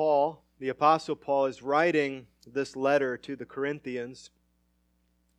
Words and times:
Paul, 0.00 0.42
the 0.58 0.70
Apostle 0.70 1.14
Paul, 1.14 1.44
is 1.44 1.62
writing 1.62 2.26
this 2.46 2.74
letter 2.74 3.18
to 3.18 3.36
the 3.36 3.44
Corinthians. 3.44 4.30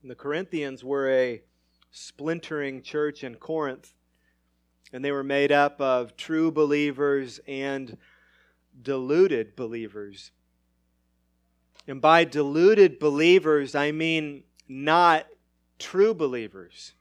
And 0.04 0.12
the 0.12 0.16
Corinthians 0.16 0.84
were 0.84 1.10
a 1.10 1.42
splintering 1.90 2.84
church 2.84 3.24
in 3.24 3.38
Corinth, 3.38 3.96
and 4.94 5.04
they 5.04 5.12
were 5.12 5.24
made 5.24 5.52
up 5.52 5.82
of 5.82 6.16
true 6.16 6.52
believers 6.52 7.40
and 7.48 7.98
deluded 8.80 9.56
believers. 9.56 10.30
And 11.88 12.00
by 12.00 12.24
deluded 12.24 13.00
believers, 13.00 13.74
I 13.74 13.92
mean 13.92 14.44
not 14.68 15.26
true 15.80 16.14
believers, 16.14 16.94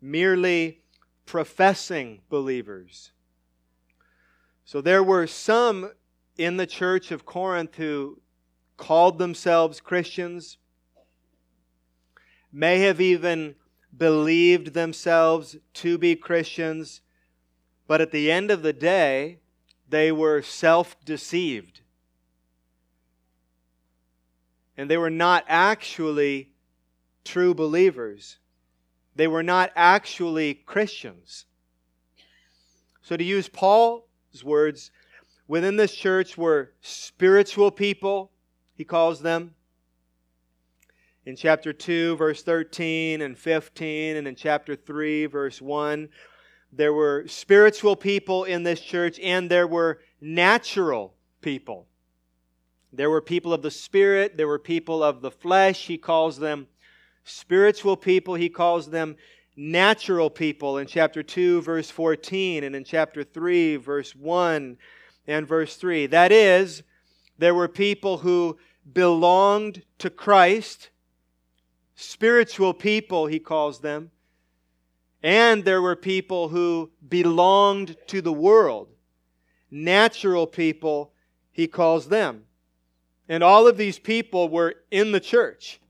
merely 0.00 0.82
professing 1.26 2.20
believers. 2.28 3.10
So 4.70 4.80
there 4.80 5.02
were 5.02 5.26
some 5.26 5.90
in 6.38 6.56
the 6.56 6.64
church 6.64 7.10
of 7.10 7.26
Corinth 7.26 7.74
who 7.74 8.20
called 8.76 9.18
themselves 9.18 9.80
Christians, 9.80 10.58
may 12.52 12.78
have 12.78 13.00
even 13.00 13.56
believed 13.98 14.72
themselves 14.72 15.56
to 15.74 15.98
be 15.98 16.14
Christians, 16.14 17.00
but 17.88 18.00
at 18.00 18.12
the 18.12 18.30
end 18.30 18.52
of 18.52 18.62
the 18.62 18.72
day, 18.72 19.40
they 19.88 20.12
were 20.12 20.40
self 20.40 21.04
deceived. 21.04 21.80
And 24.76 24.88
they 24.88 24.98
were 24.98 25.10
not 25.10 25.44
actually 25.48 26.52
true 27.24 27.54
believers. 27.54 28.38
They 29.16 29.26
were 29.26 29.42
not 29.42 29.72
actually 29.74 30.54
Christians. 30.54 31.46
So, 33.02 33.16
to 33.16 33.24
use 33.24 33.48
Paul's 34.30 34.44
words, 34.44 34.90
within 35.48 35.76
this 35.76 35.92
church 35.92 36.38
were 36.38 36.72
spiritual 36.80 37.70
people, 37.70 38.30
he 38.74 38.84
calls 38.84 39.20
them. 39.20 39.54
In 41.26 41.36
chapter 41.36 41.72
2, 41.72 42.16
verse 42.16 42.42
13 42.42 43.22
and 43.22 43.36
15, 43.36 44.16
and 44.16 44.28
in 44.28 44.34
chapter 44.36 44.76
3, 44.76 45.26
verse 45.26 45.60
1, 45.60 46.08
there 46.72 46.92
were 46.92 47.24
spiritual 47.26 47.96
people 47.96 48.44
in 48.44 48.62
this 48.62 48.80
church, 48.80 49.18
and 49.20 49.50
there 49.50 49.66
were 49.66 50.00
natural 50.20 51.14
people. 51.40 51.86
There 52.92 53.10
were 53.10 53.20
people 53.20 53.52
of 53.52 53.62
the 53.62 53.70
Spirit, 53.70 54.36
there 54.36 54.48
were 54.48 54.58
people 54.58 55.02
of 55.02 55.20
the 55.22 55.30
flesh. 55.30 55.86
He 55.86 55.98
calls 55.98 56.38
them 56.38 56.68
spiritual 57.24 57.96
people, 57.96 58.34
he 58.34 58.48
calls 58.48 58.90
them 58.90 59.16
natural 59.60 60.30
people 60.30 60.78
in 60.78 60.86
chapter 60.86 61.22
2, 61.22 61.60
verse 61.60 61.90
14, 61.90 62.64
and 62.64 62.74
in 62.74 62.82
chapter 62.82 63.22
3, 63.22 63.76
verse 63.76 64.16
1 64.16 64.78
and 65.26 65.46
verse 65.46 65.76
3. 65.76 66.06
That 66.06 66.32
is, 66.32 66.82
there 67.36 67.54
were 67.54 67.68
people 67.68 68.16
who 68.18 68.56
belonged 68.90 69.82
to 69.98 70.08
Christ, 70.08 70.88
spiritual 71.94 72.72
people, 72.72 73.26
he 73.26 73.38
calls 73.38 73.80
them, 73.80 74.10
and 75.22 75.62
there 75.62 75.82
were 75.82 75.96
people 75.96 76.48
who 76.48 76.90
belonged 77.06 77.98
to 78.06 78.22
the 78.22 78.32
world, 78.32 78.88
natural 79.70 80.46
people, 80.46 81.12
he 81.52 81.66
calls 81.66 82.08
them. 82.08 82.44
And 83.28 83.44
all 83.44 83.68
of 83.68 83.76
these 83.76 83.98
people 83.98 84.48
were 84.48 84.76
in 84.90 85.12
the 85.12 85.20
church. 85.20 85.80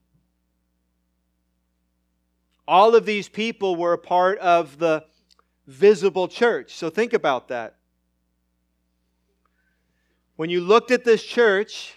All 2.70 2.94
of 2.94 3.04
these 3.04 3.28
people 3.28 3.74
were 3.74 3.94
a 3.94 3.98
part 3.98 4.38
of 4.38 4.78
the 4.78 5.04
visible 5.66 6.28
church. 6.28 6.72
So 6.72 6.88
think 6.88 7.12
about 7.12 7.48
that. 7.48 7.74
When 10.36 10.50
you 10.50 10.60
looked 10.60 10.92
at 10.92 11.02
this 11.02 11.24
church, 11.24 11.96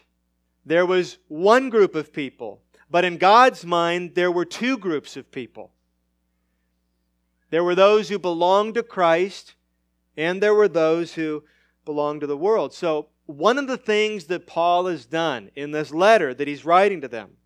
there 0.66 0.88
was 0.88 1.20
one 1.28 1.70
group 1.70 1.94
of 1.94 2.12
people. 2.12 2.60
But 2.90 3.06
in 3.06 3.20
God's 3.20 3.64
mind, 3.64 4.16
there 4.16 4.32
were 4.32 4.46
two 4.46 4.80
groups 4.80 5.16
of 5.16 5.32
people. 5.32 5.70
There 7.52 7.64
were 7.64 7.76
those 7.76 8.10
who 8.10 8.18
belonged 8.18 8.74
to 8.74 8.82
Christ, 8.82 9.54
and 10.18 10.42
there 10.42 10.56
were 10.56 10.68
those 10.68 11.14
who 11.14 11.44
belonged 11.86 12.22
to 12.22 12.28
the 12.28 12.36
world. 12.36 12.74
So, 12.74 13.10
one 13.28 13.60
of 13.60 13.68
the 13.68 13.78
things 13.78 14.24
that 14.26 14.48
Paul 14.48 14.88
has 14.88 15.06
done 15.06 15.52
in 15.56 15.70
this 15.70 15.92
letter 15.92 16.34
that 16.34 16.48
he's 16.48 16.66
writing 16.66 17.00
to 17.02 17.08
them 17.08 17.38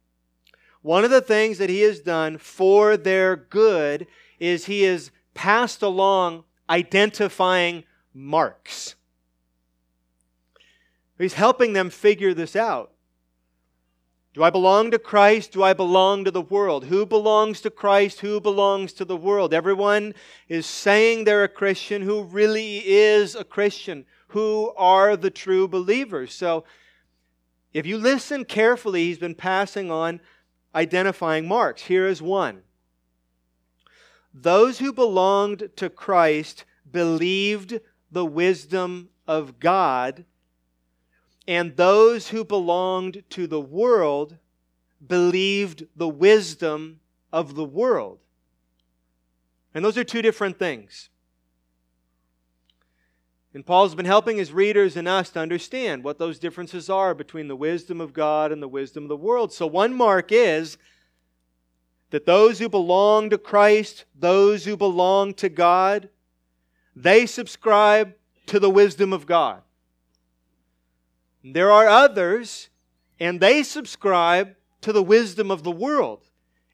one 0.81 1.03
of 1.03 1.11
the 1.11 1.21
things 1.21 1.57
that 1.57 1.69
he 1.69 1.81
has 1.81 1.99
done 1.99 2.37
for 2.37 2.97
their 2.97 3.35
good 3.35 4.07
is 4.39 4.65
he 4.65 4.83
has 4.83 5.11
passed 5.33 5.81
along 5.81 6.43
identifying 6.69 7.83
marks. 8.13 8.95
He's 11.17 11.33
helping 11.33 11.73
them 11.73 11.89
figure 11.89 12.33
this 12.33 12.55
out. 12.55 12.91
Do 14.33 14.43
I 14.43 14.51
belong 14.51 14.91
to 14.91 14.99
Christ? 14.99 15.51
Do 15.51 15.63
I 15.63 15.73
belong 15.73 16.23
to 16.25 16.29
the 16.29 16.41
world? 16.41 16.85
Who 16.85 17.07
belongs 17.07 17.59
to 17.61 17.71
Christ? 17.71 18.19
Who 18.19 18.39
belongs 18.39 18.93
to 18.93 19.05
the 19.05 19.17
world? 19.17 19.51
Everyone 19.51 20.13
is 20.47 20.67
saying 20.67 21.23
they're 21.23 21.43
a 21.43 21.49
Christian. 21.49 22.03
Who 22.03 22.21
really 22.21 22.87
is 22.87 23.33
a 23.33 23.43
Christian? 23.43 24.05
Who 24.27 24.73
are 24.77 25.17
the 25.17 25.31
true 25.31 25.67
believers? 25.67 26.35
So, 26.35 26.65
if 27.73 27.87
you 27.87 27.97
listen 27.97 28.45
carefully, 28.45 29.05
he's 29.05 29.17
been 29.17 29.33
passing 29.33 29.89
on 29.89 30.19
identifying 30.77 31.47
marks. 31.47 31.81
Here 31.81 32.05
is 32.07 32.21
one 32.21 32.61
Those 34.33 34.77
who 34.77 34.93
belonged 34.93 35.71
to 35.77 35.89
Christ 35.89 36.65
believed 36.89 37.79
the 38.11 38.25
wisdom 38.25 39.09
of 39.27 39.59
God, 39.59 40.23
and 41.47 41.75
those 41.75 42.29
who 42.29 42.45
belonged 42.45 43.23
to 43.31 43.47
the 43.47 43.59
world 43.59 44.37
believed 45.05 45.87
the 45.95 46.07
wisdom 46.07 46.99
of 47.33 47.55
the 47.55 47.65
world. 47.65 48.19
And 49.73 49.83
those 49.83 49.97
are 49.97 50.03
two 50.03 50.21
different 50.21 50.59
things. 50.59 51.09
And 53.53 53.65
Paul's 53.65 53.95
been 53.95 54.05
helping 54.05 54.37
his 54.37 54.51
readers 54.51 54.97
and 54.97 55.07
us 55.07 55.29
to 55.31 55.39
understand 55.39 56.03
what 56.03 56.19
those 56.19 56.37
differences 56.37 56.89
are 56.89 57.13
between 57.13 57.47
the 57.47 57.55
wisdom 57.55 58.01
of 58.01 58.13
God 58.13 58.51
and 58.51 58.61
the 58.61 58.67
wisdom 58.67 59.03
of 59.03 59.09
the 59.09 59.17
world. 59.17 59.53
So, 59.53 59.65
one 59.65 59.93
mark 59.93 60.31
is 60.31 60.77
that 62.09 62.25
those 62.25 62.59
who 62.59 62.69
belong 62.69 63.29
to 63.29 63.37
Christ, 63.37 64.05
those 64.17 64.65
who 64.65 64.77
belong 64.77 65.33
to 65.35 65.49
God, 65.49 66.09
they 66.95 67.25
subscribe 67.25 68.13
to 68.47 68.59
the 68.59 68.69
wisdom 68.69 69.13
of 69.13 69.25
God. 69.25 69.61
There 71.43 71.71
are 71.71 71.87
others, 71.87 72.69
and 73.19 73.39
they 73.39 73.63
subscribe 73.63 74.55
to 74.81 74.91
the 74.91 75.03
wisdom 75.03 75.51
of 75.51 75.63
the 75.63 75.71
world. 75.71 76.23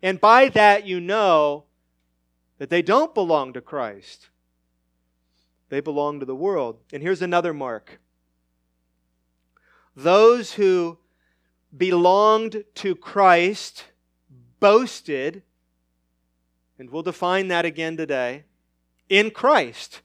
And 0.01 0.19
by 0.19 0.49
that, 0.49 0.85
you 0.85 0.99
know 0.99 1.65
that 2.57 2.69
they 2.69 2.81
don't 2.81 3.13
belong 3.13 3.53
to 3.53 3.61
Christ. 3.61 4.29
They 5.73 5.79
belong 5.79 6.19
to 6.19 6.25
the 6.27 6.35
world. 6.35 6.77
And 6.93 7.01
here's 7.01 7.23
another 7.23 7.51
mark 7.51 7.99
those 9.95 10.53
who 10.53 10.99
belonged 11.75 12.63
to 12.75 12.93
Christ 12.93 13.85
boasted, 14.59 15.41
and 16.77 16.91
we'll 16.91 17.01
define 17.01 17.47
that 17.47 17.65
again 17.65 17.97
today, 17.97 18.43
in 19.09 19.31
Christ. 19.31 20.01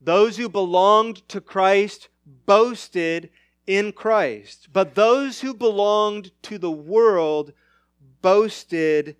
Those 0.00 0.36
who 0.36 0.48
belonged 0.48 1.28
to 1.28 1.40
Christ 1.40 2.08
boasted 2.46 3.30
in 3.64 3.92
Christ. 3.92 4.70
But 4.72 4.96
those 4.96 5.40
who 5.40 5.54
belonged 5.54 6.32
to 6.42 6.58
the 6.58 6.72
world 6.72 7.52
boasted 8.22 9.14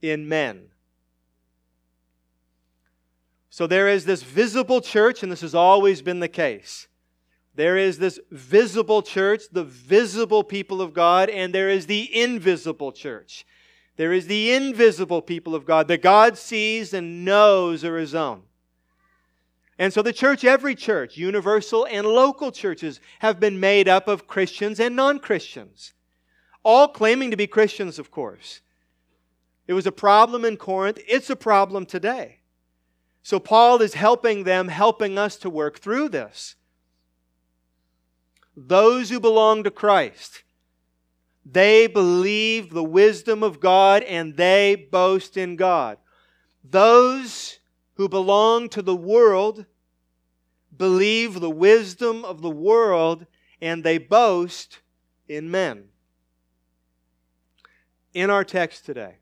in 0.00 0.30
men. 0.30 0.70
So 3.50 3.66
there 3.66 3.88
is 3.88 4.04
this 4.04 4.22
visible 4.22 4.80
church, 4.80 5.22
and 5.22 5.30
this 5.30 5.40
has 5.40 5.56
always 5.56 6.02
been 6.02 6.20
the 6.20 6.28
case. 6.28 6.86
There 7.56 7.76
is 7.76 7.98
this 7.98 8.20
visible 8.30 9.02
church, 9.02 9.42
the 9.50 9.64
visible 9.64 10.44
people 10.44 10.80
of 10.80 10.94
God, 10.94 11.28
and 11.28 11.52
there 11.52 11.68
is 11.68 11.86
the 11.86 12.08
invisible 12.16 12.92
church. 12.92 13.44
There 13.96 14.12
is 14.12 14.28
the 14.28 14.52
invisible 14.52 15.20
people 15.20 15.56
of 15.56 15.66
God 15.66 15.88
that 15.88 16.00
God 16.00 16.38
sees 16.38 16.94
and 16.94 17.24
knows 17.24 17.84
are 17.84 17.98
His 17.98 18.14
own. 18.14 18.44
And 19.80 19.92
so 19.92 20.00
the 20.00 20.12
church, 20.12 20.44
every 20.44 20.74
church, 20.74 21.16
universal 21.16 21.86
and 21.90 22.06
local 22.06 22.52
churches, 22.52 23.00
have 23.18 23.40
been 23.40 23.58
made 23.58 23.88
up 23.88 24.06
of 24.08 24.28
Christians 24.28 24.78
and 24.78 24.94
non 24.94 25.18
Christians, 25.18 25.92
all 26.62 26.86
claiming 26.86 27.30
to 27.32 27.36
be 27.36 27.46
Christians, 27.46 27.98
of 27.98 28.10
course. 28.10 28.60
It 29.66 29.72
was 29.72 29.86
a 29.86 29.92
problem 29.92 30.44
in 30.44 30.56
Corinth, 30.56 31.00
it's 31.08 31.30
a 31.30 31.36
problem 31.36 31.84
today. 31.84 32.39
So 33.22 33.38
Paul 33.38 33.82
is 33.82 33.94
helping 33.94 34.44
them, 34.44 34.68
helping 34.68 35.18
us 35.18 35.36
to 35.36 35.50
work 35.50 35.78
through 35.78 36.08
this. 36.08 36.56
Those 38.56 39.10
who 39.10 39.20
belong 39.20 39.62
to 39.64 39.70
Christ, 39.70 40.42
they 41.44 41.86
believe 41.86 42.70
the 42.70 42.84
wisdom 42.84 43.42
of 43.42 43.60
God 43.60 44.02
and 44.02 44.36
they 44.36 44.74
boast 44.74 45.36
in 45.36 45.56
God. 45.56 45.98
Those 46.62 47.58
who 47.94 48.08
belong 48.08 48.68
to 48.70 48.82
the 48.82 48.96
world 48.96 49.66
believe 50.76 51.40
the 51.40 51.50
wisdom 51.50 52.24
of 52.24 52.40
the 52.42 52.50
world 52.50 53.26
and 53.60 53.84
they 53.84 53.98
boast 53.98 54.80
in 55.28 55.50
men. 55.50 55.84
In 58.12 58.30
our 58.30 58.44
text 58.44 58.86
today, 58.86 59.16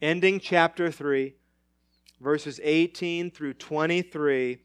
ending 0.00 0.40
chapter 0.40 0.90
3, 0.90 1.34
verses 2.24 2.58
18 2.62 3.30
through 3.30 3.54
23, 3.54 4.58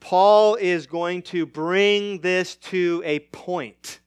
Paul 0.00 0.56
is 0.56 0.86
going 0.86 1.22
to 1.22 1.46
bring 1.46 2.20
this 2.20 2.56
to 2.56 3.02
a 3.04 3.20
point. 3.20 4.00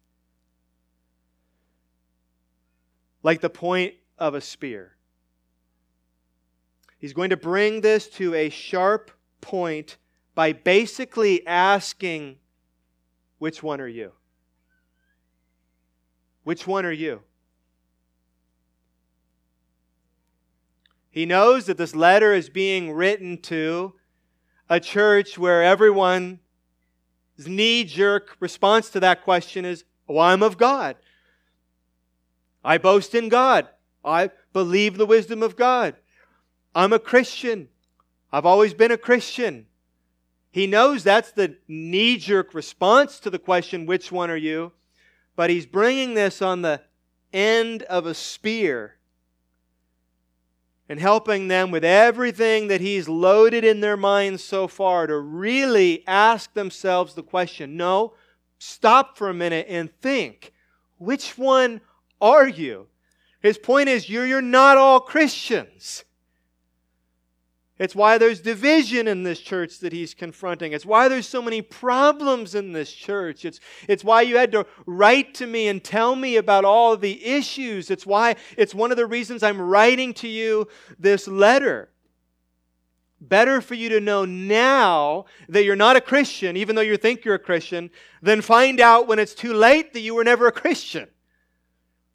Like 3.23 3.41
the 3.41 3.49
point 3.49 3.95
of 4.17 4.35
a 4.35 4.41
spear. 4.41 4.95
He's 6.99 7.13
going 7.13 7.31
to 7.31 7.37
bring 7.37 7.81
this 7.81 8.07
to 8.09 8.35
a 8.35 8.49
sharp 8.49 9.09
point 9.41 9.97
by 10.35 10.53
basically 10.53 11.45
asking, 11.47 12.37
Which 13.39 13.63
one 13.63 13.81
are 13.81 13.87
you? 13.87 14.11
Which 16.43 16.67
one 16.67 16.85
are 16.85 16.91
you? 16.91 17.21
He 21.11 21.25
knows 21.25 21.65
that 21.65 21.77
this 21.77 21.93
letter 21.93 22.33
is 22.33 22.49
being 22.49 22.93
written 22.93 23.37
to 23.43 23.93
a 24.69 24.79
church 24.79 25.37
where 25.37 25.61
everyone's 25.61 26.39
knee 27.37 27.83
jerk 27.83 28.37
response 28.39 28.89
to 28.91 29.01
that 29.01 29.23
question 29.23 29.65
is, 29.65 29.83
Oh, 30.07 30.19
I'm 30.19 30.41
of 30.41 30.57
God. 30.57 30.95
I 32.63 32.77
boast 32.77 33.13
in 33.13 33.27
God. 33.27 33.67
I 34.03 34.31
believe 34.53 34.97
the 34.97 35.05
wisdom 35.05 35.43
of 35.43 35.57
God. 35.57 35.95
I'm 36.73 36.93
a 36.93 36.99
Christian. 36.99 37.67
I've 38.31 38.45
always 38.45 38.73
been 38.73 38.91
a 38.91 38.97
Christian. 38.97 39.67
He 40.49 40.65
knows 40.65 41.03
that's 41.03 41.31
the 41.31 41.57
knee 41.67 42.17
jerk 42.17 42.53
response 42.53 43.19
to 43.19 43.29
the 43.29 43.39
question, 43.39 43.85
Which 43.85 44.11
one 44.11 44.29
are 44.29 44.37
you? 44.37 44.71
But 45.35 45.49
he's 45.49 45.65
bringing 45.65 46.13
this 46.13 46.41
on 46.41 46.61
the 46.61 46.81
end 47.33 47.83
of 47.83 48.05
a 48.05 48.13
spear 48.13 48.95
and 50.91 50.99
helping 50.99 51.47
them 51.47 51.71
with 51.71 51.85
everything 51.85 52.67
that 52.67 52.81
he's 52.81 53.07
loaded 53.07 53.63
in 53.63 53.79
their 53.79 53.95
minds 53.95 54.43
so 54.43 54.67
far 54.67 55.07
to 55.07 55.17
really 55.17 56.03
ask 56.05 56.53
themselves 56.53 57.13
the 57.13 57.23
question 57.23 57.77
no, 57.77 58.13
stop 58.59 59.17
for 59.17 59.29
a 59.29 59.33
minute 59.33 59.65
and 59.69 59.89
think 60.01 60.51
which 60.97 61.37
one 61.37 61.79
are 62.19 62.45
you? 62.45 62.87
His 63.41 63.57
point 63.57 63.87
is 63.87 64.09
you're, 64.09 64.25
you're 64.25 64.41
not 64.41 64.75
all 64.75 64.99
Christians. 64.99 66.03
It's 67.81 67.95
why 67.95 68.19
there's 68.19 68.41
division 68.41 69.07
in 69.07 69.23
this 69.23 69.39
church 69.39 69.79
that 69.79 69.91
he's 69.91 70.13
confronting. 70.13 70.71
It's 70.71 70.85
why 70.85 71.07
there's 71.07 71.27
so 71.27 71.41
many 71.41 71.63
problems 71.63 72.53
in 72.53 72.73
this 72.73 72.93
church. 72.93 73.43
It's, 73.43 73.59
it's 73.87 74.03
why 74.03 74.21
you 74.21 74.37
had 74.37 74.51
to 74.51 74.67
write 74.85 75.33
to 75.35 75.47
me 75.47 75.67
and 75.67 75.83
tell 75.83 76.15
me 76.15 76.35
about 76.35 76.63
all 76.63 76.95
the 76.95 77.25
issues. 77.25 77.89
It's 77.89 78.05
why 78.05 78.35
it's 78.55 78.75
one 78.75 78.91
of 78.91 78.97
the 78.97 79.07
reasons 79.07 79.41
I'm 79.41 79.59
writing 79.59 80.13
to 80.15 80.27
you 80.27 80.67
this 80.99 81.27
letter. 81.27 81.89
Better 83.19 83.61
for 83.61 83.73
you 83.73 83.89
to 83.89 83.99
know 83.99 84.25
now 84.25 85.25
that 85.49 85.63
you're 85.63 85.75
not 85.75 85.95
a 85.95 86.01
Christian, 86.01 86.55
even 86.57 86.75
though 86.75 86.83
you 86.83 86.97
think 86.97 87.25
you're 87.25 87.33
a 87.33 87.39
Christian, 87.39 87.89
than 88.21 88.41
find 88.41 88.79
out 88.79 89.07
when 89.07 89.17
it's 89.17 89.33
too 89.33 89.55
late 89.55 89.93
that 89.93 90.01
you 90.01 90.13
were 90.13 90.23
never 90.23 90.45
a 90.45 90.51
Christian. 90.51 91.07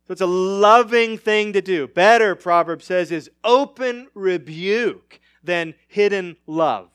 So 0.06 0.12
it's 0.12 0.20
a 0.20 0.26
loving 0.26 1.18
thing 1.18 1.54
to 1.54 1.60
do. 1.60 1.88
Better, 1.88 2.36
Proverbs 2.36 2.84
says, 2.84 3.10
is 3.10 3.28
open 3.42 4.06
rebuke 4.14 5.18
than 5.46 5.74
hidden 5.88 6.36
love. 6.46 6.90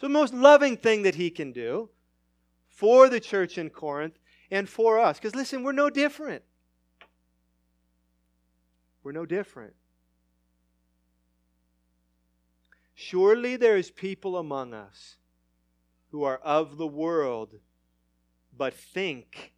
So, 0.00 0.06
the 0.06 0.12
most 0.12 0.32
loving 0.32 0.76
thing 0.76 1.02
that 1.02 1.16
he 1.16 1.30
can 1.30 1.52
do 1.52 1.90
for 2.68 3.08
the 3.08 3.20
church 3.20 3.58
in 3.58 3.68
Corinth 3.68 4.18
and 4.50 4.68
for 4.68 4.98
us. 4.98 5.18
Because 5.18 5.34
listen, 5.34 5.62
we're 5.62 5.72
no 5.72 5.90
different. 5.90 6.42
We're 9.02 9.12
no 9.12 9.26
different. 9.26 9.74
Surely 12.94 13.56
there 13.56 13.76
is 13.76 13.90
people 13.90 14.36
among 14.36 14.74
us 14.74 15.16
who 16.10 16.22
are 16.24 16.38
of 16.38 16.76
the 16.76 16.86
world, 16.86 17.54
but 18.56 18.74
think 18.74 19.52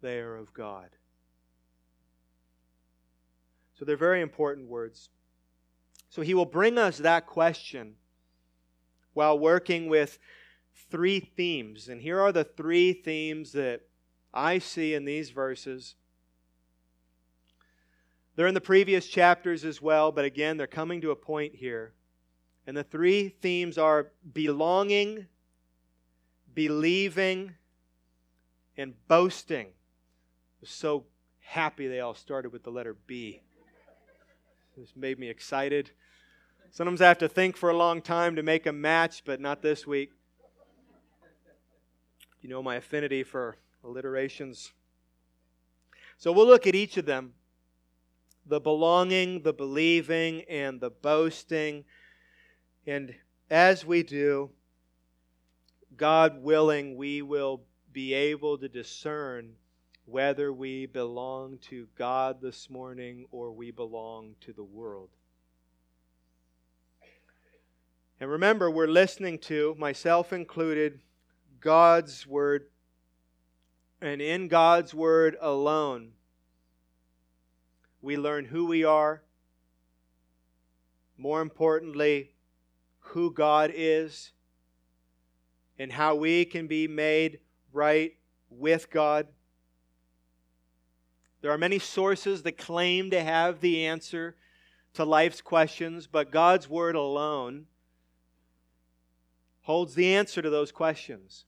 they 0.00 0.18
are 0.18 0.36
of 0.36 0.52
God. 0.52 0.90
So 3.78 3.84
they're 3.84 3.96
very 3.96 4.20
important 4.20 4.68
words. 4.68 5.10
So 6.10 6.22
he 6.22 6.34
will 6.34 6.46
bring 6.46 6.78
us 6.78 6.98
that 6.98 7.26
question 7.26 7.94
while 9.12 9.38
working 9.38 9.88
with 9.88 10.18
three 10.90 11.20
themes. 11.20 11.88
And 11.88 12.00
here 12.00 12.20
are 12.20 12.32
the 12.32 12.44
three 12.44 12.92
themes 12.92 13.52
that 13.52 13.82
I 14.32 14.58
see 14.58 14.94
in 14.94 15.04
these 15.04 15.30
verses. 15.30 15.96
They're 18.36 18.46
in 18.46 18.54
the 18.54 18.60
previous 18.60 19.08
chapters 19.08 19.64
as 19.64 19.82
well, 19.82 20.12
but 20.12 20.24
again, 20.24 20.56
they're 20.56 20.66
coming 20.66 21.00
to 21.00 21.10
a 21.10 21.16
point 21.16 21.56
here. 21.56 21.92
And 22.66 22.76
the 22.76 22.84
three 22.84 23.30
themes 23.40 23.78
are 23.78 24.12
belonging, 24.32 25.26
believing, 26.54 27.54
and 28.76 28.94
boasting. 29.08 29.66
I'm 29.66 30.68
so 30.68 31.06
happy 31.40 31.88
they 31.88 32.00
all 32.00 32.14
started 32.14 32.52
with 32.52 32.62
the 32.62 32.70
letter 32.70 32.96
B. 33.06 33.40
This 34.78 34.94
made 34.94 35.18
me 35.18 35.28
excited. 35.28 35.90
Sometimes 36.70 37.02
I 37.02 37.08
have 37.08 37.18
to 37.18 37.28
think 37.28 37.56
for 37.56 37.70
a 37.70 37.76
long 37.76 38.00
time 38.00 38.36
to 38.36 38.44
make 38.44 38.64
a 38.64 38.72
match, 38.72 39.24
but 39.24 39.40
not 39.40 39.60
this 39.60 39.88
week. 39.88 40.12
You 42.42 42.48
know 42.48 42.62
my 42.62 42.76
affinity 42.76 43.24
for 43.24 43.56
alliterations. 43.82 44.70
So 46.16 46.30
we'll 46.30 46.46
look 46.46 46.68
at 46.68 46.76
each 46.76 46.96
of 46.96 47.06
them 47.06 47.32
the 48.46 48.60
belonging, 48.60 49.42
the 49.42 49.52
believing, 49.52 50.42
and 50.42 50.80
the 50.80 50.90
boasting. 50.90 51.84
And 52.86 53.16
as 53.50 53.84
we 53.84 54.04
do, 54.04 54.50
God 55.96 56.40
willing, 56.40 56.96
we 56.96 57.20
will 57.20 57.62
be 57.92 58.14
able 58.14 58.56
to 58.58 58.68
discern 58.68 59.54
whether 60.08 60.50
we 60.50 60.86
belong 60.86 61.58
to 61.58 61.86
God 61.94 62.40
this 62.40 62.70
morning 62.70 63.26
or 63.30 63.52
we 63.52 63.70
belong 63.70 64.34
to 64.40 64.54
the 64.54 64.64
world. 64.64 65.10
And 68.18 68.30
remember, 68.30 68.70
we're 68.70 68.86
listening 68.86 69.38
to, 69.40 69.76
myself 69.78 70.32
included, 70.32 71.00
God's 71.60 72.26
Word. 72.26 72.68
And 74.00 74.22
in 74.22 74.48
God's 74.48 74.94
Word 74.94 75.36
alone, 75.42 76.12
we 78.00 78.16
learn 78.16 78.46
who 78.46 78.64
we 78.64 78.84
are. 78.84 79.22
More 81.18 81.42
importantly, 81.42 82.32
who 83.00 83.30
God 83.30 83.72
is 83.74 84.32
and 85.78 85.92
how 85.92 86.14
we 86.14 86.46
can 86.46 86.66
be 86.66 86.88
made 86.88 87.40
right 87.74 88.14
with 88.48 88.90
God. 88.90 89.26
There 91.40 91.52
are 91.52 91.58
many 91.58 91.78
sources 91.78 92.42
that 92.42 92.58
claim 92.58 93.10
to 93.10 93.22
have 93.22 93.60
the 93.60 93.86
answer 93.86 94.36
to 94.94 95.04
life's 95.04 95.40
questions, 95.40 96.06
but 96.06 96.32
God's 96.32 96.68
Word 96.68 96.96
alone 96.96 97.66
holds 99.62 99.94
the 99.94 100.14
answer 100.14 100.42
to 100.42 100.50
those 100.50 100.72
questions. 100.72 101.44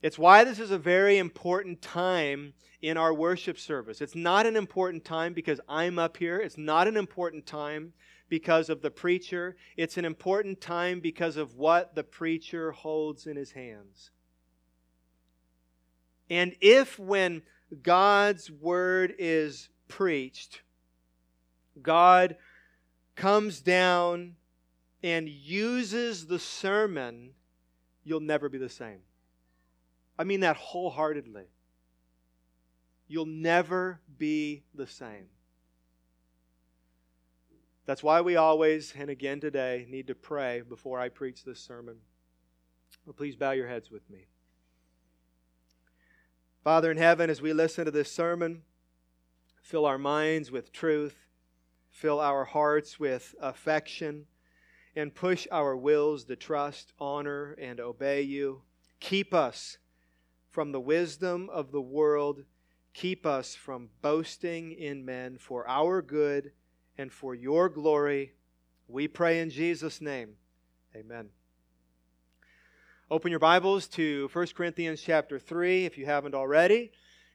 It's 0.00 0.18
why 0.18 0.44
this 0.44 0.60
is 0.60 0.70
a 0.70 0.78
very 0.78 1.18
important 1.18 1.82
time 1.82 2.52
in 2.80 2.96
our 2.96 3.12
worship 3.12 3.58
service. 3.58 4.00
It's 4.00 4.14
not 4.14 4.46
an 4.46 4.54
important 4.54 5.04
time 5.04 5.32
because 5.32 5.60
I'm 5.68 5.98
up 5.98 6.16
here. 6.16 6.38
It's 6.38 6.58
not 6.58 6.86
an 6.86 6.96
important 6.96 7.46
time 7.46 7.92
because 8.28 8.68
of 8.68 8.82
the 8.82 8.90
preacher. 8.90 9.56
It's 9.76 9.96
an 9.96 10.04
important 10.04 10.60
time 10.60 11.00
because 11.00 11.36
of 11.36 11.56
what 11.56 11.96
the 11.96 12.04
preacher 12.04 12.70
holds 12.70 13.26
in 13.26 13.36
his 13.36 13.52
hands. 13.52 14.10
And 16.30 16.54
if, 16.60 16.98
when 16.98 17.42
God's 17.82 18.50
word 18.50 19.14
is 19.18 19.68
preached, 19.88 20.62
God 21.82 22.36
comes 23.14 23.60
down 23.60 24.36
and 25.02 25.28
uses 25.28 26.26
the 26.26 26.38
sermon, 26.38 27.30
you'll 28.04 28.20
never 28.20 28.48
be 28.48 28.58
the 28.58 28.68
same. 28.68 29.00
I 30.18 30.24
mean 30.24 30.40
that 30.40 30.56
wholeheartedly. 30.56 31.44
You'll 33.06 33.26
never 33.26 34.00
be 34.18 34.64
the 34.74 34.86
same. 34.86 35.28
That's 37.86 38.02
why 38.02 38.20
we 38.20 38.36
always, 38.36 38.92
and 38.98 39.08
again 39.08 39.40
today, 39.40 39.86
need 39.88 40.08
to 40.08 40.14
pray 40.14 40.60
before 40.60 41.00
I 41.00 41.08
preach 41.08 41.44
this 41.44 41.58
sermon. 41.58 41.96
Well, 43.06 43.14
please 43.14 43.34
bow 43.34 43.52
your 43.52 43.66
heads 43.66 43.90
with 43.90 44.08
me. 44.10 44.26
Father 46.68 46.90
in 46.90 46.98
heaven, 46.98 47.30
as 47.30 47.40
we 47.40 47.54
listen 47.54 47.86
to 47.86 47.90
this 47.90 48.12
sermon, 48.12 48.60
fill 49.62 49.86
our 49.86 49.96
minds 49.96 50.50
with 50.50 50.70
truth, 50.70 51.16
fill 51.88 52.20
our 52.20 52.44
hearts 52.44 53.00
with 53.00 53.34
affection 53.40 54.26
and 54.94 55.14
push 55.14 55.46
our 55.50 55.74
wills 55.74 56.24
to 56.24 56.36
trust, 56.36 56.92
honor, 57.00 57.56
and 57.58 57.80
obey 57.80 58.20
you. 58.20 58.60
Keep 59.00 59.32
us 59.32 59.78
from 60.50 60.72
the 60.72 60.78
wisdom 60.78 61.48
of 61.48 61.72
the 61.72 61.80
world. 61.80 62.44
Keep 62.92 63.24
us 63.24 63.54
from 63.54 63.88
boasting 64.02 64.72
in 64.72 65.06
men 65.06 65.38
for 65.38 65.66
our 65.66 66.02
good 66.02 66.52
and 66.98 67.10
for 67.10 67.34
your 67.34 67.70
glory. 67.70 68.34
We 68.88 69.08
pray 69.08 69.40
in 69.40 69.48
Jesus' 69.48 70.02
name. 70.02 70.34
Amen. 70.94 71.30
Open 73.10 73.30
your 73.30 73.40
Bibles 73.40 73.88
to 73.88 74.28
1 74.34 74.48
Corinthians 74.54 75.00
chapter 75.00 75.38
3 75.38 75.86
if 75.86 75.96
you 75.96 76.04
haven't 76.04 76.34
already. 76.34 76.92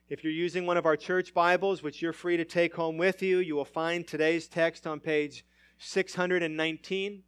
If 0.08 0.22
you're 0.22 0.32
using 0.32 0.66
one 0.66 0.76
of 0.76 0.86
our 0.86 0.96
church 0.96 1.34
Bibles, 1.34 1.82
which 1.82 2.00
you're 2.00 2.12
free 2.12 2.36
to 2.36 2.44
take 2.44 2.76
home 2.76 2.96
with 2.96 3.22
you, 3.22 3.38
you 3.38 3.56
will 3.56 3.64
find 3.64 4.06
today's 4.06 4.46
text 4.46 4.86
on 4.86 5.00
page 5.00 5.44
619. 5.78 7.24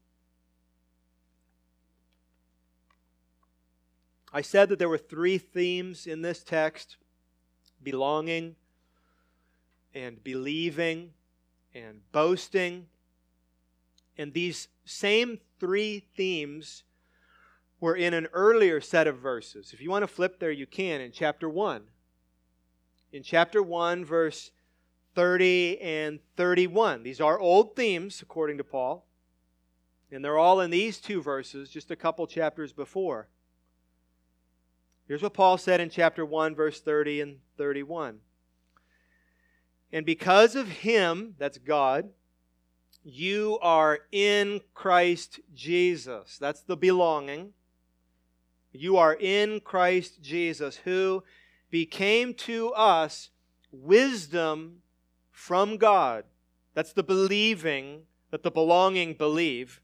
I 4.32 4.40
said 4.42 4.68
that 4.68 4.78
there 4.78 4.88
were 4.88 4.96
three 4.96 5.38
themes 5.38 6.06
in 6.06 6.22
this 6.22 6.44
text 6.44 6.98
belonging, 7.82 8.54
and 9.92 10.22
believing, 10.22 11.10
and 11.74 12.00
boasting. 12.12 12.86
And 14.16 14.32
these 14.32 14.68
same 14.84 15.40
three 15.58 16.06
themes 16.16 16.84
were 17.80 17.97
in 17.97 18.14
an 18.14 18.26
earlier 18.33 18.80
set 18.80 19.06
of 19.06 19.18
verses. 19.18 19.73
If 19.73 19.80
you 19.80 19.90
want 19.90 20.02
to 20.02 20.09
flip 20.09 20.38
there, 20.38 20.50
you 20.50 20.66
can 20.66 21.00
in 21.00 21.12
chapter 21.12 21.49
1. 21.49 21.83
In 23.12 23.23
chapter 23.23 23.62
1, 23.62 24.04
verse 24.04 24.50
30 25.14 25.80
and 25.80 26.21
31. 26.37 27.02
These 27.02 27.21
are 27.21 27.38
old 27.38 27.76
themes, 27.76 28.21
according 28.23 28.59
to 28.59 28.64
Paul. 28.64 29.06
And 30.11 30.25
they're 30.25 30.38
all 30.38 30.61
in 30.61 30.71
these 30.71 30.99
two 30.99 31.23
verses, 31.23 31.68
just 31.68 31.90
a 31.90 31.97
couple 31.97 32.26
chapters 32.26 32.73
before. 32.73 33.28
Here's 35.09 35.23
what 35.23 35.35
Paul 35.35 35.59
said 35.59 35.80
in 35.80 35.90
chapter 35.90 36.25
1, 36.25 36.54
verse 36.54 36.80
30 36.80 37.21
and 37.21 37.37
31. 37.56 38.18
And 39.92 40.04
because 40.04 40.56
of 40.56 40.68
him, 40.68 41.35
that's 41.38 41.59
God, 41.59 42.11
you 43.04 43.59
are 43.62 44.00
in 44.11 44.61
Christ 44.75 45.40
Jesus. 45.54 46.38
That's 46.38 46.62
the 46.62 46.76
belonging. 46.76 47.52
You 48.78 48.97
are 48.97 49.14
in 49.14 49.61
Christ 49.61 50.21
Jesus, 50.23 50.76
who 50.76 51.23
became 51.71 52.35
to 52.35 52.73
us 52.73 53.30
wisdom 53.71 54.83
from 55.30 55.76
God. 55.76 56.25
That's 56.75 56.92
the 56.92 57.02
believing 57.02 58.02
that 58.30 58.42
the 58.42 58.50
belonging 58.50 59.14
believe. 59.14 59.80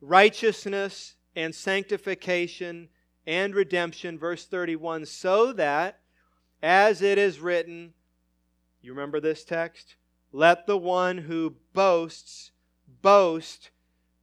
Righteousness 0.00 1.16
and 1.34 1.54
sanctification 1.54 2.88
and 3.26 3.54
redemption, 3.54 4.18
verse 4.18 4.46
31, 4.46 5.06
so 5.06 5.52
that, 5.52 6.00
as 6.62 7.02
it 7.02 7.18
is 7.18 7.40
written, 7.40 7.92
you 8.82 8.92
remember 8.92 9.20
this 9.20 9.44
text? 9.44 9.96
Let 10.32 10.66
the 10.66 10.78
one 10.78 11.18
who 11.18 11.56
boasts 11.72 12.52
boast 13.02 13.70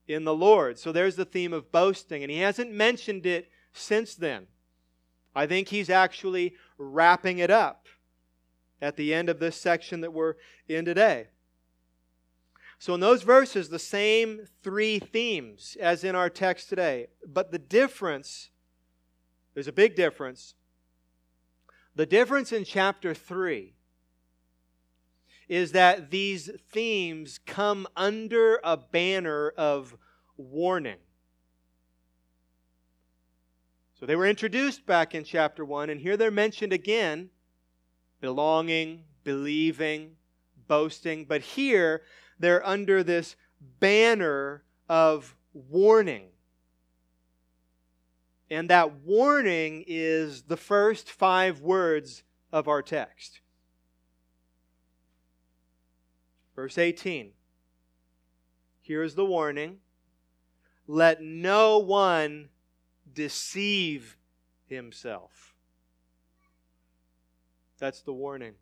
in 0.08 0.24
the 0.24 0.36
Lord. 0.36 0.78
So 0.78 0.92
there's 0.92 1.16
the 1.16 1.26
theme 1.26 1.54
of 1.54 1.72
boasting, 1.72 2.24
and 2.24 2.32
he 2.32 2.40
hasn't 2.40 2.72
mentioned 2.72 3.26
it 3.26 3.50
since 3.72 4.16
then. 4.16 4.48
I 5.36 5.48
think 5.48 5.70
he's 5.70 5.90
actually 5.90 6.56
wrapping 6.78 7.40
it 7.40 7.50
up 7.50 7.88
at 8.82 8.98
the 8.98 9.14
end 9.14 9.30
of 9.30 9.40
this 9.40 9.56
section 9.56 10.02
that 10.02 10.14
we're 10.14 10.36
in 10.68 10.86
today. 10.86 11.28
So, 12.78 12.94
in 12.94 13.00
those 13.00 13.24
verses, 13.24 13.70
the 13.70 13.80
same 13.80 14.42
three 14.62 15.00
themes 15.00 15.78
as 15.80 16.04
in 16.04 16.16
our 16.16 16.30
text 16.30 16.68
today, 16.68 17.08
but 17.26 17.52
the 17.52 17.58
difference 17.58 18.50
there's 19.54 19.68
a 19.68 19.74
big 19.74 19.96
difference. 19.96 20.56
The 21.96 22.06
difference 22.06 22.52
in 22.52 22.64
chapter 22.64 23.14
3 23.14 23.74
is 25.48 25.72
that 25.74 26.12
these 26.12 26.50
themes 26.72 27.40
come 27.46 27.88
under 27.96 28.60
a 28.64 28.78
banner 28.78 29.50
of 29.58 29.96
warning. 30.38 30.98
So 34.00 34.06
they 34.06 34.16
were 34.16 34.28
introduced 34.28 34.86
back 34.86 35.16
in 35.16 35.24
chapter 35.24 35.64
1, 35.64 35.90
and 35.90 36.00
here 36.00 36.18
they're 36.18 36.32
mentioned 36.32 36.74
again 36.74 37.30
belonging, 38.20 39.04
believing, 39.24 40.16
boasting. 40.68 41.26
But 41.26 41.42
here 41.42 42.04
they're 42.40 42.66
under 42.66 43.04
this 43.04 43.36
banner 43.80 44.64
of 44.88 45.36
warning. 45.54 46.28
And 48.50 48.70
that 48.70 49.02
warning 49.02 49.84
is 49.88 50.44
the 50.44 50.58
first 50.58 51.12
five 51.12 51.60
words 51.62 52.24
of 52.52 52.68
our 52.68 52.82
text. 52.82 53.42
Verse 56.56 56.78
18. 56.78 57.32
Here 58.82 59.04
is 59.04 59.16
the 59.16 59.26
warning 59.26 59.78
Let 60.88 61.22
no 61.22 61.80
one 61.80 62.50
deceive 63.14 64.18
himself. 64.66 65.54
That's 67.80 68.02
the 68.02 68.14
warning. 68.14 68.54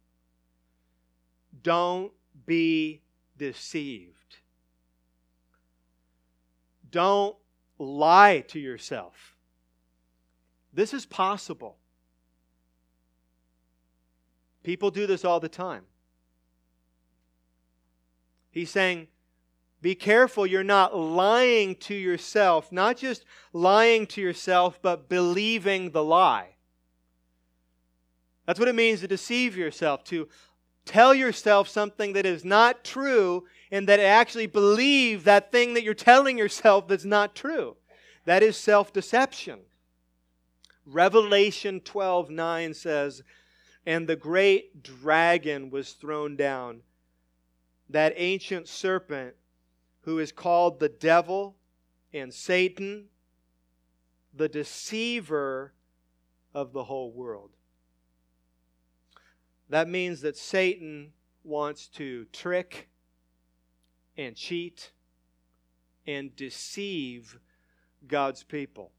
Don't 1.64 2.12
be 2.46 3.02
deceived. 3.38 4.38
Don't 6.90 7.36
lie 7.78 8.44
to 8.48 8.60
yourself. 8.60 9.36
This 10.74 10.94
is 10.94 11.06
possible. 11.06 11.78
People 14.64 14.92
do 14.92 15.08
this 15.08 15.26
all 15.26 15.40
the 15.40 15.50
time. 15.50 15.84
He's 18.52 18.70
saying, 18.70 19.08
be 19.82 19.96
careful 19.96 20.46
you're 20.46 20.64
not 20.64 20.96
lying 20.96 21.76
to 21.78 21.96
yourself, 21.96 22.72
not 22.72 22.98
just 22.98 23.26
lying 23.52 24.06
to 24.08 24.22
yourself, 24.22 24.80
but 24.82 25.10
believing 25.10 25.90
the 25.90 26.04
lie. 26.04 26.50
That's 28.46 28.60
what 28.60 28.70
it 28.70 28.76
means 28.76 29.00
to 29.02 29.08
deceive 29.08 29.58
yourself, 29.58 30.04
to 30.06 30.28
tell 30.86 31.16
yourself 31.16 31.68
something 31.68 32.14
that 32.14 32.26
is 32.26 32.46
not 32.46 32.84
true 32.84 33.46
and 33.72 33.88
that 33.88 34.00
actually 34.00 34.48
believe 34.48 35.24
that 35.24 35.52
thing 35.52 35.74
that 35.74 35.84
you're 35.84 35.94
telling 35.94 36.38
yourself 36.38 36.88
that's 36.88 37.06
not 37.06 37.36
true. 37.36 37.76
That 38.26 38.44
is 38.44 38.58
self 38.58 38.94
deception. 38.94 39.62
Revelation 40.86 41.80
12 41.80 42.30
9 42.30 42.74
says, 42.74 43.24
And 43.86 44.08
the 44.08 44.16
great 44.16 44.84
dragon 44.84 45.72
was 45.72 45.94
thrown 45.94 46.36
down, 46.36 46.82
that 47.92 48.14
ancient 48.16 48.68
serpent 48.68 49.36
who 50.02 50.20
is 50.20 50.32
called 50.32 50.80
the 50.80 50.90
devil 50.90 51.56
and 52.14 52.34
Satan, 52.34 53.06
the 54.34 54.50
deceiver 54.50 55.74
of 56.54 56.74
the 56.74 56.84
whole 56.84 57.12
world. 57.12 57.52
That 59.70 59.88
means 59.88 60.22
that 60.22 60.38
Satan 60.38 61.14
wants 61.44 61.88
to 61.88 62.26
trick 62.34 62.90
and 64.18 64.36
cheat 64.36 64.92
and 66.06 66.36
deceive 66.36 67.40
God's 68.08 68.44
people. 68.44 68.92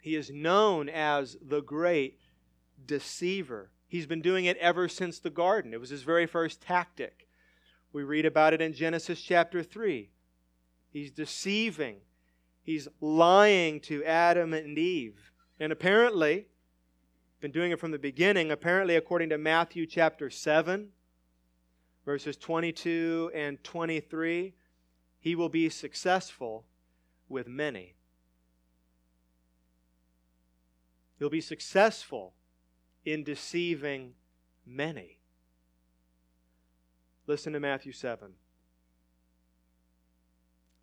He 0.00 0.14
is 0.14 0.30
known 0.30 0.88
as 0.88 1.36
the 1.42 1.62
great 1.62 2.20
deceiver. 2.86 3.70
He's 3.96 4.06
been 4.06 4.20
doing 4.20 4.44
it 4.44 4.58
ever 4.58 4.88
since 4.88 5.18
the 5.18 5.30
garden. 5.30 5.72
It 5.72 5.80
was 5.80 5.88
his 5.88 6.02
very 6.02 6.26
first 6.26 6.60
tactic. 6.60 7.26
We 7.94 8.02
read 8.02 8.26
about 8.26 8.52
it 8.52 8.60
in 8.60 8.74
Genesis 8.74 9.22
chapter 9.22 9.62
3. 9.62 10.10
He's 10.92 11.10
deceiving, 11.10 11.96
he's 12.62 12.88
lying 13.00 13.80
to 13.80 14.04
Adam 14.04 14.52
and 14.52 14.76
Eve. 14.76 15.32
And 15.58 15.72
apparently, 15.72 16.44
been 17.40 17.52
doing 17.52 17.72
it 17.72 17.80
from 17.80 17.90
the 17.90 17.98
beginning, 17.98 18.50
apparently, 18.50 18.96
according 18.96 19.30
to 19.30 19.38
Matthew 19.38 19.86
chapter 19.86 20.28
7, 20.28 20.88
verses 22.04 22.36
22 22.36 23.30
and 23.34 23.64
23, 23.64 24.52
he 25.20 25.34
will 25.34 25.48
be 25.48 25.70
successful 25.70 26.66
with 27.30 27.48
many. 27.48 27.94
He'll 31.18 31.30
be 31.30 31.40
successful 31.40 32.34
in 33.06 33.22
deceiving 33.22 34.12
many. 34.66 35.18
Listen 37.26 37.52
to 37.52 37.60
Matthew 37.60 37.92
7. 37.92 38.32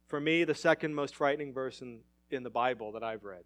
For 0.07 0.19
me, 0.19 0.45
the 0.45 0.55
second 0.55 0.95
most 0.95 1.15
frightening 1.15 1.53
verse 1.53 1.81
in, 1.81 1.99
in 2.31 2.43
the 2.43 2.49
Bible 2.49 2.93
that 2.93 3.03
I've 3.03 3.25
read. 3.25 3.43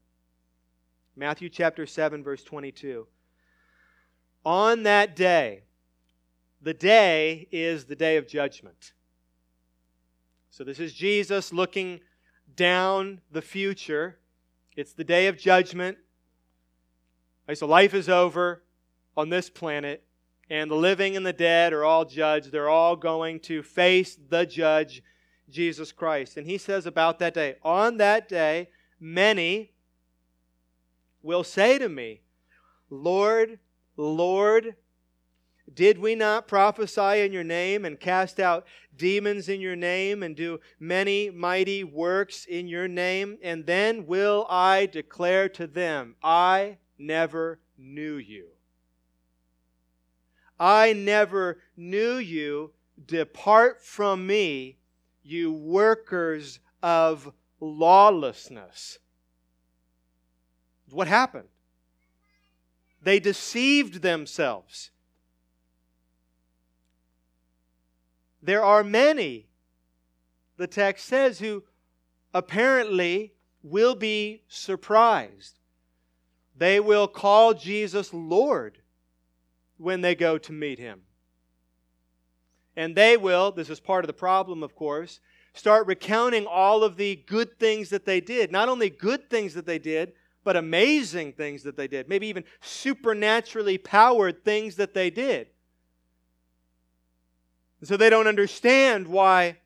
Matthew 1.16 1.50
chapter 1.50 1.88
7, 1.88 2.24
verse 2.24 2.44
22. 2.44 3.08
On 4.46 4.84
that 4.84 5.16
day, 5.16 5.64
the 6.62 6.74
day 6.74 7.48
is 7.52 7.86
the 7.86 7.96
day 7.96 8.18
of 8.18 8.28
judgment. 8.28 8.94
So 10.52 10.64
this 10.64 10.80
is 10.80 10.94
Jesus 10.94 11.52
looking 11.52 12.00
down 12.56 13.22
the 13.32 13.42
future. 13.42 14.20
It's 14.76 14.94
the 14.94 15.04
day 15.04 15.28
of 15.28 15.38
judgment. 15.38 15.98
Right, 17.48 17.58
so 17.58 17.66
life 17.66 17.94
is 17.94 18.10
over 18.10 18.62
on 19.18 19.30
this 19.30 19.50
planet, 19.50 20.04
and 20.50 20.72
the 20.72 20.76
living 20.76 21.18
and 21.18 21.26
the 21.26 21.34
dead 21.34 21.74
are 21.74 21.84
all 21.84 22.06
judged. 22.06 22.52
They're 22.52 22.70
all 22.70 22.96
going 22.96 23.42
to 23.42 23.64
face 23.64 24.18
the 24.30 24.46
judge, 24.46 25.04
Jesus 25.50 25.92
Christ. 25.92 26.38
And 26.38 26.48
he 26.48 26.58
says 26.58 26.86
about 26.86 27.20
that 27.20 27.34
day, 27.34 27.56
on 27.64 27.98
that 27.98 28.30
day, 28.30 28.70
many 29.00 29.72
will 31.22 31.44
say 31.44 31.78
to 31.80 31.90
me, 31.90 32.22
Lord, 32.90 33.60
Lord, 33.98 34.76
did 35.74 35.98
we 35.98 36.16
not 36.16 36.48
prophesy 36.48 37.22
in 37.22 37.34
your 37.34 37.44
name 37.44 37.84
and 37.84 38.00
cast 38.00 38.40
out 38.40 38.66
demons 38.96 39.50
in 39.50 39.60
your 39.60 39.76
name 39.76 40.24
and 40.24 40.34
do 40.34 40.60
many 40.80 41.30
mighty 41.30 41.84
works 41.84 42.46
in 42.46 42.70
your 42.70 42.88
name? 42.88 43.38
And 43.44 43.66
then 43.66 44.06
will 44.06 44.46
I 44.50 44.86
declare 44.86 45.50
to 45.50 45.68
them, 45.68 46.16
I 46.24 46.78
never 46.98 47.60
knew 47.78 48.16
you. 48.16 48.48
I 50.60 50.94
never 50.94 51.60
knew 51.76 52.16
you. 52.16 52.72
Depart 53.06 53.84
from 53.84 54.26
me, 54.26 54.78
you 55.24 55.52
workers 55.52 56.60
of 56.82 57.32
lawlessness. 57.60 58.98
What 60.90 61.08
happened? 61.08 61.50
They 63.02 63.20
deceived 63.20 64.02
themselves. 64.02 64.90
There 68.42 68.64
are 68.64 68.84
many, 68.84 69.48
the 70.58 70.68
text 70.68 71.06
says, 71.06 71.40
who 71.40 71.64
apparently 72.34 73.34
will 73.62 73.96
be 73.96 74.44
surprised. 74.48 75.60
They 76.56 76.80
will 76.80 77.08
call 77.08 77.54
Jesus 77.54 78.14
Lord 78.14 78.80
when 79.78 80.02
they 80.02 80.16
go 80.16 80.38
to 80.38 80.52
meet 80.52 80.80
him. 80.80 81.02
And 82.76 82.96
they 82.96 83.18
will, 83.18 83.52
this 83.52 83.70
is 83.70 83.80
part 83.80 84.04
of 84.04 84.08
the 84.08 84.14
problem, 84.14 84.62
of 84.62 84.76
course, 84.76 85.20
start 85.54 85.88
recounting 85.88 86.46
all 86.46 86.84
of 86.84 86.96
the 86.98 87.16
good 87.28 87.60
things 87.60 87.90
that 87.90 88.06
they 88.06 88.22
did. 88.22 88.52
Not 88.52 88.70
only 88.70 88.90
good 88.90 89.30
things 89.30 89.56
that 89.56 89.66
they 89.66 89.80
did, 89.80 90.14
but 90.44 90.56
amazing 90.56 91.34
things 91.34 91.64
that 91.64 91.76
they 91.76 91.88
did. 91.88 92.08
Maybe 92.08 92.28
even 92.28 92.44
supernaturally 92.62 93.78
powered 93.78 94.46
things 94.46 94.76
that 94.76 94.94
they 94.94 95.10
did. 95.10 95.48
And 97.80 97.90
so 97.90 97.98
they 97.98 98.10
don't 98.10 98.28
understand 98.28 99.08
why 99.08 99.58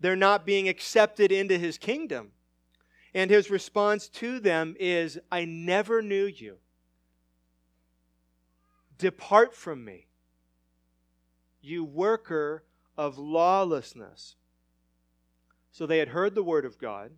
they're 0.00 0.16
not 0.16 0.44
being 0.44 0.68
accepted 0.68 1.30
into 1.30 1.58
his 1.58 1.78
kingdom. 1.78 2.32
And 3.14 3.30
his 3.30 3.48
response 3.48 4.08
to 4.08 4.40
them 4.40 4.74
is, 4.80 5.18
I 5.30 5.44
never 5.44 6.02
knew 6.02 6.24
you. 6.24 6.56
Depart 8.98 9.54
from 9.54 9.84
me, 9.84 10.06
you 11.60 11.84
worker 11.84 12.64
of 12.96 13.18
lawlessness. 13.18 14.36
So 15.72 15.86
they 15.86 15.98
had 15.98 16.08
heard 16.08 16.34
the 16.34 16.42
word 16.42 16.64
of 16.64 16.78
God. 16.78 17.10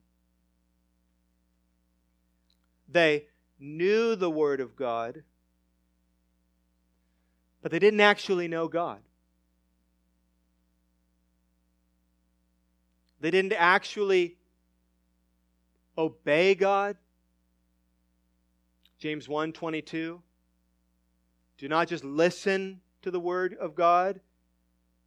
They 2.89 3.27
knew 3.59 4.17
the 4.17 4.31
word 4.31 4.61
of 4.61 4.77
God, 4.77 5.23
but 7.63 7.71
they 7.71 7.79
didn't 7.79 8.01
actually 8.01 8.49
know 8.49 8.69
God. 8.69 9.01
They 13.21 13.31
didn't 13.31 13.55
actually 13.55 14.37
obey 15.99 16.55
God. 16.55 16.97
James 18.99 19.29
1 19.29 19.53
22. 19.53 20.23
Do 21.59 21.69
not 21.69 21.89
just 21.89 22.05
listen 22.05 22.81
to 23.03 23.11
the 23.11 23.21
word 23.21 23.55
of 23.61 23.75
God. 23.75 24.21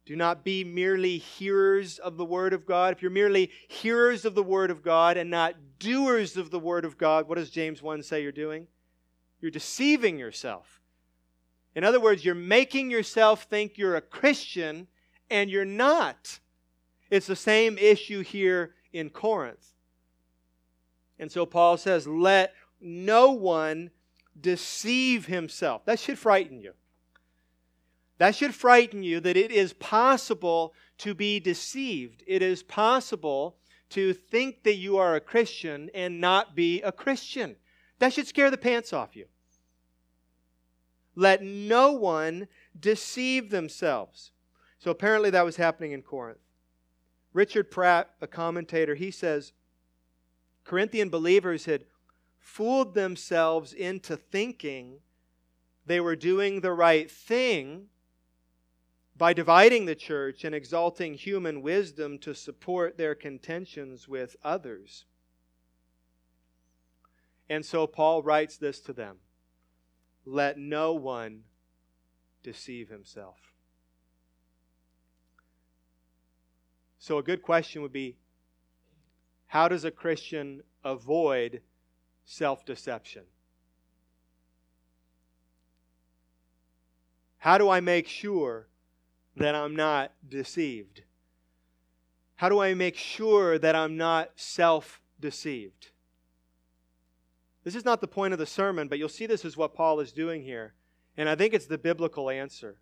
Do 0.06 0.16
not 0.16 0.44
be 0.44 0.64
merely 0.64 1.18
hearers 1.18 1.98
of 1.98 2.16
the 2.16 2.24
word 2.24 2.52
of 2.52 2.66
God. 2.66 2.92
If 2.92 3.02
you're 3.02 3.10
merely 3.10 3.50
hearers 3.68 4.24
of 4.24 4.34
the 4.34 4.42
word 4.42 4.70
of 4.70 4.82
God 4.82 5.16
and 5.16 5.30
not 5.30 5.54
doers 5.78 6.36
of 6.36 6.50
the 6.50 6.58
word 6.58 6.84
of 6.84 6.98
God, 6.98 7.28
what 7.28 7.38
does 7.38 7.50
James 7.50 7.82
1 7.82 8.02
say 8.02 8.22
you're 8.22 8.32
doing? 8.32 8.66
You're 9.40 9.50
deceiving 9.50 10.18
yourself. 10.18 10.80
In 11.74 11.84
other 11.84 12.00
words, 12.00 12.24
you're 12.24 12.34
making 12.34 12.90
yourself 12.90 13.44
think 13.44 13.78
you're 13.78 13.96
a 13.96 14.00
Christian 14.00 14.88
and 15.30 15.48
you're 15.48 15.64
not. 15.64 16.40
It's 17.10 17.26
the 17.26 17.36
same 17.36 17.78
issue 17.78 18.22
here 18.22 18.74
in 18.92 19.10
Corinth. 19.10 19.74
And 21.18 21.30
so 21.30 21.46
Paul 21.46 21.76
says, 21.76 22.06
Let 22.06 22.54
no 22.80 23.32
one 23.32 23.90
deceive 24.40 25.26
himself. 25.26 25.84
That 25.84 25.98
should 25.98 26.18
frighten 26.18 26.60
you. 26.60 26.72
That 28.18 28.34
should 28.36 28.54
frighten 28.54 29.02
you 29.02 29.20
that 29.20 29.36
it 29.36 29.50
is 29.50 29.72
possible 29.72 30.74
to 30.98 31.14
be 31.14 31.40
deceived. 31.40 32.22
It 32.26 32.42
is 32.42 32.62
possible 32.62 33.56
to 33.90 34.12
think 34.12 34.62
that 34.64 34.76
you 34.76 34.98
are 34.98 35.14
a 35.14 35.20
Christian 35.20 35.90
and 35.94 36.20
not 36.20 36.54
be 36.54 36.82
a 36.82 36.92
Christian. 36.92 37.56
That 37.98 38.12
should 38.12 38.26
scare 38.26 38.50
the 38.50 38.58
pants 38.58 38.92
off 38.92 39.16
you. 39.16 39.26
Let 41.14 41.42
no 41.42 41.92
one 41.92 42.48
deceive 42.78 43.50
themselves. 43.50 44.32
So 44.78 44.90
apparently 44.90 45.30
that 45.30 45.44
was 45.44 45.56
happening 45.56 45.92
in 45.92 46.02
Corinth. 46.02 46.38
Richard 47.32 47.70
Pratt, 47.70 48.10
a 48.20 48.26
commentator, 48.26 48.94
he 48.94 49.10
says 49.10 49.52
Corinthian 50.64 51.10
believers 51.10 51.64
had 51.64 51.84
fooled 52.50 52.94
themselves 52.94 53.72
into 53.72 54.16
thinking 54.16 54.98
they 55.86 56.00
were 56.00 56.16
doing 56.16 56.60
the 56.60 56.72
right 56.72 57.08
thing 57.08 57.86
by 59.16 59.32
dividing 59.32 59.84
the 59.84 59.94
church 59.94 60.42
and 60.42 60.52
exalting 60.52 61.14
human 61.14 61.62
wisdom 61.62 62.18
to 62.18 62.34
support 62.34 62.98
their 62.98 63.14
contentions 63.14 64.08
with 64.08 64.34
others. 64.42 65.04
And 67.48 67.64
so 67.64 67.86
Paul 67.86 68.20
writes 68.22 68.56
this 68.56 68.80
to 68.80 68.92
them 68.92 69.18
Let 70.24 70.58
no 70.58 70.92
one 70.92 71.44
deceive 72.42 72.88
himself. 72.88 73.38
So, 76.98 77.16
a 77.16 77.22
good 77.22 77.42
question 77.42 77.80
would 77.82 77.92
be 77.92 78.16
how 79.46 79.68
does 79.68 79.84
a 79.84 79.90
Christian 79.90 80.62
avoid 80.84 81.62
self 82.24 82.64
deception? 82.64 83.22
How 87.38 87.56
do 87.56 87.68
I 87.70 87.80
make 87.80 88.06
sure 88.06 88.66
that 89.36 89.54
I'm 89.54 89.74
not 89.74 90.12
deceived? 90.28 91.02
How 92.36 92.48
do 92.48 92.60
I 92.60 92.74
make 92.74 92.96
sure 92.96 93.58
that 93.58 93.74
I'm 93.74 93.96
not 93.96 94.30
self 94.36 95.00
deceived? 95.18 95.88
This 97.64 97.74
is 97.74 97.84
not 97.84 98.00
the 98.00 98.08
point 98.08 98.32
of 98.32 98.38
the 98.38 98.46
sermon, 98.46 98.88
but 98.88 98.98
you'll 98.98 99.08
see 99.08 99.26
this 99.26 99.44
is 99.44 99.56
what 99.56 99.74
Paul 99.74 100.00
is 100.00 100.12
doing 100.12 100.42
here. 100.42 100.74
And 101.16 101.28
I 101.28 101.34
think 101.34 101.52
it's 101.52 101.66
the 101.66 101.78
biblical 101.78 102.30
answer. 102.30 102.76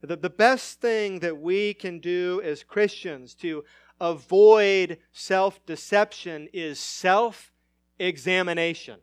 The, 0.00 0.16
the 0.16 0.30
best 0.30 0.80
thing 0.80 1.18
that 1.20 1.38
we 1.38 1.74
can 1.74 1.98
do 1.98 2.40
as 2.44 2.62
Christians 2.62 3.34
to 3.36 3.64
avoid 4.00 4.98
self 5.12 5.64
deception 5.66 6.48
is 6.52 6.78
self 6.78 7.52
examination. 7.98 9.00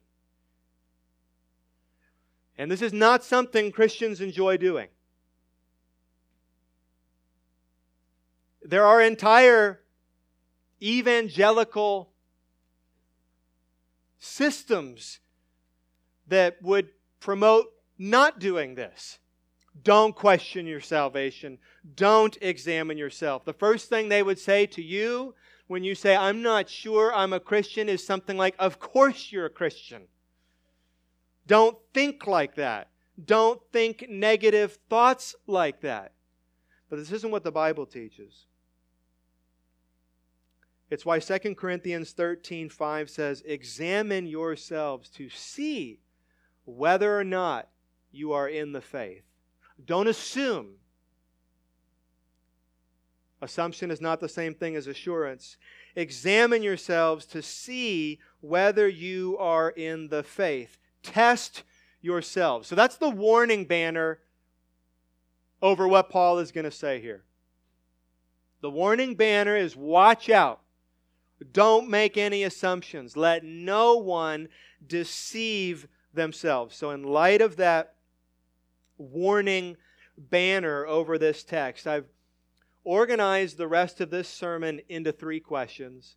And 2.57 2.71
this 2.71 2.81
is 2.81 2.93
not 2.93 3.23
something 3.23 3.71
Christians 3.71 4.21
enjoy 4.21 4.57
doing. 4.57 4.87
There 8.63 8.85
are 8.85 9.01
entire 9.01 9.81
evangelical 10.81 12.09
systems 14.17 15.19
that 16.27 16.61
would 16.61 16.89
promote 17.19 17.67
not 17.97 18.39
doing 18.39 18.75
this. 18.75 19.19
Don't 19.83 20.15
question 20.15 20.65
your 20.65 20.81
salvation. 20.81 21.57
Don't 21.95 22.37
examine 22.41 22.97
yourself. 22.97 23.45
The 23.45 23.53
first 23.53 23.89
thing 23.89 24.09
they 24.09 24.23
would 24.23 24.39
say 24.39 24.65
to 24.67 24.81
you 24.81 25.35
when 25.67 25.83
you 25.83 25.95
say, 25.95 26.15
I'm 26.15 26.41
not 26.41 26.69
sure 26.69 27.13
I'm 27.13 27.33
a 27.33 27.39
Christian, 27.39 27.89
is 27.89 28.05
something 28.05 28.37
like, 28.37 28.55
Of 28.59 28.79
course 28.79 29.31
you're 29.31 29.47
a 29.47 29.49
Christian. 29.49 30.03
Don't 31.47 31.77
think 31.93 32.25
like 32.25 32.55
that. 32.55 32.89
Don't 33.23 33.61
think 33.71 34.05
negative 34.09 34.77
thoughts 34.89 35.35
like 35.47 35.81
that. 35.81 36.11
But 36.89 36.97
this 36.97 37.11
isn't 37.11 37.31
what 37.31 37.43
the 37.43 37.51
Bible 37.51 37.85
teaches. 37.85 38.45
It's 40.89 41.05
why 41.05 41.19
2 41.19 41.55
Corinthians 41.55 42.11
13 42.11 42.69
5 42.69 43.09
says, 43.09 43.43
Examine 43.45 44.27
yourselves 44.27 45.09
to 45.09 45.29
see 45.29 45.99
whether 46.65 47.17
or 47.17 47.23
not 47.23 47.69
you 48.11 48.33
are 48.33 48.47
in 48.47 48.71
the 48.71 48.81
faith. 48.81 49.23
Don't 49.83 50.07
assume. 50.07 50.75
Assumption 53.41 53.91
is 53.91 54.01
not 54.01 54.19
the 54.19 54.29
same 54.29 54.53
thing 54.53 54.75
as 54.75 54.87
assurance. 54.87 55.57
Examine 55.95 56.63
yourselves 56.63 57.25
to 57.27 57.41
see 57.41 58.19
whether 58.41 58.87
you 58.87 59.37
are 59.37 59.69
in 59.69 60.07
the 60.07 60.23
faith. 60.23 60.77
Test 61.03 61.63
yourselves. 62.01 62.67
So 62.67 62.75
that's 62.75 62.97
the 62.97 63.09
warning 63.09 63.65
banner 63.65 64.19
over 65.61 65.87
what 65.87 66.09
Paul 66.09 66.39
is 66.39 66.51
going 66.51 66.65
to 66.65 66.71
say 66.71 67.01
here. 67.01 67.23
The 68.61 68.69
warning 68.69 69.15
banner 69.15 69.55
is 69.57 69.75
watch 69.75 70.29
out. 70.29 70.61
Don't 71.51 71.89
make 71.89 72.17
any 72.17 72.43
assumptions. 72.43 73.17
Let 73.17 73.43
no 73.43 73.95
one 73.97 74.47
deceive 74.85 75.87
themselves. 76.13 76.75
So, 76.75 76.91
in 76.91 77.03
light 77.03 77.41
of 77.41 77.57
that 77.57 77.94
warning 78.97 79.77
banner 80.17 80.85
over 80.85 81.17
this 81.17 81.43
text, 81.43 81.87
I've 81.87 82.07
organized 82.83 83.57
the 83.57 83.67
rest 83.67 83.99
of 83.99 84.09
this 84.09 84.29
sermon 84.29 84.81
into 84.87 85.11
three 85.11 85.39
questions 85.39 86.15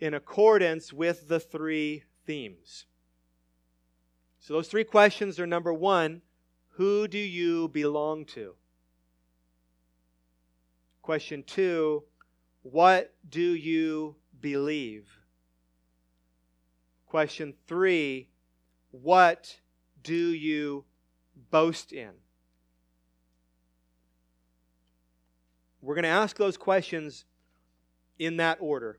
in 0.00 0.14
accordance 0.14 0.92
with 0.92 1.28
the 1.28 1.40
three 1.40 2.04
themes. 2.26 2.86
So, 4.40 4.54
those 4.54 4.68
three 4.68 4.84
questions 4.84 5.38
are 5.38 5.46
number 5.46 5.72
one, 5.72 6.20
who 6.70 7.06
do 7.08 7.18
you 7.18 7.68
belong 7.68 8.24
to? 8.26 8.54
Question 11.02 11.44
two, 11.44 12.02
what 12.62 13.14
do 13.28 13.54
you 13.54 14.16
believe? 14.40 15.08
Question 17.06 17.54
three, 17.66 18.28
what 18.90 19.56
do 20.02 20.14
you 20.14 20.84
boast 21.50 21.92
in? 21.92 22.10
We're 25.80 25.94
going 25.94 26.04
to 26.04 26.08
ask 26.08 26.36
those 26.36 26.56
questions 26.56 27.26
in 28.18 28.38
that 28.38 28.58
order. 28.60 28.98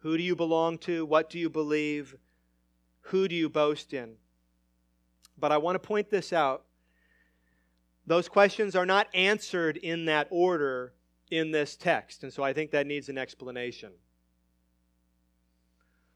Who 0.00 0.16
do 0.16 0.22
you 0.22 0.34
belong 0.34 0.78
to? 0.78 1.04
What 1.06 1.30
do 1.30 1.38
you 1.38 1.48
believe? 1.48 2.16
Who 3.02 3.28
do 3.28 3.34
you 3.34 3.48
boast 3.48 3.92
in? 3.92 4.14
But 5.38 5.52
I 5.52 5.58
want 5.58 5.76
to 5.76 5.86
point 5.86 6.10
this 6.10 6.32
out. 6.32 6.64
Those 8.06 8.28
questions 8.28 8.74
are 8.74 8.86
not 8.86 9.06
answered 9.14 9.76
in 9.76 10.06
that 10.06 10.28
order 10.30 10.92
in 11.30 11.50
this 11.50 11.76
text, 11.76 12.22
and 12.22 12.32
so 12.32 12.42
I 12.42 12.52
think 12.52 12.70
that 12.70 12.86
needs 12.86 13.08
an 13.08 13.18
explanation. 13.18 13.92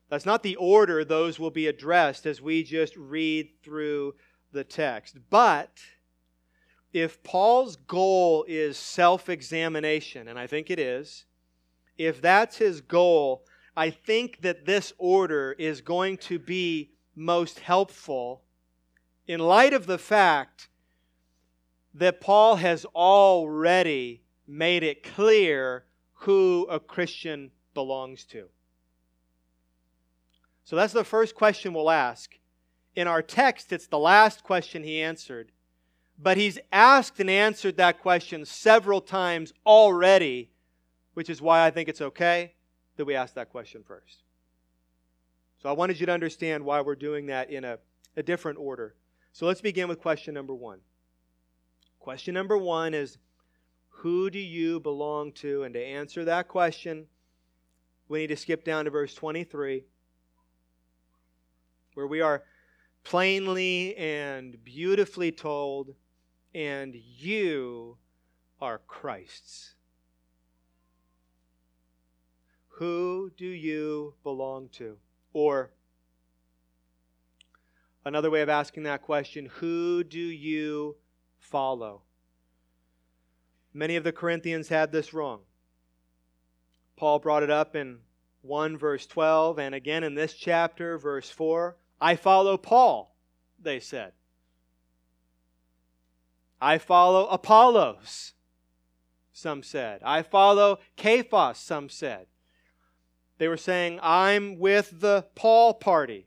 That's 0.09 0.27
not 0.27 0.43
the 0.43 0.57
order 0.57 1.05
those 1.05 1.39
will 1.39 1.51
be 1.51 1.67
addressed 1.67 2.27
as 2.27 2.41
we 2.41 2.63
just 2.63 2.97
read 2.97 3.51
through 3.63 4.15
the 4.53 4.65
text. 4.65 5.17
But 5.31 5.81
if 6.93 7.23
Paul's 7.23 7.77
goal 7.77 8.45
is 8.47 8.77
self 8.77 9.29
examination, 9.29 10.29
and 10.29 10.39
I 10.39 10.47
think 10.47 10.71
it 10.71 10.79
is, 10.79 11.25
if 11.99 12.21
that's 12.21 12.57
his 12.57 12.81
goal, 12.81 13.45
I 13.77 13.91
think 13.91 14.43
that 14.43 14.67
this 14.67 14.93
order 14.99 15.53
is 15.59 15.81
going 15.81 16.19
to 16.19 16.39
be 16.39 16.91
most 17.15 17.61
helpful 17.61 18.43
in 19.27 19.41
light 19.41 19.73
of 19.73 19.87
the 19.87 19.99
fact 19.99 20.69
that 21.95 22.21
Paul 22.21 22.57
has 22.57 22.85
already 22.87 24.23
made 24.47 24.83
it 24.83 25.03
clear 25.03 25.85
who 26.13 26.67
a 26.71 26.81
Christian 26.81 27.51
belongs 27.75 28.25
to. 28.27 28.49
So 30.65 30.77
that's 30.77 30.93
the 30.93 31.05
first 31.05 31.35
question 31.35 31.75
we'll 31.75 31.91
ask. 31.91 32.39
In 32.95 33.09
our 33.09 33.23
text, 33.23 33.73
it's 33.73 33.87
the 33.87 33.99
last 33.99 34.43
question 34.43 34.83
he 34.83 35.01
answered. 35.01 35.53
But 36.19 36.37
he's 36.37 36.59
asked 36.71 37.19
and 37.21 37.31
answered 37.31 37.77
that 37.79 38.01
question 38.01 38.45
several 38.45 39.01
times 39.01 39.53
already, 39.67 40.51
which 41.15 41.31
is 41.31 41.41
why 41.41 41.67
I 41.67 41.71
think 41.71 41.89
it's 41.89 42.01
okay 42.01 42.53
that 42.97 43.05
we 43.05 43.15
ask 43.15 43.35
that 43.35 43.51
question 43.51 43.83
first. 43.83 44.23
So 45.63 45.69
I 45.69 45.73
wanted 45.73 45.99
you 45.99 46.07
to 46.07 46.13
understand 46.13 46.65
why 46.65 46.81
we're 46.81 46.95
doing 46.95 47.27
that 47.27 47.51
in 47.51 47.65
a, 47.65 47.79
a 48.17 48.23
different 48.23 48.59
order. 48.59 48.95
So 49.33 49.47
let's 49.47 49.61
begin 49.61 49.89
with 49.89 50.01
question 50.01 50.35
number 50.35 50.55
one. 50.55 50.81
Question 51.99 52.35
number 52.35 52.59
one 52.59 52.95
is 52.95 53.17
Who 53.89 54.29
do 54.29 54.39
you 54.39 54.81
belong 54.81 55.33
to? 55.35 55.63
And 55.63 55.73
to 55.75 55.83
answer 55.83 56.25
that 56.25 56.49
question, 56.49 57.07
we 58.09 58.21
need 58.21 58.27
to 58.27 58.37
skip 58.37 58.65
down 58.65 58.85
to 58.85 58.91
verse 58.91 59.15
23 59.15 59.85
where 61.95 62.07
we 62.07 62.21
are 62.21 62.43
plainly 63.05 63.97
and 63.97 64.63
beautifully 64.65 65.33
told, 65.33 65.95
and 66.55 66.95
you 66.95 67.97
are 68.61 68.79
Christ's. 68.87 69.75
Who 72.77 73.31
do 73.37 73.47
you 73.47 74.15
belong 74.23 74.69
to? 74.73 74.97
Or, 75.33 75.71
another 78.05 78.31
way 78.31 78.43
of 78.43 78.49
asking 78.49 78.85
that 78.85 79.03
question, 79.03 79.47
who 79.47 80.05
do 80.05 80.19
you 80.19 80.97
follow? 81.39 82.03
Many 83.75 83.97
of 83.97 84.05
the 84.05 84.13
Corinthians 84.13 84.69
had 84.69 84.93
this 84.93 85.15
wrong. 85.15 85.41
Paul 86.97 87.19
brought 87.19 87.43
it 87.43 87.51
up 87.51 87.75
in 87.75 87.99
1 88.43 88.77
verse 88.77 89.07
12 89.07 89.59
and 89.59 89.75
again 89.75 90.05
in 90.05 90.15
this 90.15 90.35
chapter, 90.35 90.99
verse 90.99 91.31
4. 91.31 91.77
I 92.03 92.17
follow 92.17 92.57
Paul, 92.57 93.15
they 93.61 93.79
said. 93.79 94.13
I 96.61 96.79
follow 96.79 97.29
Apollos, 97.29 98.33
some 99.33 99.63
said. 99.63 100.01
I 100.05 100.23
follow 100.23 100.81
Cephas, 100.97 101.59
some 101.59 101.89
said. 101.89 102.27
They 103.39 103.47
were 103.47 103.57
saying, 103.57 104.01
I'm 104.03 104.59
with 104.59 105.01
the 105.01 105.27
Paul 105.37 105.75
party, 105.75 106.27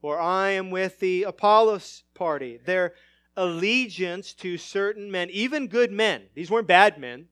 or 0.00 0.18
I 0.18 0.52
am 0.52 0.70
with 0.70 1.00
the 1.00 1.24
Apollos 1.24 2.04
party. 2.14 2.56
Their 2.56 2.94
allegiance 3.36 4.32
to 4.34 4.56
certain 4.56 5.10
men, 5.10 5.28
even 5.30 5.68
good 5.68 5.92
men, 5.92 6.22
these 6.34 6.50
weren't 6.50 6.66
bad 6.66 6.98
men. 6.98 7.28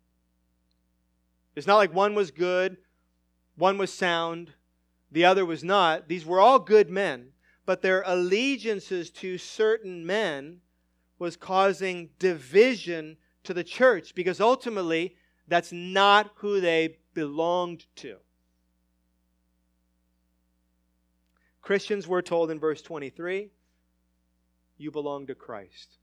It's 1.57 1.67
not 1.67 1.79
like 1.79 1.95
one 1.95 2.15
was 2.15 2.31
good, 2.31 2.77
one 3.57 3.79
was 3.79 3.91
sound, 3.91 4.53
the 5.13 5.25
other 5.25 5.45
was 5.45 5.65
not. 5.65 6.09
These 6.09 6.25
were 6.25 6.41
all 6.41 6.59
good 6.59 6.91
men, 6.91 7.29
but 7.67 7.83
their 7.83 8.03
allegiances 8.07 9.11
to 9.11 9.39
certain 9.39 10.07
men 10.07 10.61
was 11.19 11.37
causing 11.37 12.11
division 12.19 13.17
to 13.45 13.55
the 13.55 13.65
church 13.65 14.15
because 14.15 14.41
ultimately 14.41 15.17
that's 15.49 15.73
not 15.73 16.31
who 16.37 16.61
they 16.61 16.99
belonged 17.15 17.87
to. 17.97 18.17
Christians 21.61 22.09
were 22.09 22.23
told 22.23 22.51
in 22.51 22.59
verse 22.59 22.83
23 22.83 23.51
you 24.79 24.91
belong 24.91 25.27
to 25.27 25.35
Christ. 25.35 25.99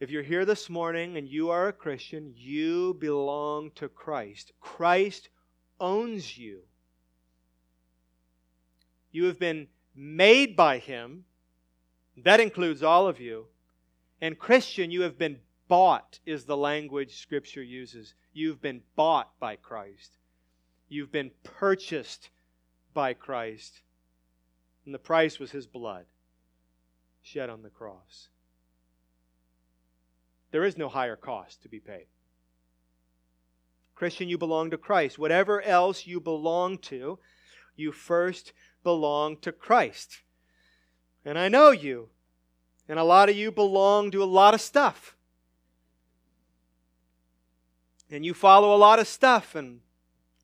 If 0.00 0.10
you're 0.10 0.22
here 0.22 0.44
this 0.44 0.68
morning 0.68 1.16
and 1.16 1.28
you 1.28 1.50
are 1.50 1.68
a 1.68 1.72
Christian, 1.72 2.32
you 2.36 2.94
belong 3.00 3.70
to 3.76 3.88
Christ. 3.88 4.52
Christ 4.60 5.28
owns 5.80 6.36
you. 6.36 6.60
You 9.12 9.24
have 9.24 9.38
been 9.38 9.68
made 9.94 10.56
by 10.56 10.78
Him. 10.78 11.24
That 12.16 12.40
includes 12.40 12.82
all 12.82 13.06
of 13.06 13.20
you. 13.20 13.46
And 14.20 14.38
Christian, 14.38 14.90
you 14.90 15.02
have 15.02 15.18
been 15.18 15.38
bought, 15.68 16.18
is 16.26 16.44
the 16.44 16.56
language 16.56 17.20
Scripture 17.20 17.62
uses. 17.62 18.14
You've 18.32 18.60
been 18.60 18.82
bought 18.96 19.38
by 19.38 19.56
Christ. 19.56 20.16
You've 20.88 21.12
been 21.12 21.30
purchased 21.42 22.30
by 22.92 23.14
Christ. 23.14 23.82
And 24.84 24.94
the 24.94 24.98
price 24.98 25.38
was 25.38 25.50
His 25.50 25.66
blood 25.66 26.06
shed 27.22 27.50
on 27.50 27.62
the 27.62 27.70
cross. 27.70 28.28
There 30.50 30.64
is 30.64 30.76
no 30.76 30.88
higher 30.88 31.16
cost 31.16 31.62
to 31.62 31.68
be 31.68 31.80
paid. 31.80 32.06
Christian, 33.94 34.28
you 34.28 34.38
belong 34.38 34.70
to 34.70 34.78
Christ. 34.78 35.18
Whatever 35.18 35.62
else 35.62 36.06
you 36.06 36.20
belong 36.20 36.78
to, 36.78 37.18
you 37.76 37.92
first 37.92 38.52
belong 38.82 39.36
to 39.38 39.52
Christ. 39.52 40.22
And 41.24 41.38
I 41.38 41.48
know 41.48 41.70
you. 41.70 42.08
And 42.88 42.98
a 42.98 43.04
lot 43.04 43.28
of 43.28 43.36
you 43.36 43.50
belong 43.50 44.10
to 44.10 44.22
a 44.22 44.24
lot 44.24 44.54
of 44.54 44.60
stuff. 44.60 45.16
And 48.10 48.24
you 48.24 48.34
follow 48.34 48.74
a 48.74 48.76
lot 48.76 48.98
of 48.98 49.08
stuff 49.08 49.54
and 49.54 49.80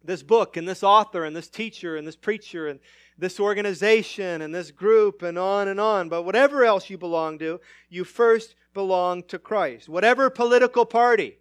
this 0.02 0.22
book 0.22 0.56
and 0.56 0.66
this 0.66 0.82
author 0.82 1.24
and 1.24 1.36
this 1.36 1.48
teacher 1.48 1.96
and 1.96 2.06
this 2.06 2.16
preacher 2.16 2.66
and 2.66 2.80
this 3.18 3.38
organization 3.38 4.40
and 4.40 4.54
this 4.54 4.70
group 4.70 5.22
and 5.22 5.38
on 5.38 5.68
and 5.68 5.78
on. 5.78 6.08
But 6.08 6.22
whatever 6.22 6.64
else 6.64 6.88
you 6.88 6.96
belong 6.96 7.38
to, 7.40 7.60
you 7.90 8.04
first 8.04 8.54
belong 8.72 9.22
to 9.24 9.38
Christ. 9.38 9.88
Whatever 9.88 10.30
political 10.30 10.86
party, 10.86 11.38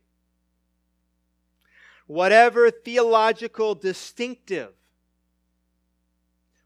whatever 2.09 2.71
theological 2.71 3.75
distinctive, 3.75 4.73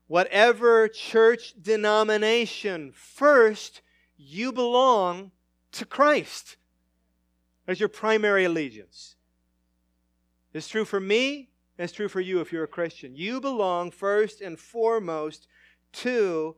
whatever 0.08 0.88
church 0.88 1.54
denomination, 1.62 2.94
first 2.94 3.82
you 4.16 4.54
belong 4.54 5.32
to 5.74 5.86
Christ. 5.86 6.56
as 7.68 7.80
your 7.80 7.90
primary 7.90 8.46
allegiance. 8.46 9.16
It's 10.54 10.68
true 10.70 10.86
for 10.86 11.00
me, 11.00 11.50
it's 11.78 11.94
true 11.94 12.08
for 12.10 12.22
you 12.22 12.40
if 12.40 12.54
you're 12.54 12.64
a 12.64 12.68
Christian. 12.68 13.16
You 13.16 13.42
belong 13.42 13.92
first 13.92 14.40
and 14.40 14.58
foremost 14.58 15.48
to 15.94 16.56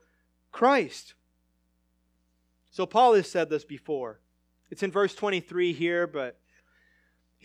Christ. 0.51 1.13
So 2.69 2.85
Paul 2.85 3.15
has 3.15 3.29
said 3.29 3.49
this 3.49 3.65
before. 3.65 4.19
It's 4.69 4.83
in 4.83 4.91
verse 4.91 5.13
23 5.15 5.73
here, 5.73 6.07
but 6.07 6.39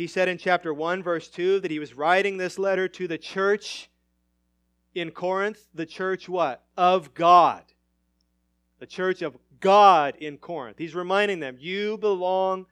he 0.01 0.07
said 0.07 0.29
in 0.29 0.39
chapter 0.39 0.73
1, 0.73 1.03
verse 1.03 1.29
2, 1.29 1.61
that 1.61 1.71
he 1.71 1.79
was 1.79 1.93
writing 1.93 2.39
this 2.39 2.59
letter 2.59 2.89
to 2.89 3.07
the 3.07 3.19
church 3.19 3.91
in 4.95 5.11
Corinth, 5.11 5.67
the 5.75 5.85
church 5.85 6.27
what? 6.27 6.65
Of 6.75 7.13
God. 7.13 7.63
The 8.79 8.87
church 8.87 9.21
of 9.21 9.37
God 9.61 10.17
in 10.17 10.39
Corinth. 10.39 10.79
He's 10.79 10.95
reminding 10.95 11.41
them, 11.41 11.59
you 11.61 11.99
belong 11.99 12.65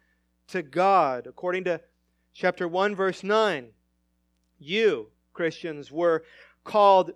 to 0.46 0.62
God. 0.62 1.26
According 1.26 1.64
to 1.64 1.82
chapter 2.32 2.66
1, 2.66 2.96
verse 2.96 3.22
9, 3.22 3.66
you, 4.58 5.08
Christians, 5.34 5.92
were 5.92 6.24
called 6.64 7.10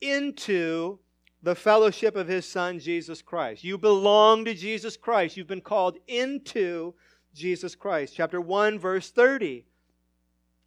into 0.00 0.98
the 1.42 1.54
fellowship 1.54 2.16
of 2.16 2.26
his 2.26 2.46
Son, 2.48 2.78
Jesus 2.78 3.20
Christ. 3.20 3.64
You 3.64 3.76
belong 3.76 4.46
to 4.46 4.54
Jesus 4.54 4.96
Christ. 4.96 5.36
You've 5.36 5.46
been 5.46 5.60
called 5.60 5.98
into 6.06 6.94
Jesus 7.38 7.74
Christ. 7.74 8.14
Chapter 8.16 8.40
1, 8.40 8.78
verse 8.78 9.10
30. 9.10 9.64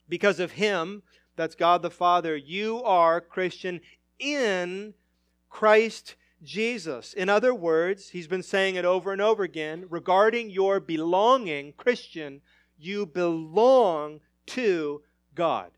Because 0.09 0.39
of 0.39 0.53
him, 0.53 1.03
that's 1.35 1.55
God 1.55 1.81
the 1.81 1.89
Father, 1.89 2.35
you 2.35 2.81
are 2.83 3.21
Christian 3.21 3.81
in 4.19 4.93
Christ 5.49 6.15
Jesus. 6.43 7.13
In 7.13 7.29
other 7.29 7.53
words, 7.53 8.09
he's 8.09 8.27
been 8.27 8.43
saying 8.43 8.75
it 8.75 8.85
over 8.85 9.11
and 9.11 9.21
over 9.21 9.43
again 9.43 9.85
regarding 9.89 10.49
your 10.49 10.79
belonging, 10.79 11.73
Christian, 11.73 12.41
you 12.79 13.05
belong 13.05 14.19
to 14.47 15.01
God. 15.35 15.71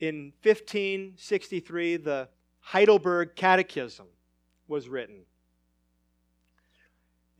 In 0.00 0.32
1563, 0.42 1.98
the 1.98 2.28
Heidelberg 2.60 3.36
Catechism 3.36 4.06
was 4.66 4.88
written. 4.88 5.20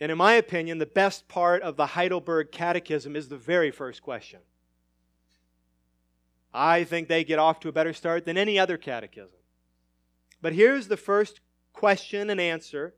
And 0.00 0.10
in 0.10 0.16
my 0.16 0.34
opinion, 0.34 0.78
the 0.78 0.86
best 0.86 1.28
part 1.28 1.62
of 1.62 1.76
the 1.76 1.86
Heidelberg 1.86 2.50
Catechism 2.50 3.14
is 3.14 3.28
the 3.28 3.36
very 3.36 3.70
first 3.70 4.02
question. 4.02 4.40
I 6.54 6.84
think 6.84 7.08
they 7.08 7.22
get 7.22 7.38
off 7.38 7.60
to 7.60 7.68
a 7.68 7.72
better 7.72 7.92
start 7.92 8.24
than 8.24 8.38
any 8.38 8.58
other 8.58 8.78
catechism. 8.78 9.38
But 10.42 10.54
here's 10.54 10.88
the 10.88 10.96
first 10.96 11.40
question 11.72 12.30
and 12.30 12.40
answer 12.40 12.94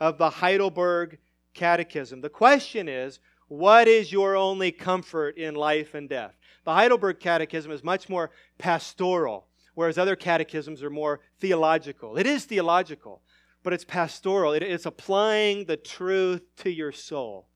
of 0.00 0.16
the 0.16 0.30
Heidelberg 0.30 1.18
Catechism. 1.54 2.20
The 2.20 2.30
question 2.30 2.88
is 2.88 3.18
What 3.48 3.88
is 3.88 4.12
your 4.12 4.36
only 4.36 4.70
comfort 4.70 5.36
in 5.36 5.54
life 5.54 5.94
and 5.94 6.08
death? 6.08 6.34
The 6.64 6.74
Heidelberg 6.74 7.18
Catechism 7.18 7.72
is 7.72 7.82
much 7.82 8.08
more 8.08 8.30
pastoral, 8.58 9.46
whereas 9.74 9.98
other 9.98 10.16
catechisms 10.16 10.82
are 10.82 10.90
more 10.90 11.20
theological. 11.40 12.16
It 12.16 12.26
is 12.26 12.44
theological, 12.44 13.22
but 13.62 13.72
it's 13.72 13.84
pastoral. 13.84 14.52
It, 14.52 14.62
it's 14.62 14.86
applying 14.86 15.66
the 15.66 15.76
truth 15.76 16.42
to 16.58 16.70
your 16.70 16.92
soul. 16.92 17.46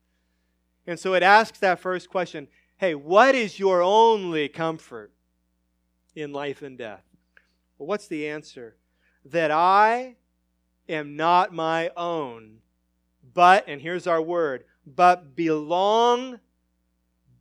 And 0.85 0.99
so 0.99 1.13
it 1.13 1.23
asks 1.23 1.59
that 1.59 1.79
first 1.79 2.09
question 2.09 2.47
Hey, 2.77 2.95
what 2.95 3.35
is 3.35 3.59
your 3.59 3.81
only 3.81 4.49
comfort? 4.49 5.13
in 6.15 6.31
life 6.31 6.61
and 6.61 6.77
death. 6.77 7.03
Well, 7.77 7.87
what's 7.87 8.07
the 8.07 8.27
answer? 8.27 8.75
That 9.25 9.51
I 9.51 10.15
am 10.87 11.15
not 11.15 11.53
my 11.53 11.91
own, 11.95 12.57
but, 13.33 13.65
and 13.67 13.81
here's 13.81 14.07
our 14.07 14.21
word, 14.21 14.65
but 14.85 15.35
belong 15.35 16.39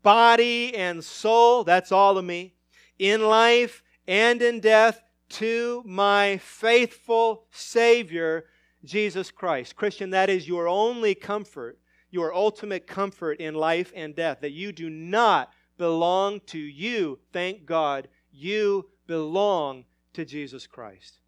body 0.03 0.75
and 0.75 1.05
soul, 1.05 1.65
that's 1.65 1.93
all 1.93 2.19
of 2.19 2.25
me, 2.25 2.55
in 2.99 3.23
life 3.23 3.83
and 4.07 4.43
in 4.43 4.61
death 4.61 5.03
to 5.29 5.83
my 5.87 6.39
faithful 6.39 7.45
Savior, 7.51 8.47
Jesus 8.85 9.31
Christ. 9.31 9.77
Christian, 9.77 10.11
that 10.11 10.31
is 10.31 10.49
your 10.49 10.69
only 10.69 11.15
comfort, 11.15 11.79
your 12.11 12.35
ultimate 12.35 12.87
comfort 12.87 13.41
in 13.41 13.55
life 13.55 13.93
and 13.95 14.15
death, 14.15 14.39
that 14.41 14.53
you 14.53 14.73
do 14.73 14.91
not 14.91 15.53
belong 15.79 16.41
to 16.47 16.59
you, 16.59 17.19
thank 17.33 17.65
God, 17.67 18.09
you 18.31 18.89
belong 19.07 19.85
to 20.13 20.25
Jesus 20.25 20.67
Christ. 20.67 21.19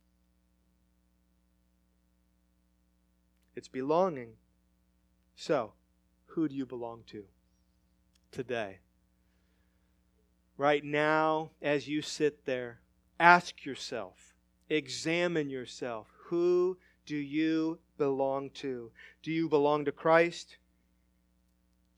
It's 3.56 3.68
belonging. 3.68 4.32
So, 5.36 5.72
who 6.26 6.48
do 6.48 6.54
you 6.54 6.66
belong 6.66 7.02
to 7.08 7.24
today? 8.32 8.78
Right 10.56 10.84
now, 10.84 11.50
as 11.62 11.88
you 11.88 12.02
sit 12.02 12.44
there, 12.46 12.80
ask 13.18 13.64
yourself, 13.64 14.34
examine 14.68 15.50
yourself. 15.50 16.08
Who 16.26 16.78
do 17.06 17.16
you 17.16 17.78
belong 17.98 18.50
to? 18.50 18.90
Do 19.22 19.30
you 19.30 19.48
belong 19.48 19.84
to 19.84 19.92
Christ? 19.92 20.56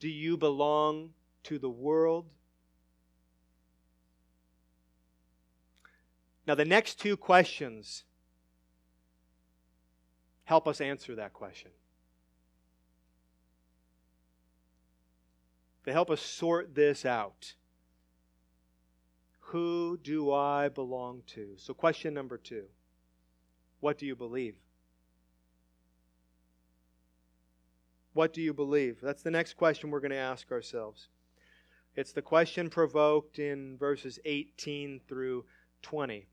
Do 0.01 0.09
you 0.09 0.37
belong 0.37 1.11
to 1.45 1.59
the 1.59 1.71
world? 1.71 2.27
Now, 6.47 6.55
the 6.55 6.65
next 6.65 7.01
two 7.01 7.17
questions 7.17 8.05
help 10.45 10.69
us 10.69 10.81
answer 10.81 11.15
that 11.17 11.33
question. 11.33 11.71
They 15.85 15.93
help 15.93 16.11
us 16.11 16.21
sort 16.21 16.75
this 16.75 17.05
out. 17.05 17.55
Who 19.51 19.99
do 20.03 20.33
I 20.33 20.69
belong 20.69 21.23
to? 21.29 21.55
So, 21.57 21.73
question 21.75 22.13
number 22.13 22.37
two 22.37 22.65
What 23.81 23.99
do 23.99 24.07
you 24.07 24.17
believe? 24.17 24.57
What 28.17 28.33
do 28.33 28.41
you 28.41 28.55
believe? 28.55 28.97
That's 29.03 29.23
the 29.23 29.31
next 29.31 29.59
question 29.59 29.91
we're 29.91 30.01
going 30.01 30.11
to 30.11 30.17
ask 30.17 30.51
ourselves. 30.51 31.09
It's 31.97 32.13
the 32.13 32.23
question 32.23 32.71
provoked 32.71 33.39
in 33.39 33.77
verses 33.77 34.19
18 34.25 35.03
through 35.07 35.45
20. 35.83 36.27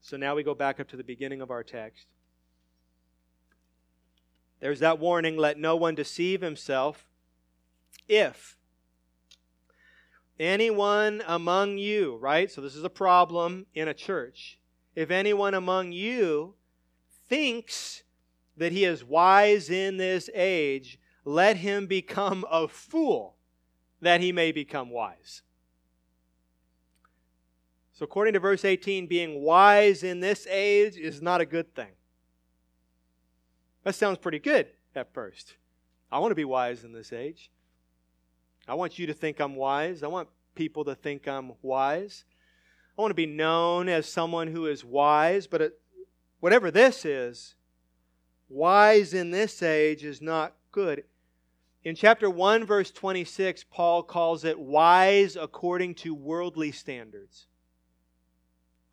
So 0.00 0.16
now 0.16 0.34
we 0.34 0.42
go 0.42 0.54
back 0.54 0.80
up 0.80 0.88
to 0.88 0.96
the 0.96 1.04
beginning 1.04 1.42
of 1.42 1.50
our 1.50 1.62
text. 1.62 2.06
There's 4.60 4.80
that 4.80 4.98
warning 4.98 5.36
let 5.36 5.58
no 5.58 5.76
one 5.76 5.94
deceive 5.94 6.40
himself. 6.40 7.10
If 8.08 8.56
anyone 10.38 11.22
among 11.26 11.76
you, 11.76 12.16
right? 12.16 12.50
So 12.50 12.62
this 12.62 12.74
is 12.74 12.84
a 12.84 12.88
problem 12.88 13.66
in 13.74 13.86
a 13.86 13.92
church. 13.92 14.58
If 14.96 15.10
anyone 15.10 15.52
among 15.52 15.92
you 15.92 16.54
thinks 17.28 18.02
that 18.56 18.72
he 18.72 18.84
is 18.84 19.04
wise 19.04 19.70
in 19.70 19.96
this 19.96 20.28
age, 20.34 20.98
let 21.24 21.56
him 21.56 21.86
become 21.86 22.44
a 22.50 22.68
fool 22.68 23.36
that 24.00 24.20
he 24.20 24.32
may 24.32 24.52
become 24.52 24.90
wise. 24.90 25.42
So, 27.92 28.04
according 28.04 28.32
to 28.34 28.40
verse 28.40 28.64
18, 28.64 29.06
being 29.06 29.42
wise 29.42 30.02
in 30.02 30.20
this 30.20 30.46
age 30.46 30.96
is 30.96 31.20
not 31.20 31.42
a 31.42 31.46
good 31.46 31.74
thing. 31.74 31.92
That 33.84 33.94
sounds 33.94 34.18
pretty 34.18 34.38
good 34.38 34.68
at 34.94 35.12
first. 35.12 35.56
I 36.10 36.18
want 36.18 36.30
to 36.30 36.36
be 36.36 36.44
wise 36.44 36.84
in 36.84 36.92
this 36.92 37.12
age. 37.12 37.50
I 38.66 38.74
want 38.74 38.98
you 38.98 39.06
to 39.06 39.12
think 39.12 39.40
I'm 39.40 39.54
wise. 39.54 40.02
I 40.02 40.06
want 40.06 40.28
people 40.54 40.84
to 40.84 40.94
think 40.94 41.28
I'm 41.28 41.52
wise. 41.62 42.24
I 42.98 43.02
want 43.02 43.10
to 43.10 43.14
be 43.14 43.26
known 43.26 43.88
as 43.88 44.06
someone 44.06 44.48
who 44.48 44.66
is 44.66 44.84
wise, 44.84 45.46
but 45.46 45.62
it, 45.62 45.80
whatever 46.40 46.70
this 46.70 47.04
is, 47.04 47.54
wise 48.50 49.14
in 49.14 49.30
this 49.30 49.62
age 49.62 50.04
is 50.04 50.20
not 50.20 50.54
good. 50.72 51.04
In 51.82 51.94
chapter 51.94 52.28
1, 52.28 52.66
verse 52.66 52.90
26, 52.90 53.64
Paul 53.64 54.02
calls 54.02 54.44
it 54.44 54.58
wise 54.58 55.36
according 55.36 55.94
to 55.94 56.14
worldly 56.14 56.72
standards 56.72 57.46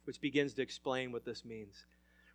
which 0.07 0.21
begins 0.21 0.53
to 0.53 0.61
explain 0.61 1.11
what 1.11 1.25
this 1.25 1.43
means. 1.43 1.85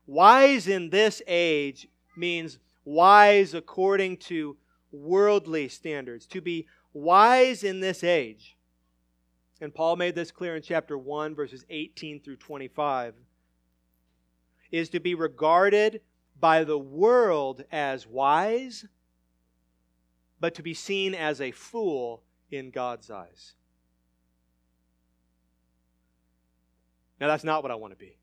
Wise 0.06 0.68
in 0.68 0.90
this 0.90 1.22
age 1.26 1.88
means 2.14 2.58
wise 2.84 3.54
according 3.54 4.18
to 4.18 4.58
worldly 4.92 5.68
standards. 5.68 6.26
To 6.26 6.42
be 6.42 6.66
wise 6.92 7.64
in 7.64 7.80
this 7.80 8.04
age, 8.04 8.58
and 9.62 9.74
Paul 9.74 9.96
made 9.96 10.14
this 10.14 10.30
clear 10.30 10.54
in 10.54 10.60
chapter 10.60 10.98
1, 10.98 11.34
verses 11.34 11.64
18 11.70 12.20
through 12.20 12.36
25, 12.36 13.14
is 14.70 14.90
to 14.90 15.00
be 15.00 15.14
regarded 15.14 16.02
by 16.42 16.64
the 16.64 16.76
world 16.76 17.62
as 17.70 18.04
wise, 18.04 18.84
but 20.40 20.56
to 20.56 20.62
be 20.62 20.74
seen 20.74 21.14
as 21.14 21.40
a 21.40 21.52
fool 21.52 22.20
in 22.50 22.72
God's 22.72 23.12
eyes. 23.12 23.52
Now, 27.20 27.28
that's 27.28 27.44
not 27.44 27.62
what 27.62 27.70
I 27.70 27.76
want 27.76 27.92
to 27.92 27.96
be. 27.96 28.16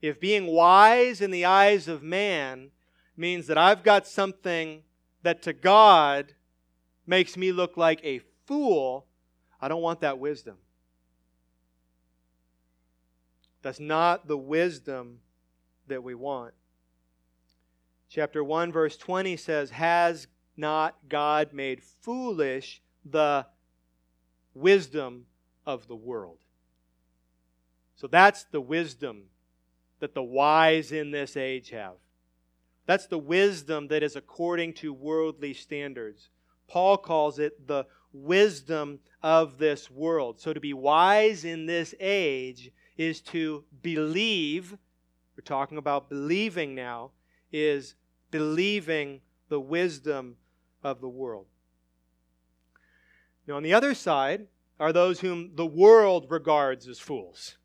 If 0.00 0.18
being 0.18 0.48
wise 0.48 1.20
in 1.20 1.30
the 1.30 1.44
eyes 1.44 1.86
of 1.86 2.02
man 2.02 2.72
means 3.16 3.46
that 3.46 3.56
I've 3.56 3.84
got 3.84 4.08
something 4.08 4.82
that 5.22 5.42
to 5.42 5.52
God 5.52 6.34
makes 7.06 7.36
me 7.36 7.52
look 7.52 7.76
like 7.76 8.00
a 8.02 8.20
fool, 8.46 9.06
I 9.60 9.68
don't 9.68 9.80
want 9.80 10.00
that 10.00 10.18
wisdom. 10.18 10.56
That's 13.62 13.78
not 13.78 14.26
the 14.26 14.36
wisdom 14.36 15.20
that 15.92 16.02
we 16.02 16.14
want. 16.14 16.54
Chapter 18.08 18.42
1, 18.42 18.72
verse 18.72 18.96
20 18.96 19.36
says, 19.36 19.70
Has 19.70 20.26
not 20.56 20.96
God 21.08 21.52
made 21.52 21.82
foolish 21.82 22.82
the 23.04 23.46
wisdom 24.54 25.26
of 25.66 25.86
the 25.86 25.96
world? 25.96 26.38
So 27.96 28.06
that's 28.06 28.44
the 28.44 28.60
wisdom 28.60 29.24
that 30.00 30.14
the 30.14 30.22
wise 30.22 30.92
in 30.92 31.10
this 31.10 31.36
age 31.36 31.70
have. 31.70 31.94
That's 32.86 33.06
the 33.06 33.18
wisdom 33.18 33.88
that 33.88 34.02
is 34.02 34.16
according 34.16 34.74
to 34.74 34.92
worldly 34.92 35.54
standards. 35.54 36.30
Paul 36.68 36.96
calls 36.96 37.38
it 37.38 37.66
the 37.66 37.86
wisdom 38.12 38.98
of 39.22 39.58
this 39.58 39.90
world. 39.90 40.40
So 40.40 40.52
to 40.52 40.60
be 40.60 40.72
wise 40.72 41.44
in 41.44 41.66
this 41.66 41.94
age 42.00 42.72
is 42.96 43.20
to 43.20 43.64
believe, 43.82 44.76
we're 45.42 45.56
talking 45.56 45.78
about 45.78 46.08
believing 46.08 46.74
now, 46.74 47.10
is 47.52 47.94
believing 48.30 49.20
the 49.48 49.60
wisdom 49.60 50.36
of 50.84 51.00
the 51.00 51.08
world. 51.08 51.46
Now, 53.46 53.56
on 53.56 53.62
the 53.62 53.74
other 53.74 53.94
side 53.94 54.46
are 54.78 54.92
those 54.92 55.20
whom 55.20 55.56
the 55.56 55.66
world 55.66 56.26
regards 56.30 56.86
as 56.86 56.98
fools. 56.98 57.56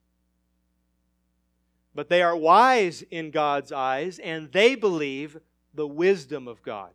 But 1.94 2.10
they 2.10 2.22
are 2.22 2.36
wise 2.36 3.04
in 3.12 3.32
God's 3.32 3.72
eyes, 3.72 4.20
and 4.20 4.52
they 4.52 4.76
believe 4.76 5.38
the 5.74 5.88
wisdom 5.88 6.48
of 6.48 6.64
God. 6.64 6.92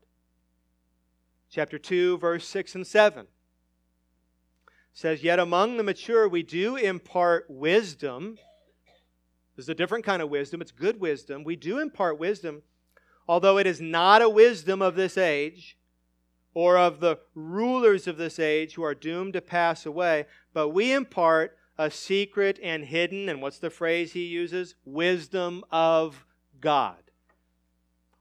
Chapter 1.48 1.78
2, 1.78 2.18
verse 2.18 2.46
6 2.48 2.74
and 2.74 2.86
7 2.86 3.26
says, 4.92 5.22
Yet 5.22 5.38
among 5.38 5.76
the 5.76 5.82
mature 5.84 6.28
we 6.28 6.42
do 6.42 6.76
impart 6.76 7.46
wisdom. 7.48 8.38
This 9.56 9.64
is 9.66 9.68
a 9.68 9.74
different 9.74 10.04
kind 10.04 10.22
of 10.22 10.30
wisdom, 10.30 10.60
it's 10.60 10.70
good 10.70 11.00
wisdom. 11.00 11.44
We 11.44 11.56
do 11.56 11.78
impart 11.78 12.18
wisdom, 12.18 12.62
although 13.28 13.58
it 13.58 13.66
is 13.66 13.80
not 13.80 14.22
a 14.22 14.28
wisdom 14.28 14.80
of 14.82 14.94
this 14.94 15.18
age 15.18 15.76
or 16.54 16.76
of 16.76 17.00
the 17.00 17.18
rulers 17.34 18.06
of 18.06 18.16
this 18.16 18.38
age 18.38 18.74
who 18.74 18.82
are 18.82 18.94
doomed 18.94 19.32
to 19.34 19.40
pass 19.40 19.86
away, 19.86 20.26
but 20.52 20.70
we 20.70 20.92
impart 20.92 21.56
a 21.78 21.90
secret 21.90 22.58
and 22.62 22.84
hidden, 22.84 23.28
and 23.28 23.40
what's 23.40 23.58
the 23.58 23.70
phrase 23.70 24.12
he 24.12 24.24
uses? 24.24 24.74
Wisdom 24.84 25.64
of 25.70 26.26
God. 26.60 26.98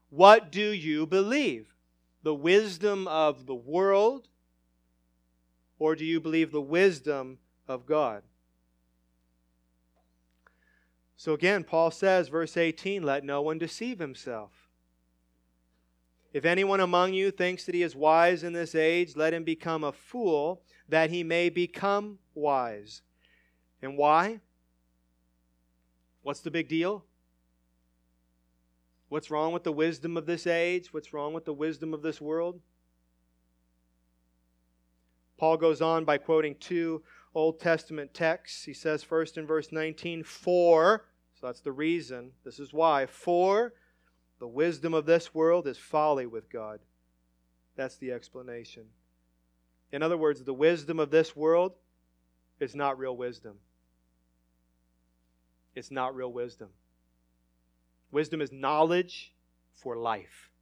What 0.08 0.50
do 0.50 0.72
you 0.72 1.06
believe? 1.06 1.74
The 2.22 2.34
wisdom 2.34 3.06
of 3.08 3.46
the 3.46 3.54
world 3.54 4.28
or 5.82 5.96
do 5.96 6.04
you 6.04 6.20
believe 6.20 6.52
the 6.52 6.60
wisdom 6.60 7.38
of 7.66 7.86
God? 7.86 8.22
So 11.22 11.34
again, 11.34 11.62
Paul 11.62 11.92
says, 11.92 12.26
verse 12.26 12.56
18, 12.56 13.04
let 13.04 13.22
no 13.22 13.42
one 13.42 13.56
deceive 13.56 14.00
himself. 14.00 14.50
If 16.32 16.44
anyone 16.44 16.80
among 16.80 17.14
you 17.14 17.30
thinks 17.30 17.64
that 17.64 17.76
he 17.76 17.84
is 17.84 17.94
wise 17.94 18.42
in 18.42 18.54
this 18.54 18.74
age, 18.74 19.14
let 19.14 19.32
him 19.32 19.44
become 19.44 19.84
a 19.84 19.92
fool, 19.92 20.62
that 20.88 21.10
he 21.10 21.22
may 21.22 21.48
become 21.48 22.18
wise. 22.34 23.02
And 23.80 23.96
why? 23.96 24.40
What's 26.24 26.40
the 26.40 26.50
big 26.50 26.68
deal? 26.68 27.04
What's 29.08 29.30
wrong 29.30 29.52
with 29.52 29.62
the 29.62 29.70
wisdom 29.70 30.16
of 30.16 30.26
this 30.26 30.44
age? 30.44 30.92
What's 30.92 31.12
wrong 31.12 31.32
with 31.34 31.44
the 31.44 31.54
wisdom 31.54 31.94
of 31.94 32.02
this 32.02 32.20
world? 32.20 32.58
Paul 35.38 35.56
goes 35.56 35.80
on 35.80 36.04
by 36.04 36.18
quoting 36.18 36.56
two 36.58 37.04
Old 37.32 37.60
Testament 37.60 38.12
texts. 38.12 38.64
He 38.64 38.74
says, 38.74 39.04
first 39.04 39.38
in 39.38 39.46
verse 39.46 39.70
19, 39.70 40.24
For, 40.24 41.04
so 41.42 41.48
that's 41.48 41.60
the 41.60 41.72
reason, 41.72 42.30
this 42.44 42.60
is 42.60 42.72
why, 42.72 43.06
for 43.06 43.72
the 44.38 44.46
wisdom 44.46 44.94
of 44.94 45.06
this 45.06 45.34
world 45.34 45.66
is 45.66 45.76
folly 45.76 46.24
with 46.24 46.48
God. 46.48 46.78
That's 47.74 47.96
the 47.96 48.12
explanation. 48.12 48.84
In 49.90 50.04
other 50.04 50.16
words, 50.16 50.44
the 50.44 50.54
wisdom 50.54 51.00
of 51.00 51.10
this 51.10 51.34
world 51.34 51.72
is 52.60 52.76
not 52.76 52.96
real 52.96 53.16
wisdom. 53.16 53.56
It's 55.74 55.90
not 55.90 56.14
real 56.14 56.32
wisdom. 56.32 56.68
Wisdom 58.12 58.40
is 58.40 58.52
knowledge 58.52 59.34
for 59.74 59.96
life. 59.96 60.52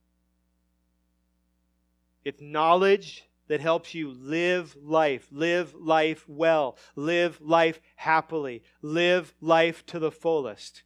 It's 2.25 2.40
knowledge 2.40 3.29
that 3.51 3.61
helps 3.61 3.97
you 3.97 4.13
live 4.13 4.77
life, 4.81 5.27
live 5.33 5.75
life 5.75 6.25
well, 6.29 6.79
live 6.95 7.41
life 7.41 7.81
happily, 7.97 8.63
live 8.81 9.35
life 9.41 9.85
to 9.87 9.99
the 9.99 10.13
fullest. 10.13 10.85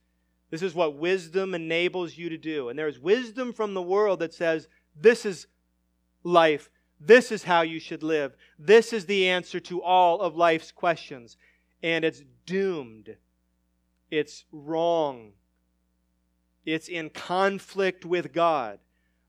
This 0.48 0.62
is 0.62 0.74
what 0.74 0.96
wisdom 0.96 1.55
enables 1.55 2.16
you 2.16 2.31
to 2.31 2.38
do. 2.38 2.70
And 2.70 2.79
there's 2.79 2.98
wisdom 2.98 3.53
from 3.53 3.74
the 3.74 3.83
world 3.83 4.20
that 4.20 4.33
says, 4.33 4.66
this 4.98 5.27
is 5.27 5.46
life. 6.22 6.70
This 6.98 7.31
is 7.31 7.44
how 7.44 7.61
you 7.61 7.79
should 7.79 8.03
live. 8.03 8.35
This 8.59 8.94
is 8.94 9.05
the 9.05 9.29
answer 9.29 9.61
to 9.61 9.83
all 9.83 10.22
of 10.22 10.35
life's 10.35 10.72
questions. 10.72 11.37
And 11.83 12.03
it's 12.03 12.22
doomed. 12.46 13.14
It's 14.11 14.46
wrong. 14.50 15.33
It's 16.64 16.88
in 16.88 17.11
conflict 17.11 18.07
with 18.07 18.33
God 18.33 18.79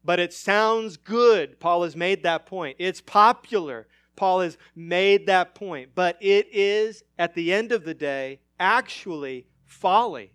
but 0.06 0.20
it 0.20 0.32
sounds 0.32 0.98
good. 0.98 1.60
Paul 1.60 1.84
has 1.84 1.96
made 1.96 2.24
that 2.24 2.46
point. 2.46 2.78
It's 2.80 3.02
popular. 3.02 3.88
Paul 4.15 4.41
has 4.41 4.58
made 4.76 5.26
that 5.26 5.56
point. 5.56 5.89
But 5.96 6.18
it 6.22 6.48
is, 6.52 7.04
at 7.18 7.34
the 7.34 7.52
end 7.52 7.72
of 7.72 7.84
the 7.84 7.96
day, 7.96 8.39
actually 8.60 9.48
folly. 9.65 10.32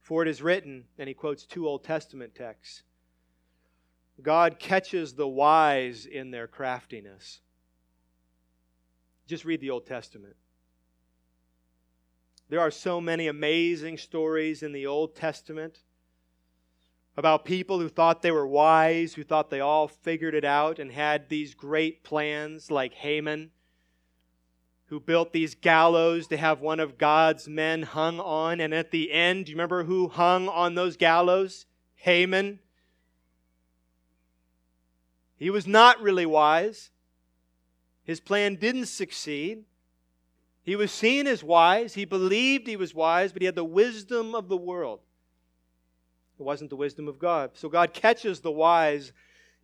For 0.00 0.22
it 0.22 0.28
is 0.28 0.42
written, 0.42 0.84
and 0.98 1.08
he 1.08 1.14
quotes 1.14 1.44
two 1.44 1.68
Old 1.68 1.84
Testament 1.84 2.34
texts 2.34 2.82
God 4.20 4.58
catches 4.58 5.14
the 5.14 5.28
wise 5.28 6.06
in 6.06 6.30
their 6.30 6.46
craftiness. 6.46 7.40
Just 9.26 9.44
read 9.44 9.60
the 9.60 9.70
Old 9.70 9.86
Testament. 9.86 10.36
There 12.52 12.60
are 12.60 12.70
so 12.70 13.00
many 13.00 13.28
amazing 13.28 13.96
stories 13.96 14.62
in 14.62 14.72
the 14.72 14.86
Old 14.86 15.16
Testament 15.16 15.78
about 17.16 17.46
people 17.46 17.80
who 17.80 17.88
thought 17.88 18.20
they 18.20 18.30
were 18.30 18.46
wise, 18.46 19.14
who 19.14 19.24
thought 19.24 19.48
they 19.48 19.60
all 19.60 19.88
figured 19.88 20.34
it 20.34 20.44
out 20.44 20.78
and 20.78 20.92
had 20.92 21.30
these 21.30 21.54
great 21.54 22.04
plans, 22.04 22.70
like 22.70 22.92
Haman, 22.92 23.52
who 24.88 25.00
built 25.00 25.32
these 25.32 25.54
gallows 25.54 26.26
to 26.26 26.36
have 26.36 26.60
one 26.60 26.78
of 26.78 26.98
God's 26.98 27.48
men 27.48 27.84
hung 27.84 28.20
on. 28.20 28.60
And 28.60 28.74
at 28.74 28.90
the 28.90 29.12
end, 29.12 29.46
do 29.46 29.52
you 29.52 29.56
remember 29.56 29.84
who 29.84 30.08
hung 30.08 30.46
on 30.46 30.74
those 30.74 30.98
gallows? 30.98 31.64
Haman. 31.94 32.58
He 35.38 35.48
was 35.48 35.66
not 35.66 36.02
really 36.02 36.26
wise. 36.26 36.90
His 38.04 38.20
plan 38.20 38.56
didn't 38.56 38.88
succeed. 38.88 39.64
He 40.64 40.76
was 40.76 40.92
seen 40.92 41.26
as 41.26 41.42
wise. 41.42 41.94
He 41.94 42.04
believed 42.04 42.66
he 42.66 42.76
was 42.76 42.94
wise, 42.94 43.32
but 43.32 43.42
he 43.42 43.46
had 43.46 43.56
the 43.56 43.64
wisdom 43.64 44.34
of 44.34 44.48
the 44.48 44.56
world. 44.56 45.00
It 46.38 46.42
wasn't 46.42 46.70
the 46.70 46.76
wisdom 46.76 47.08
of 47.08 47.18
God. 47.18 47.50
So 47.54 47.68
God 47.68 47.92
catches 47.92 48.40
the 48.40 48.52
wise 48.52 49.12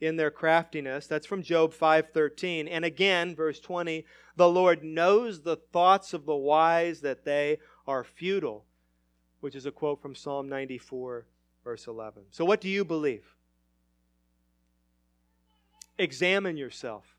in 0.01 0.17
their 0.17 0.31
craftiness. 0.31 1.07
That's 1.07 1.27
from 1.27 1.43
Job 1.43 1.73
5:13. 1.73 2.69
And 2.69 2.85
again, 2.85 3.35
verse 3.35 3.61
20, 3.61 4.05
the 4.37 4.49
Lord 4.49 4.85
knows 4.85 5.43
the 5.43 5.57
thoughts 5.57 6.15
of 6.15 6.27
the 6.27 6.37
wise 6.37 7.01
that 7.01 7.25
they 7.25 7.59
are 7.87 8.05
futile, 8.05 8.65
which 9.41 9.55
is 9.55 9.67
a 9.67 9.73
quote 9.73 10.01
from 10.01 10.15
Psalm 10.15 10.49
94 10.49 11.27
verse 11.69 11.87
11. 11.87 12.23
So 12.31 12.47
what 12.47 12.63
do 12.63 12.69
you 12.71 12.83
believe? 12.83 13.35
Examine 15.99 16.57
yourself. 16.57 17.18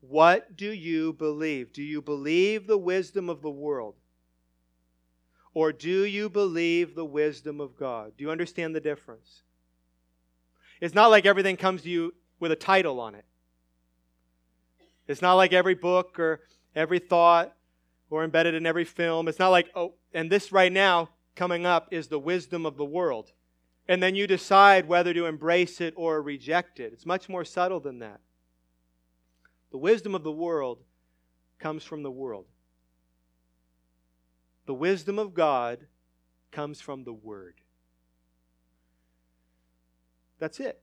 What 0.00 0.56
do 0.56 0.72
you 0.72 1.12
believe? 1.12 1.72
Do 1.72 1.82
you 1.82 2.00
believe 2.00 2.66
the 2.66 2.78
wisdom 2.78 3.28
of 3.28 3.42
the 3.42 3.50
world? 3.50 3.94
Or 5.52 5.72
do 5.72 6.04
you 6.04 6.30
believe 6.30 6.94
the 6.94 7.04
wisdom 7.04 7.60
of 7.60 7.76
God? 7.76 8.12
Do 8.16 8.24
you 8.24 8.30
understand 8.30 8.74
the 8.74 8.80
difference? 8.80 9.42
It's 10.80 10.94
not 10.94 11.08
like 11.08 11.26
everything 11.26 11.56
comes 11.56 11.82
to 11.82 11.90
you 11.90 12.14
with 12.38 12.52
a 12.52 12.56
title 12.56 13.00
on 13.00 13.14
it. 13.14 13.24
It's 15.06 15.20
not 15.20 15.34
like 15.34 15.52
every 15.52 15.74
book 15.74 16.18
or 16.18 16.40
every 16.74 17.00
thought 17.00 17.54
or 18.08 18.24
embedded 18.24 18.54
in 18.54 18.64
every 18.64 18.84
film. 18.84 19.28
It's 19.28 19.38
not 19.38 19.48
like, 19.48 19.68
oh, 19.74 19.94
and 20.14 20.30
this 20.30 20.52
right 20.52 20.72
now 20.72 21.10
coming 21.34 21.66
up 21.66 21.88
is 21.90 22.08
the 22.08 22.18
wisdom 22.18 22.64
of 22.64 22.76
the 22.76 22.84
world. 22.84 23.32
And 23.88 24.02
then 24.02 24.14
you 24.14 24.26
decide 24.26 24.86
whether 24.86 25.12
to 25.12 25.26
embrace 25.26 25.80
it 25.80 25.94
or 25.96 26.22
reject 26.22 26.78
it. 26.78 26.92
It's 26.92 27.06
much 27.06 27.28
more 27.28 27.44
subtle 27.44 27.80
than 27.80 27.98
that. 27.98 28.20
The 29.70 29.78
wisdom 29.78 30.14
of 30.14 30.24
the 30.24 30.32
world 30.32 30.78
comes 31.58 31.84
from 31.84 32.02
the 32.02 32.10
world. 32.10 32.46
The 34.66 34.74
wisdom 34.74 35.18
of 35.18 35.34
God 35.34 35.86
comes 36.50 36.80
from 36.80 37.04
the 37.04 37.12
Word. 37.12 37.54
That's 40.38 40.60
it. 40.60 40.80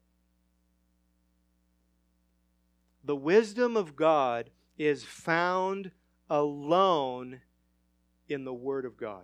The 3.03 3.15
wisdom 3.15 3.77
of 3.77 3.95
God 3.95 4.49
is 4.77 5.03
found 5.03 5.91
alone 6.29 7.41
in 8.27 8.43
the 8.43 8.53
Word 8.53 8.85
of 8.85 8.97
God. 8.97 9.23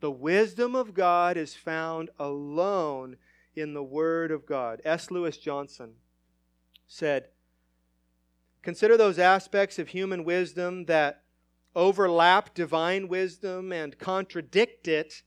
The 0.00 0.10
wisdom 0.10 0.74
of 0.74 0.94
God 0.94 1.36
is 1.36 1.54
found 1.54 2.10
alone 2.18 3.16
in 3.54 3.74
the 3.74 3.82
Word 3.82 4.30
of 4.30 4.46
God. 4.46 4.80
S. 4.84 5.10
Lewis 5.10 5.36
Johnson 5.36 5.94
said, 6.92 7.28
Consider 8.60 8.98
those 8.98 9.18
aspects 9.18 9.78
of 9.78 9.88
human 9.88 10.24
wisdom 10.24 10.84
that 10.84 11.22
overlap 11.74 12.52
divine 12.52 13.08
wisdom 13.08 13.72
and 13.72 13.98
contradict 13.98 14.86
it 14.86 15.22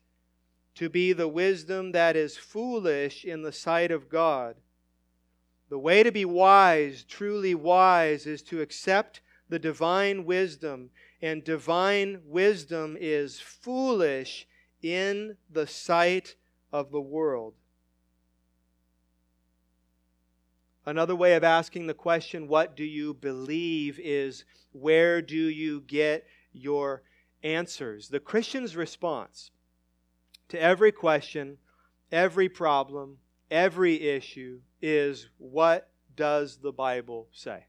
to 0.76 0.90
be 0.90 1.12
the 1.12 1.28
wisdom 1.28 1.92
that 1.92 2.16
is 2.16 2.38
foolish 2.38 3.26
in 3.26 3.42
the 3.42 3.52
sight 3.52 3.90
of 3.90 4.10
God. 4.10 4.58
The 5.70 5.80
way 5.80 6.04
to 6.04 6.12
be 6.12 6.24
wise, 6.24 7.04
truly 7.04 7.56
wise, 7.56 8.28
is 8.28 8.44
to 8.44 8.62
accept 8.62 9.22
the 9.50 9.58
divine 9.58 10.24
wisdom, 10.24 10.92
and 11.20 11.44
divine 11.44 12.22
wisdom 12.26 12.96
is 13.00 13.40
foolish 13.40 14.48
in 14.84 15.38
the 15.50 15.66
sight 15.66 16.36
of 16.72 16.92
the 16.92 17.02
world. 17.02 17.56
Another 20.86 21.16
way 21.16 21.34
of 21.34 21.44
asking 21.44 21.88
the 21.88 21.94
question, 21.94 22.48
What 22.48 22.76
do 22.76 22.84
you 22.84 23.14
believe? 23.14 24.00
is 24.00 24.46
where 24.72 25.22
do 25.22 25.36
you 25.36 25.82
get 25.82 26.28
your 26.54 27.02
answers? 27.44 28.10
The 28.10 28.20
Christian's 28.20 28.76
response 28.76 29.52
to 30.50 30.62
every 30.62 30.92
question, 30.92 31.58
every 32.12 32.50
problem, 32.50 33.18
every 33.50 34.02
issue 34.02 34.62
is 34.82 35.30
what 35.38 35.90
does 36.16 36.58
the 36.58 36.72
Bible 36.72 37.28
say? 37.32 37.66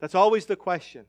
That's 0.00 0.14
always 0.14 0.46
the 0.46 0.56
question. 0.56 1.06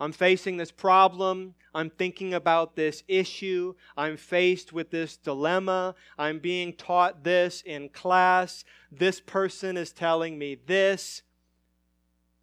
I'm 0.00 0.12
facing 0.12 0.56
this 0.56 0.72
problem. 0.72 1.54
I'm 1.74 1.90
thinking 1.90 2.34
about 2.34 2.76
this 2.76 3.02
issue. 3.06 3.74
I'm 3.96 4.16
faced 4.16 4.72
with 4.72 4.90
this 4.90 5.16
dilemma. 5.16 5.94
I'm 6.18 6.38
being 6.40 6.72
taught 6.72 7.24
this 7.24 7.62
in 7.62 7.88
class. 7.88 8.64
This 8.90 9.20
person 9.20 9.76
is 9.76 9.92
telling 9.92 10.38
me 10.38 10.56
this. 10.66 11.22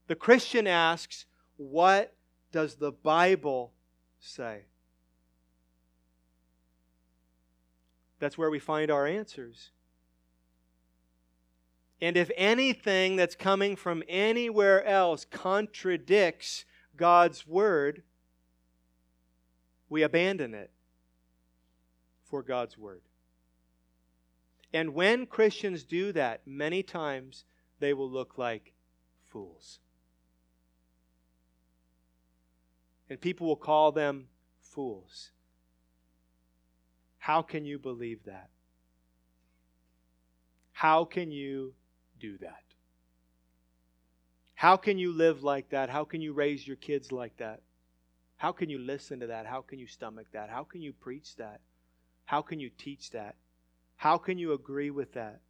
The 0.07 0.15
Christian 0.15 0.65
asks, 0.65 1.25
What 1.57 2.13
does 2.51 2.75
the 2.75 2.91
Bible 2.91 3.73
say? 4.19 4.63
That's 8.19 8.37
where 8.37 8.51
we 8.51 8.59
find 8.59 8.91
our 8.91 9.07
answers. 9.07 9.71
And 11.99 12.17
if 12.17 12.31
anything 12.35 13.15
that's 13.15 13.35
coming 13.35 13.75
from 13.75 14.03
anywhere 14.07 14.83
else 14.85 15.25
contradicts 15.25 16.65
God's 16.97 17.47
Word, 17.47 18.03
we 19.89 20.03
abandon 20.03 20.53
it 20.53 20.71
for 22.23 22.41
God's 22.43 22.77
Word. 22.77 23.01
And 24.73 24.93
when 24.93 25.25
Christians 25.25 25.83
do 25.83 26.11
that, 26.13 26.41
many 26.45 26.81
times 26.81 27.43
they 27.79 27.93
will 27.93 28.09
look 28.09 28.37
like 28.37 28.73
fools. 29.29 29.79
And 33.09 33.19
people 33.19 33.47
will 33.47 33.57
call 33.57 33.91
them 33.91 34.27
fools. 34.61 35.31
How 37.17 37.41
can 37.41 37.65
you 37.65 37.77
believe 37.77 38.23
that? 38.25 38.49
How 40.71 41.03
can 41.03 41.31
you 41.31 41.73
do 42.19 42.37
that? 42.39 42.63
How 44.61 44.77
can 44.77 44.99
you 44.99 45.11
live 45.11 45.41
like 45.41 45.69
that? 45.69 45.89
How 45.89 46.03
can 46.03 46.21
you 46.21 46.33
raise 46.33 46.67
your 46.67 46.75
kids 46.75 47.11
like 47.11 47.35
that? 47.37 47.63
How 48.37 48.51
can 48.51 48.69
you 48.69 48.77
listen 48.77 49.21
to 49.21 49.25
that? 49.25 49.47
How 49.47 49.61
can 49.61 49.79
you 49.79 49.87
stomach 49.87 50.27
that? 50.33 50.51
How 50.51 50.63
can 50.63 50.83
you 50.83 50.93
preach 50.93 51.35
that? 51.37 51.61
How 52.25 52.43
can 52.43 52.59
you 52.59 52.69
teach 52.69 53.09
that? 53.09 53.37
How 53.95 54.19
can 54.19 54.37
you 54.37 54.53
agree 54.53 54.91
with 54.91 55.13
that? 55.13 55.41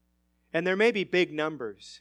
And 0.53 0.65
there 0.65 0.77
may 0.77 0.91
be 0.91 1.03
big 1.03 1.33
numbers 1.33 1.99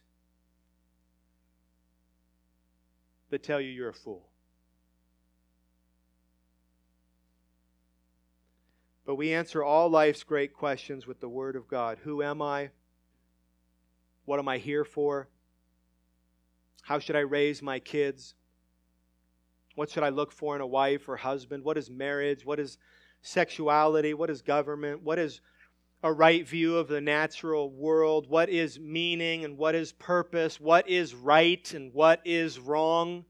that 3.30 3.42
tell 3.42 3.60
you 3.60 3.70
you're 3.70 3.88
a 3.88 3.92
fool. 3.92 4.28
But 9.04 9.16
we 9.16 9.34
answer 9.34 9.64
all 9.64 9.88
life's 9.88 10.22
great 10.22 10.54
questions 10.54 11.08
with 11.08 11.18
the 11.20 11.28
Word 11.28 11.56
of 11.56 11.66
God 11.66 11.98
Who 12.04 12.22
am 12.22 12.40
I? 12.40 12.70
What 14.26 14.38
am 14.38 14.46
I 14.46 14.58
here 14.58 14.84
for? 14.84 15.28
How 16.82 16.98
should 16.98 17.16
I 17.16 17.20
raise 17.20 17.62
my 17.62 17.78
kids? 17.78 18.34
What 19.74 19.90
should 19.90 20.02
I 20.02 20.08
look 20.08 20.32
for 20.32 20.56
in 20.56 20.60
a 20.60 20.66
wife 20.66 21.08
or 21.08 21.16
husband? 21.16 21.64
What 21.64 21.78
is 21.78 21.90
marriage? 21.90 22.44
What 22.44 22.60
is 22.60 22.78
sexuality? 23.22 24.14
What 24.14 24.30
is 24.30 24.42
government? 24.42 25.02
What 25.02 25.18
is 25.18 25.40
a 26.02 26.12
right 26.12 26.46
view 26.46 26.76
of 26.76 26.88
the 26.88 27.00
natural 27.00 27.70
world? 27.70 28.28
What 28.28 28.48
is 28.48 28.80
meaning 28.80 29.44
and 29.44 29.56
what 29.56 29.74
is 29.74 29.92
purpose? 29.92 30.58
What 30.58 30.88
is 30.88 31.14
right 31.14 31.72
and 31.74 31.92
what 31.92 32.20
is 32.24 32.58
wrong? 32.58 33.24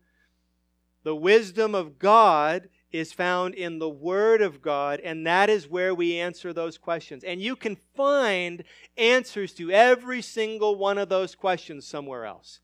The 1.02 1.16
wisdom 1.16 1.74
of 1.74 1.98
God 1.98 2.68
is 2.92 3.12
found 3.12 3.54
in 3.54 3.78
the 3.78 3.88
Word 3.88 4.42
of 4.42 4.60
God, 4.60 5.00
and 5.00 5.26
that 5.26 5.48
is 5.48 5.68
where 5.68 5.94
we 5.94 6.18
answer 6.18 6.52
those 6.52 6.76
questions. 6.76 7.22
And 7.24 7.40
you 7.40 7.54
can 7.56 7.76
find 7.96 8.64
answers 8.96 9.52
to 9.54 9.70
every 9.70 10.22
single 10.22 10.76
one 10.76 10.98
of 10.98 11.08
those 11.08 11.34
questions 11.34 11.86
somewhere 11.86 12.24
else. 12.24 12.60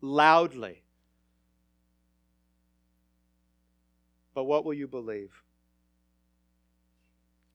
Loudly. 0.00 0.82
But 4.34 4.44
what 4.44 4.64
will 4.64 4.74
you 4.74 4.88
believe? 4.88 5.42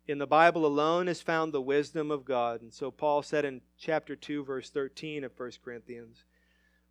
In 0.08 0.20
the 0.20 0.28
Bible 0.28 0.66
alone 0.66 1.08
is 1.08 1.22
found 1.22 1.52
the 1.52 1.62
wisdom 1.62 2.12
of 2.12 2.26
God. 2.26 2.62
And 2.62 2.72
so 2.72 2.92
Paul 2.92 3.24
said 3.24 3.44
in 3.44 3.62
chapter 3.78 4.16
2, 4.16 4.44
verse 4.44 4.70
13 4.70 5.24
of 5.24 5.32
1 5.36 5.52
Corinthians, 5.64 6.26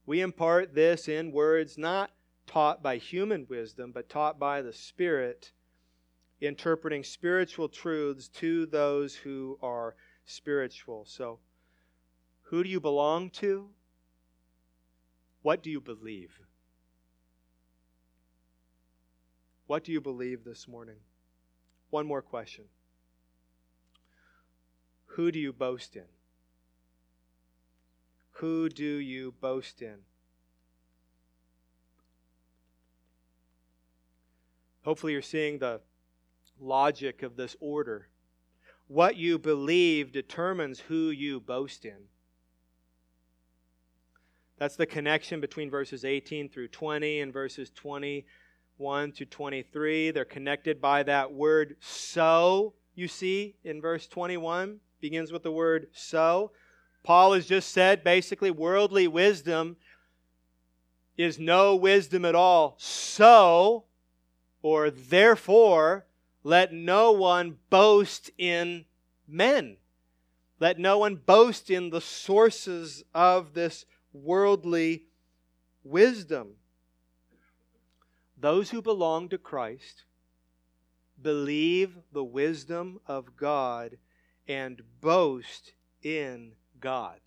We 0.04 0.20
impart 0.20 0.74
this 0.74 1.06
in 1.06 1.30
words 1.30 1.78
not 1.78 2.10
taught 2.46 2.82
by 2.82 2.96
human 2.96 3.46
wisdom, 3.48 3.92
but 3.92 4.08
taught 4.08 4.38
by 4.38 4.62
the 4.62 4.72
Spirit, 4.72 5.52
interpreting 6.40 7.04
spiritual 7.04 7.68
truths 7.68 8.28
to 8.28 8.66
those 8.66 9.14
who 9.14 9.58
are 9.62 9.94
spiritual. 10.24 11.04
So, 11.06 11.38
who 12.42 12.64
do 12.64 12.68
you 12.68 12.80
belong 12.80 13.30
to? 13.30 13.68
What 15.44 15.62
do 15.62 15.70
you 15.70 15.78
believe? 15.78 16.40
What 19.66 19.84
do 19.84 19.92
you 19.92 20.00
believe 20.00 20.42
this 20.42 20.66
morning? 20.66 20.96
One 21.90 22.06
more 22.06 22.22
question. 22.22 22.64
Who 25.04 25.30
do 25.30 25.38
you 25.38 25.52
boast 25.52 25.96
in? 25.96 26.06
Who 28.30 28.70
do 28.70 28.96
you 28.96 29.34
boast 29.42 29.82
in? 29.82 29.96
Hopefully, 34.82 35.12
you're 35.12 35.20
seeing 35.20 35.58
the 35.58 35.82
logic 36.58 37.22
of 37.22 37.36
this 37.36 37.54
order. 37.60 38.08
What 38.88 39.16
you 39.16 39.38
believe 39.38 40.10
determines 40.10 40.80
who 40.80 41.10
you 41.10 41.38
boast 41.38 41.84
in. 41.84 42.08
That's 44.58 44.76
the 44.76 44.86
connection 44.86 45.40
between 45.40 45.70
verses 45.70 46.04
18 46.04 46.48
through 46.48 46.68
20 46.68 47.20
and 47.20 47.32
verses 47.32 47.70
21 47.74 49.12
to 49.12 49.26
23. 49.26 50.10
They're 50.12 50.24
connected 50.24 50.80
by 50.80 51.02
that 51.02 51.32
word 51.32 51.76
so, 51.80 52.74
you 52.94 53.08
see, 53.08 53.56
in 53.64 53.80
verse 53.80 54.06
21. 54.06 54.78
Begins 55.00 55.32
with 55.32 55.42
the 55.42 55.52
word 55.52 55.88
so. 55.92 56.52
Paul 57.02 57.34
has 57.34 57.46
just 57.46 57.72
said 57.72 58.04
basically 58.04 58.50
worldly 58.50 59.08
wisdom 59.08 59.76
is 61.16 61.38
no 61.38 61.76
wisdom 61.76 62.24
at 62.24 62.34
all. 62.34 62.76
So, 62.78 63.84
or 64.62 64.90
therefore, 64.90 66.06
let 66.42 66.72
no 66.72 67.12
one 67.12 67.58
boast 67.70 68.30
in 68.38 68.84
men. 69.28 69.76
Let 70.60 70.78
no 70.78 70.98
one 70.98 71.16
boast 71.16 71.70
in 71.70 71.90
the 71.90 72.00
sources 72.00 73.04
of 73.14 73.54
this 73.54 73.84
worldly 74.14 75.04
wisdom. 75.82 76.54
Those 78.38 78.70
who 78.70 78.80
belong 78.80 79.28
to 79.28 79.38
Christ 79.38 80.04
believe 81.20 81.98
the 82.12 82.24
wisdom 82.24 83.00
of 83.06 83.36
God 83.36 83.98
and 84.48 84.82
boast 85.00 85.72
in 86.02 86.52
God. 86.80 87.20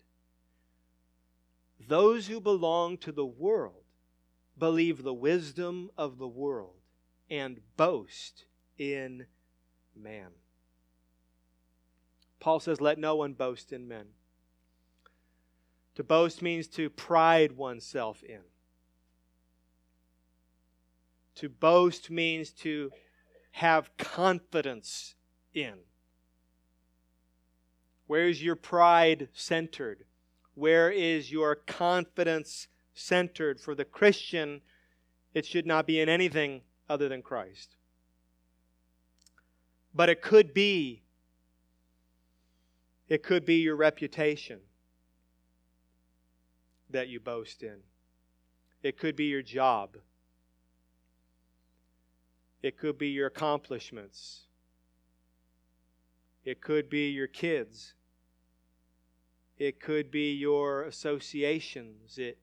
Those 1.88 2.28
who 2.28 2.42
belong 2.42 2.98
to 3.00 3.12
the 3.12 3.26
world 3.26 3.84
believe 4.58 5.04
the 5.04 5.14
wisdom 5.14 5.90
of 5.98 6.18
the 6.18 6.28
world 6.28 6.76
and 7.30 7.60
boast 7.76 8.46
in 8.78 9.26
man. 9.96 10.30
Paul 12.40 12.60
says, 12.60 12.82
Let 12.82 13.00
no 13.00 13.16
one 13.16 13.34
boast 13.34 13.72
in 13.72 13.88
men. 13.88 14.06
To 15.98 16.04
boast 16.04 16.44
means 16.44 16.68
to 16.68 16.92
pride 16.92 17.54
oneself 17.54 18.22
in. 18.22 18.42
To 21.38 21.50
boast 21.50 22.12
means 22.12 22.52
to 22.52 22.92
have 23.54 23.90
confidence 23.98 25.16
in. 25.56 25.74
Where 28.06 28.28
is 28.28 28.44
your 28.44 28.56
pride 28.56 29.30
centered? 29.34 30.06
Where 30.54 30.92
is 30.92 31.32
your 31.32 31.56
confidence 31.56 32.68
centered? 32.94 33.60
For 33.60 33.74
the 33.74 33.84
Christian, 33.84 34.62
it 35.34 35.48
should 35.48 35.66
not 35.66 35.88
be 35.88 36.00
in 36.00 36.10
anything 36.10 36.62
other 36.88 37.10
than 37.10 37.24
Christ. 37.24 37.76
But 39.96 40.10
it 40.10 40.22
could 40.22 40.54
be 40.54 41.02
it 43.10 43.24
could 43.24 43.46
be 43.46 43.56
your 43.56 43.76
reputation 43.76 44.60
that 46.90 47.08
you 47.08 47.20
boast 47.20 47.64
in. 47.64 47.78
It 48.84 48.98
could 48.98 49.16
be 49.16 49.26
your 49.26 49.42
job. 49.42 49.98
It 52.62 52.78
could 52.78 52.98
be 52.98 53.10
your 53.10 53.28
accomplishments. 53.28 54.48
It 56.44 56.62
could 56.62 56.90
be 56.90 57.10
your 57.10 57.28
kids. 57.28 57.94
It 59.58 59.80
could 59.80 60.12
be 60.12 60.34
your 60.34 60.84
associations. 60.84 62.18
It 62.18 62.38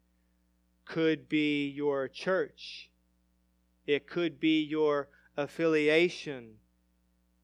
could 0.84 1.28
be 1.28 1.68
your 1.68 2.08
church. 2.08 2.90
It 3.86 4.06
could 4.06 4.40
be 4.40 4.62
your 4.62 5.08
affiliation. 5.36 6.54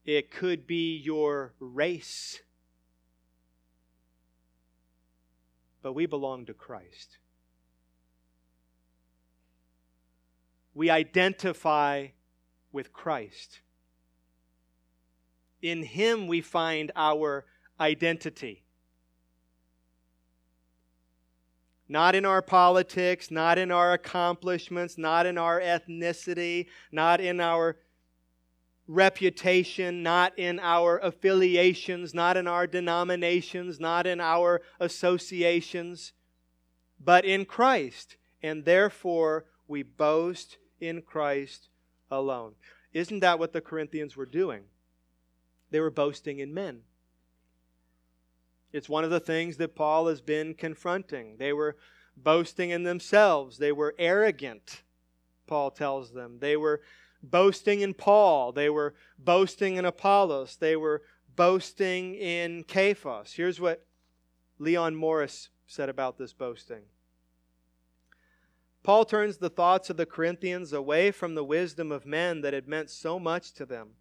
It 0.05 0.31
could 0.31 0.67
be 0.67 0.97
your 0.97 1.53
race. 1.59 2.41
But 5.81 5.93
we 5.93 6.05
belong 6.05 6.45
to 6.45 6.53
Christ. 6.53 7.17
We 10.73 10.89
identify 10.89 12.07
with 12.71 12.93
Christ. 12.93 13.59
In 15.61 15.83
Him 15.83 16.27
we 16.27 16.41
find 16.41 16.91
our 16.95 17.45
identity. 17.79 18.63
Not 21.89 22.15
in 22.15 22.25
our 22.25 22.41
politics, 22.41 23.29
not 23.29 23.57
in 23.57 23.69
our 23.69 23.93
accomplishments, 23.93 24.97
not 24.97 25.25
in 25.25 25.37
our 25.37 25.59
ethnicity, 25.59 26.67
not 26.91 27.19
in 27.19 27.41
our 27.41 27.77
reputation, 28.91 30.03
not 30.03 30.37
in 30.37 30.59
our 30.59 30.99
affiliations, 30.99 32.13
not 32.13 32.35
in 32.35 32.45
our 32.45 32.67
denominations, 32.67 33.79
not 33.79 34.05
in 34.05 34.19
our 34.19 34.61
associations, 34.81 36.11
but 36.99 37.23
in 37.23 37.45
Christ. 37.45 38.17
And 38.43 38.65
therefore, 38.65 39.45
we 39.67 39.81
boast 39.81 40.57
in 40.81 41.01
Christ 41.01 41.69
alone. 42.09 42.53
Isn't 42.91 43.21
that 43.21 43.39
what 43.39 43.53
the 43.53 43.61
Corinthians 43.61 44.17
were 44.17 44.25
doing? 44.25 44.63
They 45.69 45.79
were 45.79 45.89
boasting 45.89 46.39
in 46.39 46.53
men. 46.53 46.81
It's 48.73 48.89
one 48.89 49.05
of 49.05 49.09
the 49.09 49.21
things 49.21 49.55
that 49.57 49.75
Paul 49.75 50.07
has 50.07 50.19
been 50.19 50.53
confronting. 50.53 51.37
They 51.37 51.53
were 51.53 51.77
boasting 52.17 52.71
in 52.71 52.83
themselves, 52.83 53.57
they 53.57 53.71
were 53.71 53.95
arrogant, 53.97 54.83
Paul 55.47 55.71
tells 55.71 56.11
them. 56.11 56.39
They 56.39 56.57
were 56.57 56.81
boasting 57.23 57.81
in 57.81 57.93
Paul. 57.93 58.51
They 58.51 58.69
were 58.69 58.95
boasting 59.17 59.75
in 59.77 59.85
Apollos. 59.85 60.55
They 60.55 60.75
were 60.75 61.01
boasting 61.35 62.15
in 62.15 62.65
Cephas. 62.67 63.33
Here's 63.33 63.59
what 63.59 63.85
Leon 64.59 64.95
Morris 64.95 65.49
said 65.65 65.89
about 65.89 66.17
this 66.17 66.33
boasting. 66.33 66.83
Paul 68.83 69.05
turns 69.05 69.37
the 69.37 69.49
thoughts 69.49 69.89
of 69.89 69.97
the 69.97 70.05
Corinthians 70.05 70.73
away 70.73 71.11
from 71.11 71.35
the 71.35 71.43
wisdom 71.43 71.91
of 71.91 72.05
men 72.05 72.41
that 72.41 72.53
had 72.53 72.67
meant 72.67 72.89
so 72.89 73.19
much 73.19 73.53
to 73.53 73.65
them. 73.65 73.91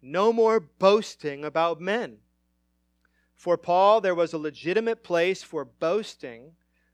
No 0.00 0.32
more 0.32 0.58
boasting 0.60 1.44
about 1.44 1.80
men. 1.80 2.18
For 3.34 3.58
Paul, 3.58 4.00
there 4.00 4.14
was 4.14 4.32
a 4.32 4.38
legitimate 4.38 5.04
place 5.04 5.42
for 5.42 5.64
boasting, 5.64 6.52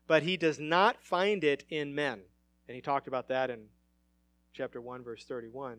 but 0.09 0.25
he 0.25 0.37
does 0.37 0.59
not 0.59 1.01
find 1.01 1.45
it 1.45 1.65
in 1.69 1.95
men. 1.95 2.23
And 2.67 2.75
he 2.75 2.81
talked 2.81 3.07
about 3.07 3.29
that 3.29 3.51
in 3.51 3.67
chapter 4.53 4.81
1 4.81 5.03
verse 5.03 5.25
31 5.25 5.79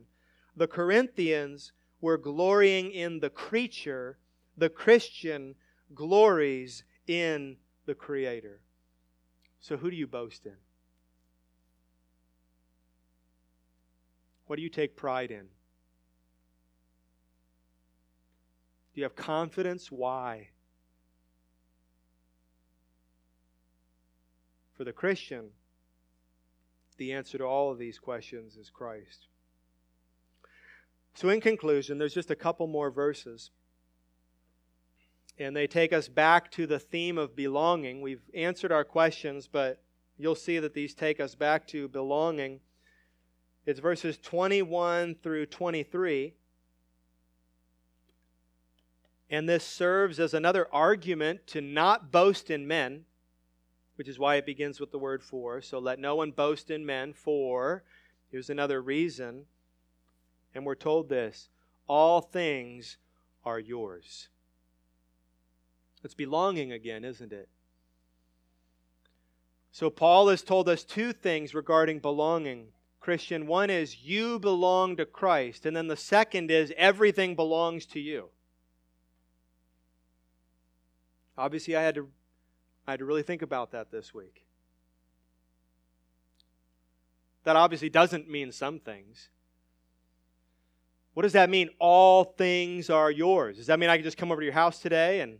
the 0.55 0.67
corinthians 0.67 1.71
were 2.01 2.17
glorying 2.17 2.91
in 2.91 3.19
the 3.19 3.29
creature 3.29 4.17
the 4.57 4.69
christian 4.69 5.55
glories 5.93 6.83
in 7.07 7.57
the 7.85 7.95
creator. 7.95 8.61
So 9.59 9.77
who 9.77 9.89
do 9.89 9.95
you 9.95 10.07
boast 10.07 10.45
in? 10.45 10.55
What 14.47 14.57
do 14.57 14.61
you 14.61 14.69
take 14.69 14.95
pride 14.95 15.31
in? 15.31 15.47
Do 18.93 19.01
you 19.01 19.03
have 19.03 19.15
confidence? 19.15 19.91
Why? 19.91 20.49
For 24.77 24.83
the 24.83 24.93
christian 24.93 25.49
the 26.93 27.13
answer 27.13 27.37
to 27.37 27.43
all 27.43 27.71
of 27.71 27.77
these 27.77 27.99
questions 27.99 28.55
is 28.57 28.69
Christ. 28.69 29.27
So, 31.15 31.29
in 31.29 31.41
conclusion, 31.41 31.97
there's 31.97 32.13
just 32.13 32.31
a 32.31 32.35
couple 32.35 32.67
more 32.67 32.89
verses. 32.89 33.51
And 35.39 35.55
they 35.55 35.67
take 35.67 35.93
us 35.93 36.07
back 36.07 36.51
to 36.51 36.67
the 36.67 36.79
theme 36.79 37.17
of 37.17 37.35
belonging. 37.35 38.01
We've 38.01 38.21
answered 38.35 38.71
our 38.71 38.83
questions, 38.83 39.47
but 39.47 39.81
you'll 40.17 40.35
see 40.35 40.59
that 40.59 40.73
these 40.73 40.93
take 40.93 41.19
us 41.19 41.33
back 41.33 41.67
to 41.67 41.87
belonging. 41.87 42.59
It's 43.65 43.79
verses 43.79 44.17
21 44.17 45.15
through 45.15 45.47
23. 45.47 46.33
And 49.29 49.49
this 49.49 49.63
serves 49.63 50.19
as 50.19 50.33
another 50.33 50.67
argument 50.71 51.47
to 51.47 51.61
not 51.61 52.11
boast 52.11 52.51
in 52.51 52.67
men 52.67 53.05
which 54.03 54.09
is 54.09 54.19
why 54.19 54.35
it 54.35 54.45
begins 54.45 54.81
with 54.81 54.91
the 54.91 54.99
word 54.99 55.23
for. 55.23 55.61
So 55.61 55.79
let 55.79 55.97
no 55.97 56.17
one 56.17 56.31
boast 56.31 56.69
in 56.69 56.85
men, 56.85 57.13
for 57.13 57.83
here's 58.29 58.49
another 58.49 58.81
reason. 58.81 59.45
And 60.53 60.65
we're 60.65 60.75
told 60.75 61.07
this 61.07 61.47
all 61.87 62.19
things 62.19 62.97
are 63.45 63.59
yours. 63.59 64.27
It's 66.03 66.13
belonging 66.13 66.73
again, 66.73 67.05
isn't 67.05 67.31
it? 67.31 67.47
So 69.71 69.89
Paul 69.89 70.27
has 70.27 70.41
told 70.41 70.67
us 70.67 70.83
two 70.83 71.13
things 71.13 71.55
regarding 71.55 71.99
belonging. 71.99 72.73
Christian, 72.99 73.47
one 73.47 73.69
is 73.69 74.03
you 74.03 74.37
belong 74.37 74.97
to 74.97 75.05
Christ, 75.05 75.65
and 75.65 75.77
then 75.77 75.87
the 75.87 75.95
second 75.95 76.51
is 76.51 76.73
everything 76.75 77.37
belongs 77.37 77.85
to 77.85 78.01
you. 78.01 78.31
Obviously, 81.37 81.77
I 81.77 81.83
had 81.83 81.95
to 81.95 82.09
I 82.87 82.91
had 82.91 82.99
to 82.99 83.05
really 83.05 83.23
think 83.23 83.41
about 83.41 83.71
that 83.71 83.91
this 83.91 84.13
week. 84.13 84.45
That 87.43 87.55
obviously 87.55 87.89
doesn't 87.89 88.29
mean 88.29 88.51
some 88.51 88.79
things. 88.79 89.29
What 91.13 91.23
does 91.23 91.33
that 91.33 91.49
mean? 91.49 91.69
All 91.79 92.23
things 92.23 92.89
are 92.89 93.11
yours. 93.11 93.57
Does 93.57 93.67
that 93.67 93.79
mean 93.79 93.89
I 93.89 93.97
can 93.97 94.03
just 94.03 94.17
come 94.17 94.31
over 94.31 94.41
to 94.41 94.45
your 94.45 94.53
house 94.53 94.79
today 94.79 95.21
and 95.21 95.39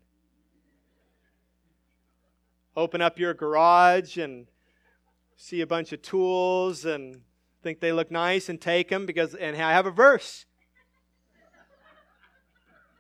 open 2.76 3.02
up 3.02 3.20
your 3.20 3.34
garage 3.34 4.18
and 4.18 4.48
see 5.36 5.62
a 5.62 5.68
bunch 5.68 5.92
of 5.92 6.02
tools 6.02 6.86
and 6.86 7.22
think 7.62 7.80
they 7.80 7.92
look 7.92 8.12
nice 8.12 8.50
and 8.50 8.60
take 8.60 8.90
them 8.90 9.06
because 9.06 9.34
and 9.36 9.56
I 9.56 9.72
have 9.72 9.86
a 9.86 9.92
verse. 9.92 10.46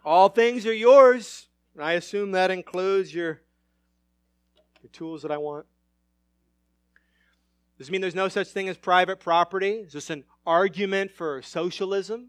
All 0.06 0.30
things 0.30 0.66
are 0.66 0.74
yours. 0.74 1.48
I 1.80 1.94
assume 1.94 2.32
that 2.32 2.52
includes 2.52 3.14
your 3.14 3.42
the 4.84 4.90
tools 4.90 5.24
that 5.24 5.32
I 5.32 5.38
want. 5.38 5.66
Does 7.80 7.90
it 7.90 7.92
mean 7.92 8.02
there's 8.02 8.14
no 8.14 8.28
such 8.28 8.50
thing 8.50 8.70
as 8.70 8.78
private 8.78 9.20
property? 9.20 9.72
Is 9.72 9.94
this 9.94 10.12
an 10.12 10.26
argument 10.46 11.12
for 11.12 11.42
socialism? 11.42 12.28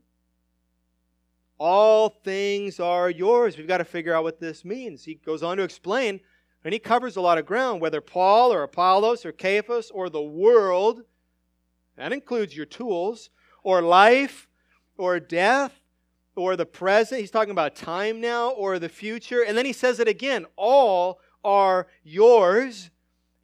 All 1.58 2.08
things 2.08 2.80
are 2.80 3.10
yours. 3.10 3.58
We've 3.58 3.68
got 3.68 3.78
to 3.78 3.84
figure 3.84 4.14
out 4.14 4.24
what 4.24 4.40
this 4.40 4.64
means. 4.64 5.04
He 5.04 5.16
goes 5.16 5.42
on 5.42 5.58
to 5.58 5.62
explain, 5.62 6.20
and 6.64 6.72
he 6.72 6.78
covers 6.78 7.16
a 7.16 7.20
lot 7.20 7.38
of 7.38 7.44
ground, 7.44 7.80
whether 7.80 8.00
Paul 8.00 8.52
or 8.52 8.62
Apollos 8.62 9.26
or 9.26 9.34
Cephas 9.38 9.90
or 9.90 10.08
the 10.08 10.22
world, 10.22 11.02
that 11.96 12.12
includes 12.12 12.56
your 12.56 12.66
tools, 12.66 13.30
or 13.62 13.82
life 13.82 14.48
or 14.96 15.20
death 15.20 15.80
or 16.36 16.56
the 16.56 16.66
present. 16.66 17.20
He's 17.20 17.30
talking 17.30 17.52
about 17.52 17.76
time 17.76 18.20
now 18.20 18.50
or 18.50 18.78
the 18.78 18.88
future. 18.88 19.42
And 19.42 19.56
then 19.56 19.66
he 19.66 19.72
says 19.72 20.00
it 20.00 20.08
again 20.08 20.46
all 20.56 21.20
are 21.44 21.86
yours. 22.02 22.90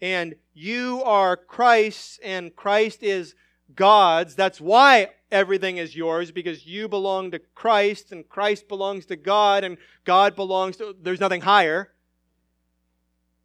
and 0.00 0.34
you 0.54 1.02
are 1.04 1.36
Christ's, 1.36 2.18
and 2.22 2.54
Christ 2.54 3.02
is 3.02 3.34
God's. 3.74 4.34
That's 4.34 4.60
why 4.60 5.10
everything 5.30 5.76
is 5.76 5.94
yours, 5.94 6.30
because 6.32 6.66
you 6.66 6.88
belong 6.88 7.30
to 7.30 7.38
Christ, 7.38 8.12
and 8.12 8.28
Christ 8.28 8.68
belongs 8.68 9.06
to 9.06 9.16
God, 9.16 9.62
and 9.64 9.76
God 10.04 10.34
belongs 10.34 10.76
to. 10.78 10.94
There's 11.00 11.20
nothing 11.20 11.42
higher. 11.42 11.92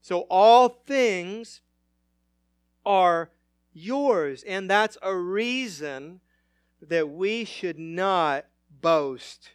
So 0.01 0.22
all 0.30 0.70
things 0.86 1.62
are 2.86 3.32
yours, 3.74 4.43
and 4.43 4.70
that's 4.70 4.97
a 5.01 5.16
reason 5.16 6.22
that 6.82 7.10
we 7.10 7.43
should 7.43 7.80
not 7.80 8.45
boast 8.82 9.51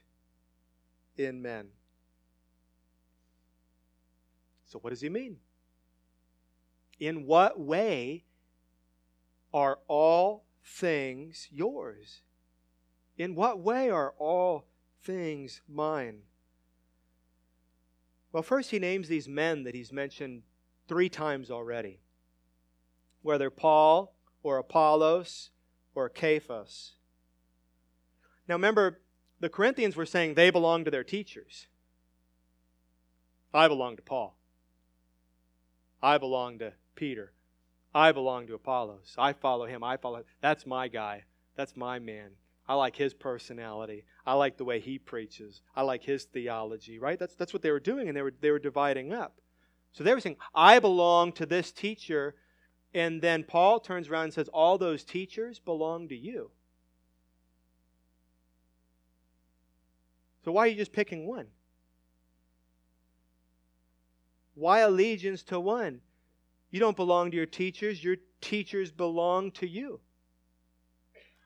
in 1.17 1.41
men. 1.41 1.69
So, 4.71 4.79
what 4.79 4.91
does 4.91 5.01
he 5.01 5.09
mean? 5.09 5.39
In 7.01 7.27
what 7.27 7.59
way 7.59 8.23
are 9.53 9.81
all 9.89 10.45
things 10.65 11.49
yours? 11.51 12.23
In 13.19 13.35
what 13.35 13.59
way 13.59 13.91
are 13.91 14.15
all 14.17 14.69
things 15.03 15.61
mine? 15.69 16.21
Well, 18.31 18.45
first, 18.45 18.71
he 18.71 18.79
names 18.79 19.09
these 19.09 19.29
men 19.29 19.65
that 19.65 19.75
he's 19.75 19.93
mentioned 19.93 20.43
three 20.87 21.09
times 21.09 21.51
already. 21.51 21.99
Whether 23.23 23.51
Paul 23.51 24.15
or 24.45 24.59
Apollos 24.59 25.51
or 25.97 26.13
Cephas. 26.17 26.93
Now, 28.47 28.55
remember, 28.55 29.01
the 29.41 29.49
Corinthians 29.49 29.97
were 29.97 30.07
saying 30.07 30.35
they 30.35 30.51
belong 30.51 30.85
to 30.85 30.93
their 30.93 31.03
teachers. 31.03 31.67
I 33.53 33.67
belong 33.67 33.97
to 33.97 34.03
Paul. 34.03 34.37
I 36.03 36.19
belong 36.19 36.59
to 36.59 36.73
Peter. 36.95 37.33
I 37.95 38.13
belong 38.13 38.47
to 38.47 38.55
Apollos. 38.55 39.15
I 39.19 39.33
follow 39.33 39.67
him. 39.67 39.83
I 39.83 39.97
follow. 39.97 40.23
That's 40.41 40.67
my 40.67 40.89
guy. 40.89 41.25
That's 41.57 41.77
my 41.77 41.99
man. 41.99 42.31
I 42.69 42.75
like 42.75 42.95
his 42.95 43.13
personality. 43.15 44.05
I 44.25 44.35
like 44.35 44.57
the 44.57 44.65
way 44.65 44.79
he 44.79 44.99
preaches. 44.99 45.61
I 45.75 45.83
like 45.83 46.05
his 46.05 46.25
theology, 46.25 46.99
right? 46.99 47.19
That's, 47.19 47.35
that's 47.35 47.53
what 47.53 47.63
they 47.63 47.73
were 47.73 47.81
doing, 47.81 48.07
and 48.07 48.17
they 48.17 48.23
were, 48.23 48.33
they 48.41 48.53
were 48.53 48.61
dividing 48.61 49.13
up. 49.13 49.41
So 49.93 50.05
they 50.05 50.15
were 50.15 50.21
saying, 50.21 50.37
I 50.55 50.79
belong 50.79 51.33
to 51.33 51.47
this 51.47 51.73
teacher. 51.73 52.37
And 52.95 53.21
then 53.21 53.43
Paul 53.43 53.81
turns 53.81 54.09
around 54.09 54.25
and 54.25 54.33
says, 54.33 54.49
All 54.49 54.79
those 54.79 55.03
teachers 55.03 55.59
belong 55.59 56.09
to 56.09 56.17
you. 56.17 56.51
So 60.45 60.53
why 60.53 60.65
are 60.65 60.69
you 60.69 60.77
just 60.77 60.93
picking 60.93 61.27
one? 61.27 61.47
Why 64.61 64.81
allegiance 64.81 65.43
to 65.45 65.59
one? 65.59 66.03
You 66.71 66.81
don't 66.81 66.97
belong 66.97 67.31
to 67.31 67.37
your 67.37 67.47
teachers, 67.47 68.05
your 68.05 68.17
teachers 68.43 68.91
belong 68.91 69.53
to 69.53 69.67
you. 69.67 70.01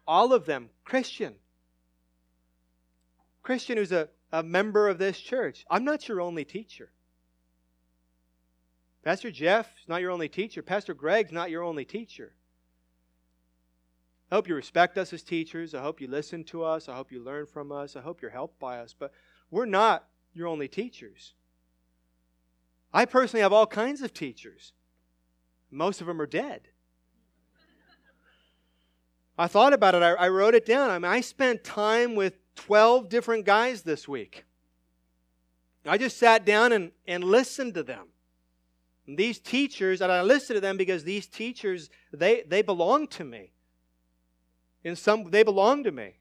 All 0.05 0.33
of 0.33 0.47
them, 0.47 0.69
Christian. 0.85 1.37
Christian 3.45 3.79
who's 3.79 3.93
a, 3.93 4.09
a 4.33 4.43
member 4.43 4.89
of 4.89 4.99
this 4.99 5.21
church. 5.21 5.65
I'm 5.71 5.85
not 5.85 6.09
your 6.09 6.21
only 6.21 6.45
teacher. 6.45 6.91
Pastor 9.05 9.31
Jeff's 9.31 9.87
not 9.87 10.01
your 10.01 10.11
only 10.11 10.29
teacher. 10.29 10.61
Pastor 10.61 10.93
Greg's 10.93 11.31
not 11.31 11.51
your 11.51 11.63
only 11.63 11.85
teacher. 11.85 12.33
I 14.33 14.35
hope 14.35 14.49
you 14.49 14.57
respect 14.57 14.99
us 14.99 15.13
as 15.13 15.23
teachers. 15.23 15.73
I 15.73 15.83
hope 15.83 16.01
you 16.01 16.09
listen 16.09 16.43
to 16.45 16.65
us. 16.65 16.89
I 16.89 16.97
hope 16.97 17.13
you 17.13 17.23
learn 17.23 17.47
from 17.47 17.71
us. 17.71 17.95
I 17.95 18.01
hope 18.01 18.21
you're 18.23 18.33
helped 18.33 18.59
by 18.59 18.81
us. 18.81 18.93
But 18.99 19.13
we're 19.53 19.67
not 19.67 20.05
your 20.33 20.49
only 20.49 20.67
teachers. 20.67 21.35
I 22.95 23.07
personally 23.07 23.43
have 23.43 23.53
all 23.53 23.67
kinds 23.67 24.03
of 24.03 24.15
teachers. 24.15 24.73
Most 25.69 26.01
of 26.01 26.07
them 26.07 26.23
are 26.23 26.27
dead. 26.27 26.69
I 29.37 29.49
thought 29.49 29.73
about 29.73 29.97
it. 29.97 30.03
I, 30.05 30.13
I, 30.13 30.29
wrote 30.29 30.55
it 30.55 30.65
down. 30.65 30.91
I 30.91 30.99
mean, 31.01 31.11
I 31.11 31.21
spent 31.21 31.65
time 31.65 32.15
with 32.15 32.35
12 32.55 33.09
different 33.09 33.45
guys 33.45 33.83
this 33.83 34.07
week. 34.07 34.45
I 35.85 35.99
just 35.99 36.19
sat 36.19 36.47
down 36.47 36.71
and, 36.71 36.93
and 37.09 37.25
listened 37.25 37.75
to 37.75 37.83
them. 37.83 38.07
And 39.09 39.19
these 39.19 39.41
teachers, 39.41 40.01
and 40.01 40.13
I 40.13 40.23
listened 40.23 40.57
to 40.57 40.61
them 40.61 40.77
because 40.77 41.03
these 41.03 41.27
teachers, 41.27 41.91
they, 42.13 42.45
they 42.47 42.63
belong 42.63 43.09
to 43.09 43.25
me. 43.25 43.51
In 44.85 44.95
some, 44.95 45.31
they 45.31 45.43
belong 45.43 45.83
to 45.83 45.91
me. 45.91 46.13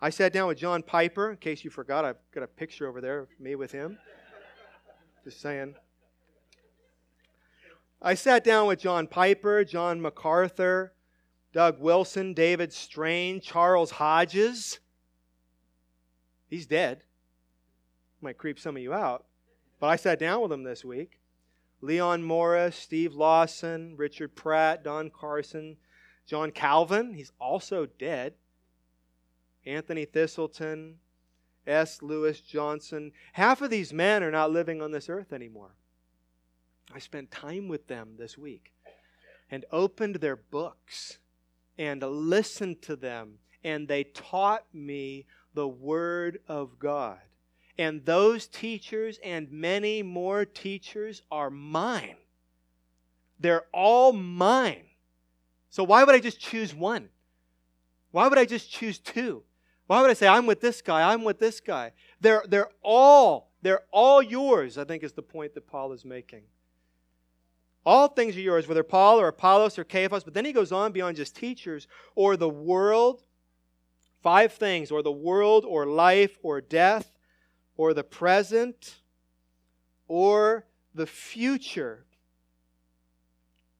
I 0.00 0.08
sat 0.08 0.32
down 0.32 0.48
with 0.48 0.56
John 0.56 0.82
Piper. 0.82 1.30
In 1.30 1.36
case 1.36 1.64
you 1.64 1.70
forgot, 1.70 2.06
I've 2.06 2.16
got 2.32 2.42
a 2.42 2.46
picture 2.46 2.88
over 2.88 3.02
there 3.02 3.18
of 3.18 3.28
me 3.38 3.56
with 3.56 3.72
him. 3.72 3.98
Just 5.26 5.40
saying. 5.40 5.74
I 8.00 8.14
sat 8.14 8.44
down 8.44 8.68
with 8.68 8.78
John 8.78 9.08
Piper, 9.08 9.64
John 9.64 10.00
MacArthur, 10.00 10.92
Doug 11.52 11.80
Wilson, 11.80 12.32
David 12.32 12.72
Strain, 12.72 13.40
Charles 13.40 13.90
Hodges. 13.90 14.78
He's 16.48 16.64
dead. 16.64 17.02
Might 18.20 18.38
creep 18.38 18.60
some 18.60 18.76
of 18.76 18.82
you 18.84 18.92
out. 18.92 19.24
But 19.80 19.88
I 19.88 19.96
sat 19.96 20.20
down 20.20 20.42
with 20.42 20.52
him 20.52 20.62
this 20.62 20.84
week. 20.84 21.18
Leon 21.80 22.22
Morris, 22.22 22.76
Steve 22.76 23.12
Lawson, 23.12 23.96
Richard 23.96 24.36
Pratt, 24.36 24.84
Don 24.84 25.10
Carson, 25.10 25.76
John 26.24 26.52
Calvin, 26.52 27.14
he's 27.14 27.32
also 27.40 27.86
dead. 27.98 28.34
Anthony 29.66 30.06
Thiselton, 30.06 30.94
S. 31.66 32.02
Lewis 32.02 32.40
Johnson. 32.40 33.12
Half 33.32 33.62
of 33.62 33.70
these 33.70 33.92
men 33.92 34.22
are 34.22 34.30
not 34.30 34.52
living 34.52 34.80
on 34.80 34.92
this 34.92 35.08
earth 35.08 35.32
anymore. 35.32 35.74
I 36.94 36.98
spent 36.98 37.30
time 37.30 37.68
with 37.68 37.88
them 37.88 38.14
this 38.18 38.38
week 38.38 38.72
and 39.50 39.64
opened 39.70 40.16
their 40.16 40.36
books 40.36 41.18
and 41.78 42.02
listened 42.02 42.82
to 42.82 42.96
them, 42.96 43.38
and 43.62 43.86
they 43.88 44.04
taught 44.04 44.64
me 44.72 45.26
the 45.54 45.68
Word 45.68 46.40
of 46.48 46.78
God. 46.78 47.18
And 47.78 48.04
those 48.04 48.46
teachers 48.46 49.18
and 49.22 49.50
many 49.50 50.02
more 50.02 50.44
teachers 50.44 51.22
are 51.30 51.50
mine. 51.50 52.16
They're 53.38 53.66
all 53.72 54.12
mine. 54.12 54.84
So 55.68 55.84
why 55.84 56.04
would 56.04 56.14
I 56.14 56.20
just 56.20 56.40
choose 56.40 56.74
one? 56.74 57.10
Why 58.12 58.28
would 58.28 58.38
I 58.38 58.46
just 58.46 58.70
choose 58.70 58.98
two? 58.98 59.42
Why 59.86 60.00
would 60.00 60.10
I 60.10 60.14
say, 60.14 60.26
I'm 60.26 60.46
with 60.46 60.60
this 60.60 60.82
guy, 60.82 61.12
I'm 61.12 61.22
with 61.22 61.38
this 61.38 61.60
guy? 61.60 61.92
They're, 62.20 62.42
they're 62.48 62.70
all, 62.82 63.52
they're 63.62 63.82
all 63.92 64.20
yours, 64.20 64.78
I 64.78 64.84
think 64.84 65.02
is 65.02 65.12
the 65.12 65.22
point 65.22 65.54
that 65.54 65.66
Paul 65.66 65.92
is 65.92 66.04
making. 66.04 66.42
All 67.84 68.08
things 68.08 68.36
are 68.36 68.40
yours, 68.40 68.66
whether 68.66 68.82
Paul 68.82 69.20
or 69.20 69.28
Apollos 69.28 69.78
or 69.78 69.86
Cephas. 69.88 70.24
But 70.24 70.34
then 70.34 70.44
he 70.44 70.52
goes 70.52 70.72
on 70.72 70.90
beyond 70.90 71.16
just 71.16 71.36
teachers 71.36 71.86
or 72.16 72.36
the 72.36 72.48
world. 72.48 73.22
Five 74.22 74.54
things, 74.54 74.90
or 74.90 75.04
the 75.04 75.12
world, 75.12 75.64
or 75.64 75.86
life, 75.86 76.36
or 76.42 76.60
death, 76.60 77.16
or 77.76 77.94
the 77.94 78.02
present, 78.02 78.96
or 80.08 80.66
the 80.96 81.06
future. 81.06 82.06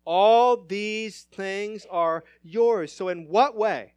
All 0.04 0.56
these 0.56 1.22
things 1.32 1.84
are 1.90 2.22
yours. 2.44 2.92
So, 2.92 3.08
in 3.08 3.26
what 3.26 3.56
way? 3.56 3.94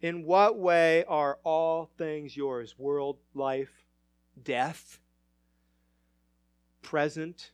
In 0.00 0.24
what 0.24 0.58
way 0.58 1.04
are 1.04 1.38
all 1.44 1.90
things 1.98 2.36
yours? 2.36 2.78
World, 2.78 3.18
life, 3.34 3.84
death, 4.42 4.98
present, 6.80 7.50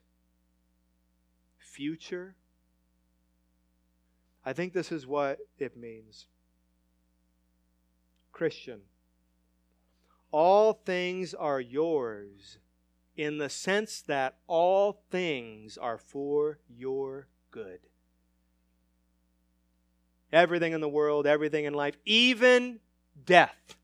future? 1.59 2.37
I 4.45 4.53
think 4.53 4.73
this 4.73 4.93
is 4.93 5.07
what 5.07 5.41
it 5.59 5.77
means. 5.77 6.27
Christian, 8.31 8.83
all 10.31 10.73
things 10.73 11.35
are 11.35 11.61
yours 11.61 12.59
in 13.17 13.39
the 13.39 13.49
sense 13.49 14.03
that 14.03 14.37
all 14.47 15.03
things 15.11 15.77
are 15.79 15.99
for 15.99 16.59
your 16.69 17.27
good 17.51 17.81
everything 20.33 20.73
in 20.73 20.81
the 20.81 20.89
world, 20.89 21.27
everything 21.27 21.65
in 21.65 21.75
life, 21.75 21.97
even 22.05 22.81
death. 23.25 23.77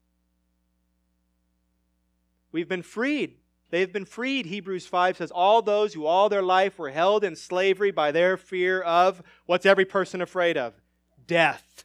We've 2.50 2.68
been 2.68 2.82
freed. 2.82 3.36
They've 3.70 3.92
been 3.92 4.04
freed, 4.04 4.44
Hebrews 4.46 4.86
5 4.86 5.16
says. 5.16 5.30
All 5.30 5.62
those 5.62 5.94
who 5.94 6.04
all 6.04 6.28
their 6.28 6.42
life 6.42 6.78
were 6.78 6.90
held 6.90 7.24
in 7.24 7.34
slavery 7.34 7.90
by 7.90 8.12
their 8.12 8.36
fear 8.36 8.82
of 8.82 9.22
what's 9.46 9.64
every 9.64 9.86
person 9.86 10.20
afraid 10.20 10.58
of? 10.58 10.74
Death. 11.26 11.84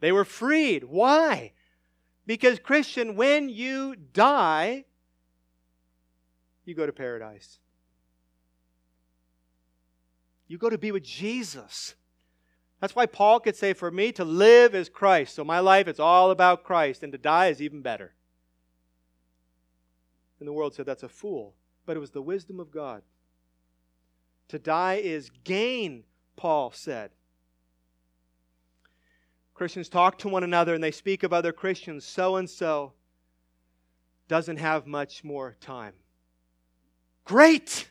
They 0.00 0.12
were 0.12 0.26
freed. 0.26 0.84
Why? 0.84 1.52
Because, 2.26 2.58
Christian, 2.58 3.16
when 3.16 3.48
you 3.48 3.96
die, 3.96 4.84
you 6.66 6.74
go 6.74 6.84
to 6.84 6.92
paradise. 6.92 7.58
You 10.48 10.58
go 10.58 10.68
to 10.68 10.76
be 10.76 10.92
with 10.92 11.04
Jesus. 11.04 11.94
That's 12.80 12.94
why 12.94 13.06
Paul 13.06 13.40
could 13.40 13.56
say, 13.56 13.72
For 13.72 13.90
me 13.90 14.12
to 14.12 14.24
live 14.24 14.74
is 14.74 14.88
Christ. 14.88 15.34
So 15.34 15.44
my 15.44 15.60
life 15.60 15.88
is 15.88 15.98
all 15.98 16.30
about 16.30 16.64
Christ, 16.64 17.02
and 17.02 17.12
to 17.12 17.18
die 17.18 17.46
is 17.46 17.62
even 17.62 17.80
better. 17.80 18.12
And 20.38 20.46
the 20.46 20.52
world 20.52 20.74
said 20.74 20.86
that's 20.86 21.02
a 21.02 21.08
fool. 21.08 21.54
But 21.86 21.96
it 21.96 22.00
was 22.00 22.10
the 22.10 22.22
wisdom 22.22 22.60
of 22.60 22.70
God. 22.70 23.02
To 24.48 24.58
die 24.58 25.00
is 25.02 25.30
gain, 25.44 26.04
Paul 26.36 26.72
said. 26.72 27.10
Christians 29.54 29.88
talk 29.88 30.18
to 30.18 30.28
one 30.28 30.44
another 30.44 30.74
and 30.74 30.84
they 30.84 30.90
speak 30.90 31.22
of 31.22 31.32
other 31.32 31.52
Christians. 31.52 32.04
So 32.04 32.36
and 32.36 32.48
so 32.48 32.92
doesn't 34.28 34.58
have 34.58 34.86
much 34.86 35.24
more 35.24 35.56
time. 35.60 35.94
Great! 37.24 37.90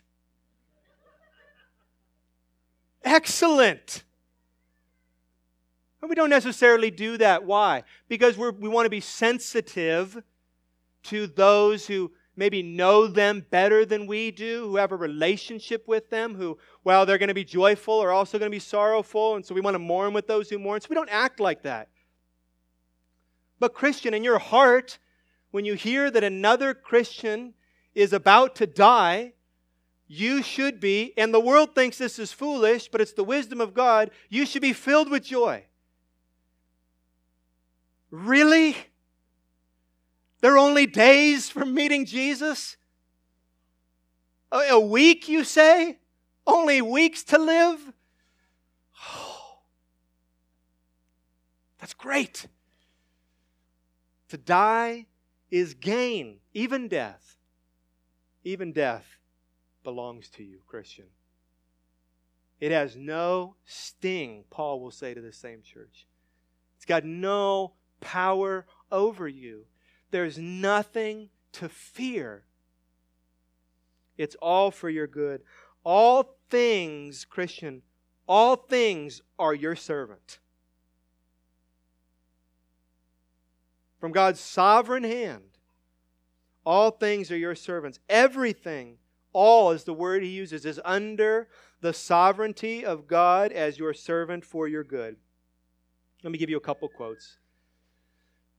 Excellent! 3.03 4.03
But 6.05 6.09
we 6.09 6.15
don't 6.15 6.29
necessarily 6.29 6.91
do 6.91 7.17
that. 7.17 7.45
Why? 7.45 7.81
Because 8.07 8.37
we 8.37 8.69
want 8.69 8.85
to 8.85 8.91
be 8.91 8.99
sensitive 8.99 10.21
to 11.05 11.25
those 11.25 11.87
who 11.87 12.11
maybe 12.35 12.61
know 12.61 13.07
them 13.07 13.43
better 13.49 13.87
than 13.87 14.05
we 14.05 14.29
do, 14.29 14.67
who 14.67 14.75
have 14.75 14.91
a 14.91 14.95
relationship 14.95 15.87
with 15.87 16.11
them, 16.11 16.35
who, 16.35 16.59
well, 16.83 17.07
they're 17.07 17.17
going 17.17 17.29
to 17.29 17.33
be 17.33 17.43
joyful 17.43 17.95
or 17.95 18.11
also 18.11 18.37
going 18.37 18.51
to 18.51 18.55
be 18.55 18.59
sorrowful, 18.59 19.35
and 19.35 19.43
so 19.43 19.55
we 19.55 19.61
want 19.61 19.73
to 19.73 19.79
mourn 19.79 20.13
with 20.13 20.27
those 20.27 20.47
who 20.47 20.59
mourn. 20.59 20.79
So 20.79 20.89
we 20.91 20.95
don't 20.95 21.09
act 21.09 21.39
like 21.39 21.63
that. 21.63 21.89
But, 23.59 23.73
Christian, 23.73 24.13
in 24.13 24.23
your 24.23 24.37
heart, 24.37 24.99
when 25.49 25.65
you 25.65 25.73
hear 25.73 26.11
that 26.11 26.23
another 26.23 26.75
Christian 26.75 27.55
is 27.95 28.13
about 28.13 28.53
to 28.57 28.67
die, 28.67 29.33
you 30.07 30.43
should 30.43 30.79
be, 30.79 31.13
and 31.17 31.33
the 31.33 31.39
world 31.39 31.73
thinks 31.73 31.97
this 31.97 32.19
is 32.19 32.31
foolish, 32.31 32.89
but 32.89 33.01
it's 33.01 33.13
the 33.13 33.23
wisdom 33.23 33.59
of 33.59 33.73
God, 33.73 34.11
you 34.29 34.45
should 34.45 34.61
be 34.61 34.71
filled 34.71 35.09
with 35.09 35.23
joy. 35.23 35.65
Really? 38.15 38.77
They're 40.39 40.57
only 40.57 40.85
days 40.85 41.49
from 41.49 41.73
meeting 41.73 42.05
Jesus? 42.05 42.77
A 44.51 44.79
week, 44.79 45.27
you 45.27 45.43
say? 45.43 45.99
Only 46.47 46.81
weeks 46.81 47.23
to 47.25 47.37
live? 47.37 47.91
Oh, 49.05 49.57
that's 51.79 51.93
great. 51.93 52.47
To 54.29 54.37
die 54.37 55.07
is 55.51 55.73
gain, 55.73 56.37
even 56.53 56.87
death. 56.87 57.37
Even 58.45 58.71
death 58.71 59.17
belongs 59.83 60.29
to 60.29 60.43
you, 60.43 60.59
Christian. 60.65 61.05
It 62.61 62.71
has 62.71 62.95
no 62.95 63.55
sting, 63.65 64.45
Paul 64.49 64.79
will 64.79 64.91
say 64.91 65.13
to 65.13 65.21
the 65.21 65.33
same 65.33 65.61
church. 65.61 66.07
It's 66.77 66.85
got 66.85 67.03
no 67.03 67.73
power 68.01 68.65
over 68.91 69.27
you. 69.27 69.65
There's 70.11 70.37
nothing 70.37 71.29
to 71.53 71.69
fear. 71.69 72.43
It's 74.17 74.35
all 74.41 74.71
for 74.71 74.89
your 74.89 75.07
good. 75.07 75.41
All 75.83 76.37
things, 76.49 77.25
Christian, 77.25 77.81
all 78.27 78.55
things 78.55 79.21
are 79.37 79.53
your 79.53 79.75
servant. 79.75 80.39
From 83.99 84.11
God's 84.11 84.39
sovereign 84.39 85.03
hand, 85.03 85.43
all 86.65 86.91
things 86.91 87.31
are 87.31 87.37
your 87.37 87.55
servants. 87.55 87.99
Everything, 88.09 88.97
all 89.33 89.71
is 89.71 89.83
the 89.83 89.93
word 89.93 90.23
he 90.23 90.29
uses, 90.29 90.65
is 90.65 90.81
under 90.83 91.47
the 91.81 91.93
sovereignty 91.93 92.85
of 92.85 93.07
God 93.07 93.51
as 93.51 93.77
your 93.77 93.93
servant 93.93 94.43
for 94.43 94.67
your 94.67 94.83
good. 94.83 95.17
Let 96.23 96.31
me 96.31 96.39
give 96.39 96.49
you 96.49 96.57
a 96.57 96.61
couple 96.61 96.89
quotes. 96.89 97.37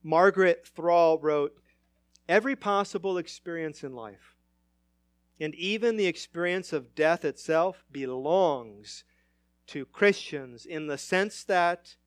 Margaret 0.07 0.65
Thrall 0.65 1.19
wrote 1.19 1.57
Every 2.29 2.55
possible 2.55 3.17
experience 3.17 3.83
in 3.83 3.93
life, 3.93 4.37
and 5.37 5.53
even 5.55 5.97
the 5.97 6.07
experience 6.07 6.71
of 6.71 6.95
death 6.95 7.25
itself, 7.25 7.83
belongs 7.91 9.03
to 9.67 9.85
Christians 9.85 10.65
in 10.65 10.87
the 10.87 10.97
sense 10.97 11.43
that, 11.43 11.97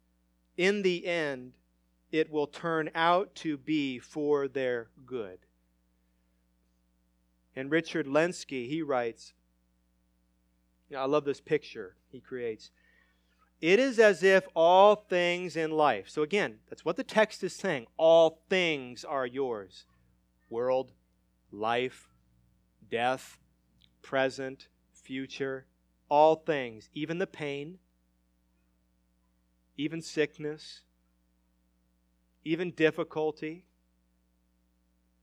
in 0.57 0.81
the 0.81 1.07
end, 1.07 1.53
it 2.11 2.31
will 2.31 2.47
turn 2.47 2.91
out 2.95 3.35
to 3.37 3.59
be 3.59 3.99
for 3.99 4.49
their 4.49 4.89
good. 5.05 5.41
And 7.55 7.71
Richard 7.71 8.07
Lenski, 8.07 8.67
he 8.67 8.81
writes, 8.81 9.35
I 10.97 11.05
love 11.05 11.27
this 11.27 11.43
picture 11.43 11.97
he 12.11 12.21
creates. 12.21 12.71
It 13.61 13.79
is 13.79 13.99
as 13.99 14.23
if 14.23 14.49
all 14.55 14.97
things 14.97 15.55
in 15.55 15.71
life, 15.71 16.09
so 16.09 16.23
again, 16.23 16.61
that's 16.69 16.85
what 16.85 16.97
the 16.97 17.05
text 17.05 17.45
is 17.45 17.55
saying. 17.55 17.87
All 17.99 18.41
things 18.49 19.05
are 19.05 19.27
yours 19.27 19.85
world, 20.49 20.93
life, 21.53 22.09
death, 22.91 23.39
present, 24.03 24.69
future, 24.93 25.67
all 26.09 26.37
things, 26.37 26.89
even 26.95 27.19
the 27.19 27.27
pain, 27.27 27.79
even 29.77 30.01
sickness, 30.01 30.81
even 32.45 32.71
difficulty, 32.71 33.65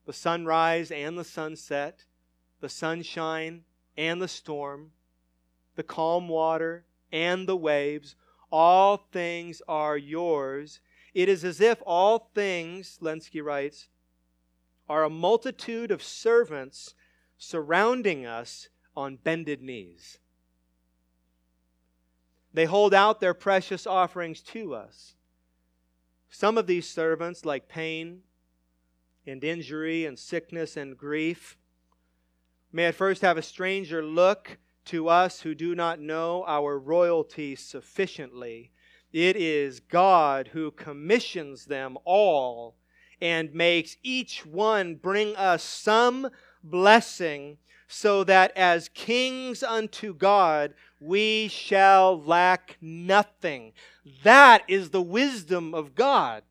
the 0.06 0.14
sunrise 0.14 0.92
and 0.92 1.18
the 1.18 1.24
sunset, 1.24 2.06
the 2.62 2.70
sunshine 2.70 3.64
and 3.98 4.22
the 4.22 4.28
storm, 4.28 4.92
the 5.76 5.84
calm 5.84 6.28
water 6.28 6.86
and 7.12 7.48
the 7.48 7.58
waves 7.58 8.16
all 8.52 9.08
things 9.12 9.62
are 9.68 9.98
yours. 9.98 10.80
It 11.14 11.30
is 11.30 11.44
as 11.44 11.60
if 11.62 11.82
all 11.86 12.32
things, 12.34 13.00
Lenski 13.02 13.44
writes, 13.44 13.88
are 14.90 15.04
a 15.04 15.10
multitude 15.10 15.92
of 15.92 16.02
servants 16.02 16.94
surrounding 17.38 18.26
us 18.26 18.70
on 18.96 19.18
bended 19.18 19.62
knees. 19.62 20.20
They 22.54 22.66
hold 22.66 22.94
out 22.94 23.20
their 23.20 23.34
precious 23.34 23.86
offerings 23.86 24.42
to 24.42 24.74
us. 24.74 25.16
Some 26.30 26.58
of 26.58 26.68
these 26.68 26.90
servants, 26.90 27.46
like 27.46 27.68
pain 27.68 28.22
and 29.26 29.44
injury 29.44 30.06
and 30.06 30.18
sickness 30.18 30.78
and 30.78 30.98
grief, 30.98 31.58
may 32.72 32.86
at 32.86 32.96
first 32.96 33.22
have 33.22 33.38
a 33.38 33.42
stranger 33.42 34.04
look 34.04 34.58
to 34.88 35.08
us 35.08 35.42
who 35.42 35.56
do 35.56 35.76
not 35.76 36.00
know 36.00 36.44
our 36.48 36.78
royalty 36.78 37.56
sufficiently. 37.56 38.72
It 39.14 39.36
is 39.36 39.80
God 39.80 40.50
who 40.54 40.72
commissions 40.72 41.66
them 41.66 41.98
all 42.04 42.76
and 43.22 43.54
makes 43.54 43.98
each 44.04 44.46
one 44.46 44.96
bring 44.96 45.36
us 45.36 45.64
some 45.64 46.30
blessing, 46.64 47.58
so 47.88 48.24
that 48.26 48.52
as 48.56 48.90
kings 48.90 49.64
unto 49.64 50.14
God 50.14 50.74
we 51.00 51.48
shall 51.48 52.22
lack 52.22 52.78
nothing. 52.82 53.72
That 54.24 54.64
is 54.68 54.90
the 54.90 55.02
wisdom 55.02 55.74
of 55.74 55.96
God. 55.96 56.44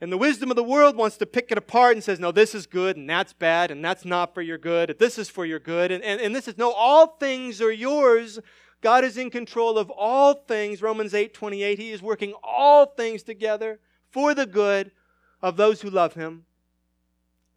And 0.00 0.10
the 0.10 0.18
wisdom 0.18 0.50
of 0.50 0.56
the 0.56 0.64
world 0.64 0.96
wants 0.96 1.18
to 1.18 1.26
pick 1.26 1.52
it 1.52 1.58
apart 1.58 1.94
and 1.94 2.02
says, 2.02 2.18
no, 2.18 2.32
this 2.32 2.54
is 2.54 2.66
good 2.66 2.96
and 2.96 3.08
that's 3.08 3.34
bad 3.34 3.70
and 3.70 3.84
that's 3.84 4.04
not 4.04 4.32
for 4.32 4.40
your 4.40 4.56
good. 4.56 4.96
This 4.98 5.18
is 5.18 5.28
for 5.28 5.44
your 5.44 5.58
good. 5.58 5.92
And, 5.92 6.02
and, 6.02 6.20
and 6.20 6.34
this 6.34 6.48
is, 6.48 6.56
no, 6.56 6.72
all 6.72 7.18
things 7.18 7.60
are 7.60 7.72
yours. 7.72 8.38
God 8.80 9.04
is 9.04 9.18
in 9.18 9.28
control 9.28 9.76
of 9.76 9.90
all 9.90 10.32
things. 10.32 10.80
Romans 10.80 11.12
8 11.12 11.34
28. 11.34 11.78
He 11.78 11.90
is 11.90 12.00
working 12.00 12.32
all 12.42 12.86
things 12.86 13.22
together 13.22 13.78
for 14.10 14.34
the 14.34 14.46
good 14.46 14.90
of 15.42 15.56
those 15.56 15.82
who 15.82 15.90
love 15.90 16.14
Him. 16.14 16.44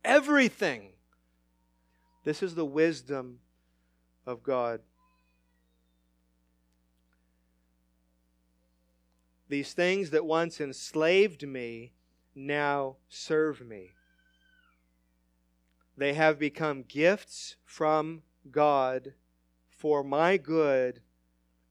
Everything. 0.04 0.90
This 2.26 2.44
is 2.44 2.56
the 2.56 2.66
wisdom 2.66 3.40
of 4.26 4.44
God. 4.44 4.82
These 9.48 9.74
things 9.74 10.10
that 10.10 10.26
once 10.26 10.60
enslaved 10.60 11.48
me 11.48 11.94
now 12.36 12.98
serve 13.10 13.62
me. 13.62 13.92
They 15.96 16.14
have 16.14 16.40
become 16.40 16.84
gifts 16.84 17.56
from 17.66 18.24
God 18.50 19.14
for 19.70 20.04
my 20.04 20.38
good 20.38 21.02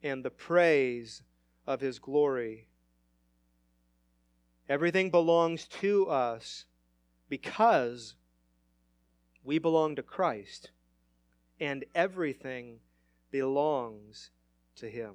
and 0.02 0.24
the 0.24 0.30
praise 0.30 1.22
of 1.66 1.80
His 1.80 1.98
glory. 1.98 2.66
Everything 4.68 5.10
belongs 5.10 5.66
to 5.66 6.06
us 6.08 6.66
because 7.28 8.14
we 9.44 9.58
belong 9.58 9.96
to 9.96 10.02
Christ, 10.02 10.70
and 11.58 11.84
everything 11.94 12.78
belongs 13.30 14.30
to 14.76 14.88
Him. 14.88 15.14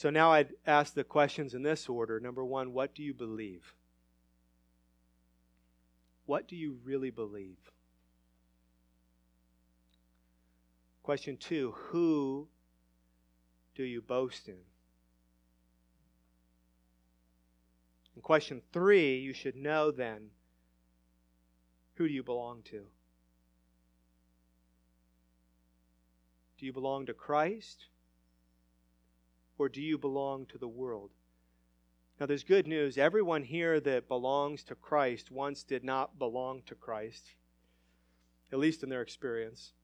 So 0.00 0.08
now 0.08 0.32
I'd 0.32 0.54
ask 0.66 0.94
the 0.94 1.04
questions 1.04 1.52
in 1.52 1.62
this 1.62 1.86
order. 1.86 2.18
Number 2.18 2.42
one, 2.42 2.72
what 2.72 2.94
do 2.94 3.02
you 3.02 3.12
believe? 3.12 3.74
What 6.24 6.48
do 6.48 6.56
you 6.56 6.78
really 6.84 7.10
believe? 7.10 7.58
Question 11.02 11.36
two, 11.36 11.74
who 11.76 12.48
do 13.74 13.82
you 13.82 14.00
boast 14.00 14.48
in? 14.48 14.54
And 18.14 18.24
question 18.24 18.62
three, 18.72 19.18
you 19.18 19.34
should 19.34 19.54
know 19.54 19.90
then, 19.90 20.30
who 21.96 22.08
do 22.08 22.14
you 22.14 22.22
belong 22.22 22.62
to? 22.70 22.86
Do 26.56 26.64
you 26.64 26.72
belong 26.72 27.04
to 27.04 27.12
Christ? 27.12 27.84
Or 29.60 29.68
do 29.68 29.82
you 29.82 29.98
belong 29.98 30.46
to 30.46 30.56
the 30.56 30.66
world? 30.66 31.10
Now, 32.18 32.24
there's 32.24 32.44
good 32.44 32.66
news. 32.66 32.96
Everyone 32.96 33.42
here 33.42 33.78
that 33.78 34.08
belongs 34.08 34.64
to 34.64 34.74
Christ 34.74 35.30
once 35.30 35.64
did 35.64 35.84
not 35.84 36.18
belong 36.18 36.62
to 36.64 36.74
Christ, 36.74 37.34
at 38.50 38.58
least 38.58 38.82
in 38.82 38.88
their 38.88 39.02
experience. 39.02 39.74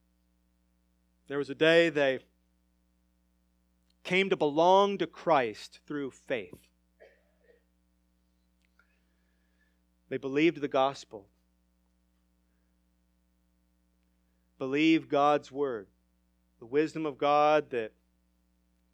There 1.27 1.37
was 1.37 1.51
a 1.51 1.55
day 1.55 1.89
they 1.91 2.21
came 4.03 4.31
to 4.31 4.35
belong 4.35 4.97
to 4.97 5.05
Christ 5.05 5.79
through 5.85 6.09
faith. 6.09 6.57
They 10.09 10.17
believed 10.17 10.59
the 10.59 10.67
gospel, 10.67 11.27
believed 14.57 15.07
God's 15.07 15.51
word, 15.51 15.85
the 16.57 16.65
wisdom 16.65 17.05
of 17.05 17.19
God 17.19 17.69
that 17.69 17.91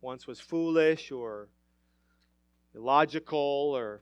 once 0.03 0.27
was 0.27 0.39
foolish 0.39 1.11
or 1.11 1.47
illogical 2.75 3.37
or 3.73 4.01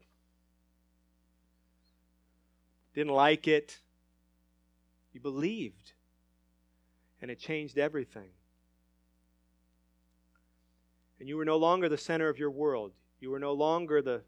didn't 2.93 3.13
like 3.13 3.47
it. 3.47 3.79
You 5.13 5.19
believed, 5.19 5.93
and 7.21 7.29
it 7.29 7.37
changed 7.39 7.77
everything. 7.77 8.29
And 11.19 11.29
you 11.29 11.37
were 11.37 11.45
no 11.45 11.57
longer 11.57 11.87
the 11.87 11.97
center 11.97 12.29
of 12.29 12.39
your 12.39 12.49
world. 12.49 12.93
You 13.19 13.29
were 13.29 13.39
no 13.39 13.53
longer 13.53 14.01
the 14.01 14.23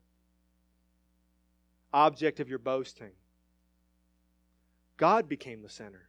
object 1.92 2.40
of 2.40 2.48
your 2.50 2.60
boasting. 2.60 3.12
God 4.98 5.28
became 5.28 5.64
the 5.64 5.70
center. 5.70 6.08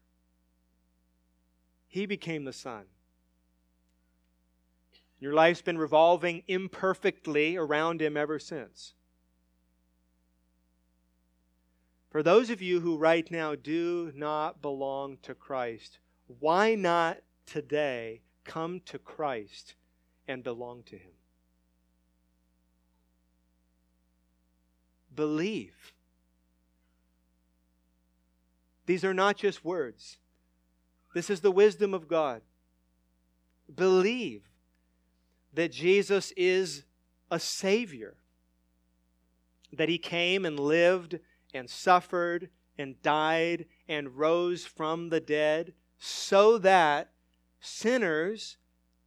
He 1.86 2.04
became 2.04 2.44
the 2.44 2.52
sun. 2.52 2.84
Your 5.20 5.32
life's 5.32 5.62
been 5.62 5.78
revolving 5.78 6.42
imperfectly 6.48 7.56
around 7.56 8.02
Him 8.02 8.16
ever 8.16 8.38
since. 8.38 8.94
For 12.10 12.22
those 12.22 12.50
of 12.50 12.62
you 12.62 12.80
who 12.80 12.96
right 12.96 13.28
now 13.30 13.54
do 13.54 14.12
not 14.14 14.62
belong 14.62 15.18
to 15.22 15.34
Christ, 15.34 15.98
why 16.38 16.74
not 16.74 17.18
today 17.46 18.20
come 18.44 18.80
to 18.86 18.98
Christ 18.98 19.74
and 20.28 20.44
belong 20.44 20.82
to 20.84 20.96
Him? 20.96 21.10
Believe. 25.14 25.92
These 28.86 29.04
are 29.04 29.14
not 29.14 29.36
just 29.36 29.64
words. 29.64 30.18
This 31.14 31.30
is 31.30 31.40
the 31.40 31.50
wisdom 31.50 31.94
of 31.94 32.08
God. 32.08 32.42
Believe 33.74 34.42
that 35.54 35.72
Jesus 35.72 36.32
is 36.36 36.84
a 37.30 37.38
Savior, 37.38 38.16
that 39.72 39.88
He 39.88 39.98
came 39.98 40.44
and 40.44 40.58
lived 40.58 41.18
and 41.52 41.68
suffered 41.70 42.50
and 42.76 43.00
died 43.02 43.66
and 43.88 44.16
rose 44.16 44.66
from 44.66 45.08
the 45.08 45.20
dead 45.20 45.72
so 45.98 46.58
that 46.58 47.10
sinners 47.60 48.56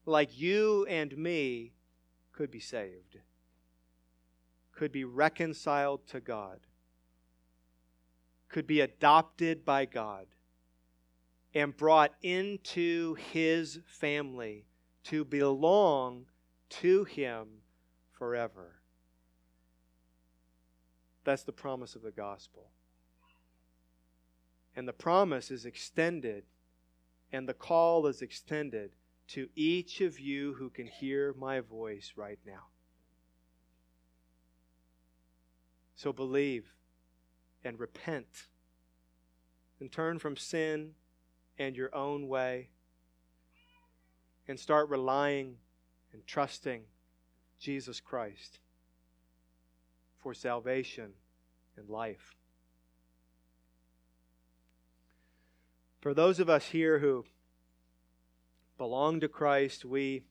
like 0.05 0.39
you 0.39 0.85
and 0.89 1.15
me 1.17 1.73
could 2.31 2.49
be 2.49 2.59
saved, 2.59 3.19
could 4.71 4.91
be 4.91 5.03
reconciled 5.03 6.07
to 6.07 6.21
God, 6.21 6.59
could 8.47 8.65
be 8.65 8.79
adopted 8.79 9.65
by 9.65 9.85
God, 9.85 10.27
and 11.53 11.75
brought 11.75 12.13
into 12.21 13.15
His 13.15 13.79
family 13.85 14.65
to 15.03 15.25
belong 15.25 16.25
to 16.70 17.03
Him 17.03 17.47
forever. 18.11 18.76
That's 21.24 21.43
the 21.43 21.51
promise 21.51 21.95
of 21.95 22.01
the 22.01 22.11
gospel. 22.11 22.70
And 24.76 24.88
the 24.88 24.93
promise 24.93 25.51
is 25.51 25.65
extended, 25.65 26.43
and 27.32 27.49
the 27.49 27.53
call 27.53 28.07
is 28.07 28.22
extended 28.22 28.91
to 29.30 29.49
each 29.55 29.99
of 30.01 30.20
you 30.20 30.53
who 30.53 30.70
can 30.70 30.88
hear 30.88 31.34
my 31.38 31.59
voice 31.59 32.13
right 32.15 32.39
now. 32.45 32.68
So 35.95 36.13
believe 36.13 36.74
and 37.63 37.80
repent 37.80 38.47
and 39.80 39.91
turn 39.91 40.20
from 40.20 40.38
sin 40.38 40.91
and 41.57 41.76
your 41.76 41.93
own 41.93 42.28
way 42.28 42.70
and 44.47 44.59
start 44.59 44.89
relying 44.89 45.57
and 46.18 46.26
trusting 46.26 46.82
Jesus 47.59 47.99
Christ 47.99 48.57
for 50.18 50.34
salvation 50.34 51.11
and 51.78 51.88
life. 51.88 52.36
For 56.01 56.15
those 56.15 56.39
of 56.39 56.49
us 56.49 56.65
here 56.65 56.97
who 56.97 57.24
belong 58.80 59.20
to 59.20 59.28
Christ, 59.28 59.86
we, 59.86 60.24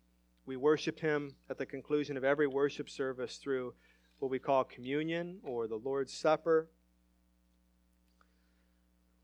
we 0.45 0.57
worship 0.57 0.99
Him 0.99 1.37
at 1.49 1.57
the 1.57 1.67
conclusion 1.67 2.17
of 2.17 2.25
every 2.25 2.49
worship 2.49 2.91
service 2.91 3.37
through 3.37 3.73
what 4.19 4.29
we 4.29 4.41
call 4.41 4.65
communion 4.65 5.39
or 5.45 5.69
the 5.69 5.77
Lord's 5.77 6.13
Supper, 6.13 6.69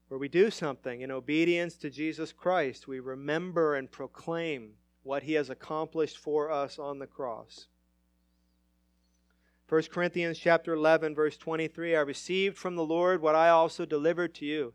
where 0.07 0.19
we 0.19 0.29
do 0.29 0.49
something 0.49 1.01
in 1.01 1.11
obedience 1.11 1.75
to 1.79 1.91
Jesus 1.91 2.33
Christ. 2.33 2.87
We 2.87 3.01
remember 3.01 3.75
and 3.75 3.91
proclaim 3.91 4.75
what 5.03 5.23
he 5.25 5.35
has 5.35 5.51
accomplished 5.51 6.19
for 6.19 6.51
us 6.51 6.79
on 6.79 6.99
the 6.99 7.07
cross. 7.07 7.67
1 9.69 9.85
Corinthians 9.91 10.39
chapter 10.39 10.75
11 10.75 11.15
verse 11.15 11.39
23 11.39 11.97
I 11.97 12.01
received 12.01 12.59
from 12.59 12.77
the 12.77 12.85
Lord 12.85 13.23
what 13.23 13.35
I 13.35 13.49
also 13.49 13.87
delivered 13.87 14.35
to 14.35 14.45
you 14.45 14.75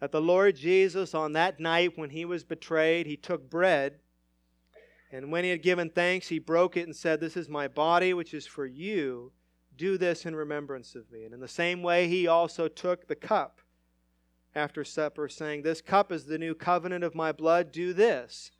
that 0.00 0.10
the 0.10 0.20
Lord 0.20 0.56
Jesus 0.56 1.14
on 1.14 1.32
that 1.34 1.60
night 1.60 1.96
when 1.96 2.10
he 2.10 2.24
was 2.24 2.42
betrayed 2.42 3.06
he 3.06 3.16
took 3.16 3.48
bread 3.48 4.00
and 5.12 5.30
when 5.30 5.44
he 5.44 5.50
had 5.50 5.62
given 5.62 5.90
thanks 5.90 6.26
he 6.26 6.40
broke 6.40 6.76
it 6.76 6.86
and 6.86 6.96
said 6.96 7.20
this 7.20 7.36
is 7.36 7.48
my 7.48 7.68
body 7.68 8.12
which 8.12 8.34
is 8.34 8.46
for 8.46 8.66
you. 8.66 9.30
Do 9.76 9.96
this 9.96 10.26
in 10.26 10.34
remembrance 10.34 10.96
of 10.96 11.10
me 11.12 11.24
and 11.24 11.32
in 11.32 11.38
the 11.38 11.46
same 11.46 11.80
way 11.80 12.08
he 12.08 12.26
also 12.26 12.66
took 12.66 13.06
the 13.06 13.14
cup 13.14 13.60
after 14.56 14.82
supper 14.82 15.28
saying 15.28 15.62
this 15.62 15.80
cup 15.80 16.10
is 16.10 16.24
the 16.24 16.38
new 16.38 16.54
covenant 16.54 17.04
of 17.04 17.14
my 17.14 17.30
blood. 17.30 17.70
Do 17.70 17.92
this 17.92 18.50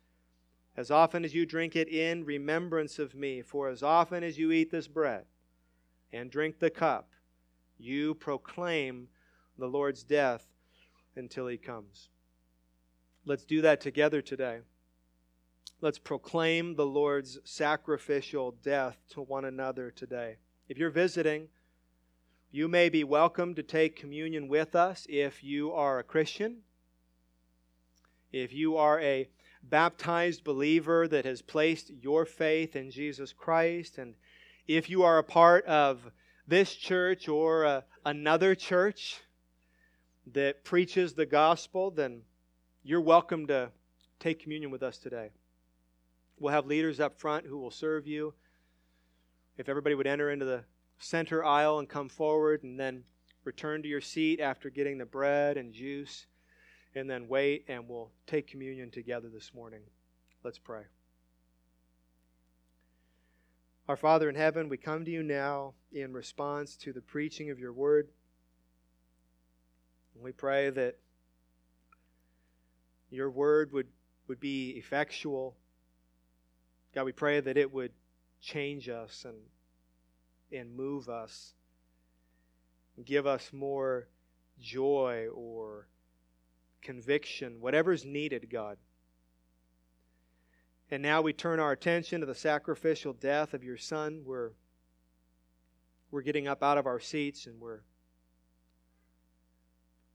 as 0.77 0.89
often 0.89 1.25
as 1.25 1.33
you 1.33 1.45
drink 1.45 1.75
it 1.75 1.89
in 1.89 2.23
remembrance 2.23 2.97
of 2.99 3.13
me, 3.13 3.41
for 3.41 3.69
as 3.69 3.83
often 3.83 4.23
as 4.23 4.37
you 4.37 4.51
eat 4.51 4.71
this 4.71 4.87
bread 4.87 5.25
and 6.13 6.31
drink 6.31 6.59
the 6.59 6.69
cup, 6.69 7.09
you 7.77 8.13
proclaim 8.15 9.07
the 9.57 9.67
Lord's 9.67 10.03
death 10.03 10.45
until 11.15 11.47
he 11.47 11.57
comes. 11.57 12.09
Let's 13.25 13.45
do 13.45 13.61
that 13.61 13.81
together 13.81 14.21
today. 14.21 14.59
Let's 15.81 15.99
proclaim 15.99 16.75
the 16.75 16.85
Lord's 16.85 17.39
sacrificial 17.43 18.51
death 18.63 18.97
to 19.09 19.21
one 19.21 19.45
another 19.45 19.91
today. 19.91 20.37
If 20.69 20.77
you're 20.77 20.89
visiting, 20.89 21.47
you 22.51 22.67
may 22.67 22.89
be 22.89 23.03
welcome 23.03 23.55
to 23.55 23.63
take 23.63 23.95
communion 23.95 24.47
with 24.47 24.75
us 24.75 25.07
if 25.09 25.43
you 25.43 25.71
are 25.71 25.99
a 25.99 26.03
Christian. 26.03 26.57
If 28.31 28.53
you 28.53 28.77
are 28.77 28.99
a 28.99 29.27
baptized 29.63 30.43
believer 30.43 31.07
that 31.07 31.25
has 31.25 31.41
placed 31.41 31.91
your 32.01 32.25
faith 32.25 32.75
in 32.75 32.91
Jesus 32.91 33.33
Christ, 33.33 33.97
and 33.97 34.15
if 34.67 34.89
you 34.89 35.03
are 35.03 35.17
a 35.17 35.23
part 35.23 35.65
of 35.65 36.11
this 36.47 36.75
church 36.75 37.27
or 37.27 37.65
uh, 37.65 37.81
another 38.05 38.55
church 38.55 39.21
that 40.33 40.63
preaches 40.63 41.13
the 41.13 41.25
gospel, 41.25 41.91
then 41.91 42.21
you're 42.83 43.01
welcome 43.01 43.47
to 43.47 43.71
take 44.19 44.39
communion 44.39 44.71
with 44.71 44.83
us 44.83 44.97
today. 44.97 45.29
We'll 46.39 46.53
have 46.53 46.65
leaders 46.65 46.99
up 46.99 47.19
front 47.19 47.45
who 47.45 47.57
will 47.57 47.71
serve 47.71 48.07
you. 48.07 48.33
If 49.57 49.69
everybody 49.69 49.95
would 49.95 50.07
enter 50.07 50.31
into 50.31 50.45
the 50.45 50.63
center 50.99 51.43
aisle 51.43 51.79
and 51.79 51.89
come 51.89 52.09
forward 52.09 52.63
and 52.63 52.79
then 52.79 53.03
return 53.43 53.81
to 53.81 53.87
your 53.87 54.01
seat 54.01 54.39
after 54.39 54.69
getting 54.69 54.97
the 54.97 55.05
bread 55.05 55.57
and 55.57 55.73
juice 55.73 56.27
and 56.95 57.09
then 57.09 57.27
wait 57.27 57.65
and 57.67 57.87
we'll 57.87 58.11
take 58.27 58.47
communion 58.47 58.91
together 58.91 59.29
this 59.29 59.53
morning. 59.53 59.81
Let's 60.43 60.59
pray. 60.59 60.83
Our 63.87 63.97
Father 63.97 64.29
in 64.29 64.35
heaven, 64.35 64.69
we 64.69 64.77
come 64.77 65.05
to 65.05 65.11
you 65.11 65.23
now 65.23 65.73
in 65.91 66.13
response 66.13 66.75
to 66.77 66.93
the 66.93 67.01
preaching 67.01 67.49
of 67.49 67.59
your 67.59 67.73
word. 67.73 68.07
We 70.21 70.31
pray 70.31 70.69
that 70.69 70.97
your 73.09 73.29
word 73.29 73.73
would, 73.73 73.87
would 74.27 74.39
be 74.39 74.71
effectual. 74.71 75.55
God, 76.93 77.05
we 77.05 77.11
pray 77.11 77.39
that 77.39 77.57
it 77.57 77.73
would 77.73 77.91
change 78.39 78.87
us 78.87 79.25
and, 79.25 79.37
and 80.51 80.75
move 80.75 81.09
us, 81.09 81.53
and 82.95 83.05
give 83.05 83.25
us 83.25 83.51
more 83.51 84.07
joy 84.59 85.27
or 85.33 85.87
conviction, 86.81 87.59
whatever's 87.59 88.05
needed, 88.05 88.49
God. 88.49 88.77
And 90.89 91.01
now 91.01 91.21
we 91.21 91.31
turn 91.31 91.59
our 91.59 91.71
attention 91.71 92.19
to 92.19 92.25
the 92.25 92.35
sacrificial 92.35 93.13
death 93.13 93.53
of 93.53 93.63
your 93.63 93.77
Son. 93.77 94.23
We're, 94.25 94.51
we're 96.11 96.21
getting 96.21 96.47
up 96.47 96.61
out 96.61 96.77
of 96.77 96.85
our 96.85 96.99
seats 96.99 97.47
and 97.47 97.61
we're, 97.61 97.79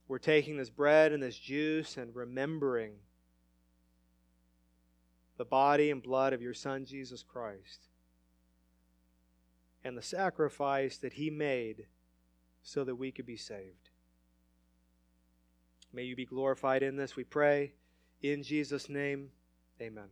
we're 0.07 0.19
taking 0.19 0.57
this 0.57 0.69
bread 0.69 1.11
and 1.11 1.21
this 1.21 1.37
juice 1.37 1.97
and 1.97 2.15
remembering 2.15 2.93
the 5.37 5.45
body 5.45 5.91
and 5.91 6.01
blood 6.01 6.33
of 6.33 6.41
your 6.41 6.53
Son, 6.53 6.85
Jesus 6.85 7.23
Christ, 7.23 7.87
and 9.83 9.97
the 9.97 10.01
sacrifice 10.01 10.97
that 10.97 11.13
He 11.13 11.29
made 11.29 11.87
so 12.61 12.83
that 12.83 12.95
we 12.95 13.11
could 13.11 13.25
be 13.25 13.37
saved. 13.37 13.86
May 15.97 16.03
you 16.03 16.15
be 16.15 16.25
glorified 16.25 16.83
in 16.83 16.95
this, 16.95 17.15
we 17.15 17.23
pray. 17.23 17.73
In 18.21 18.43
Jesus' 18.43 18.87
name, 18.87 19.31
amen. 19.81 20.09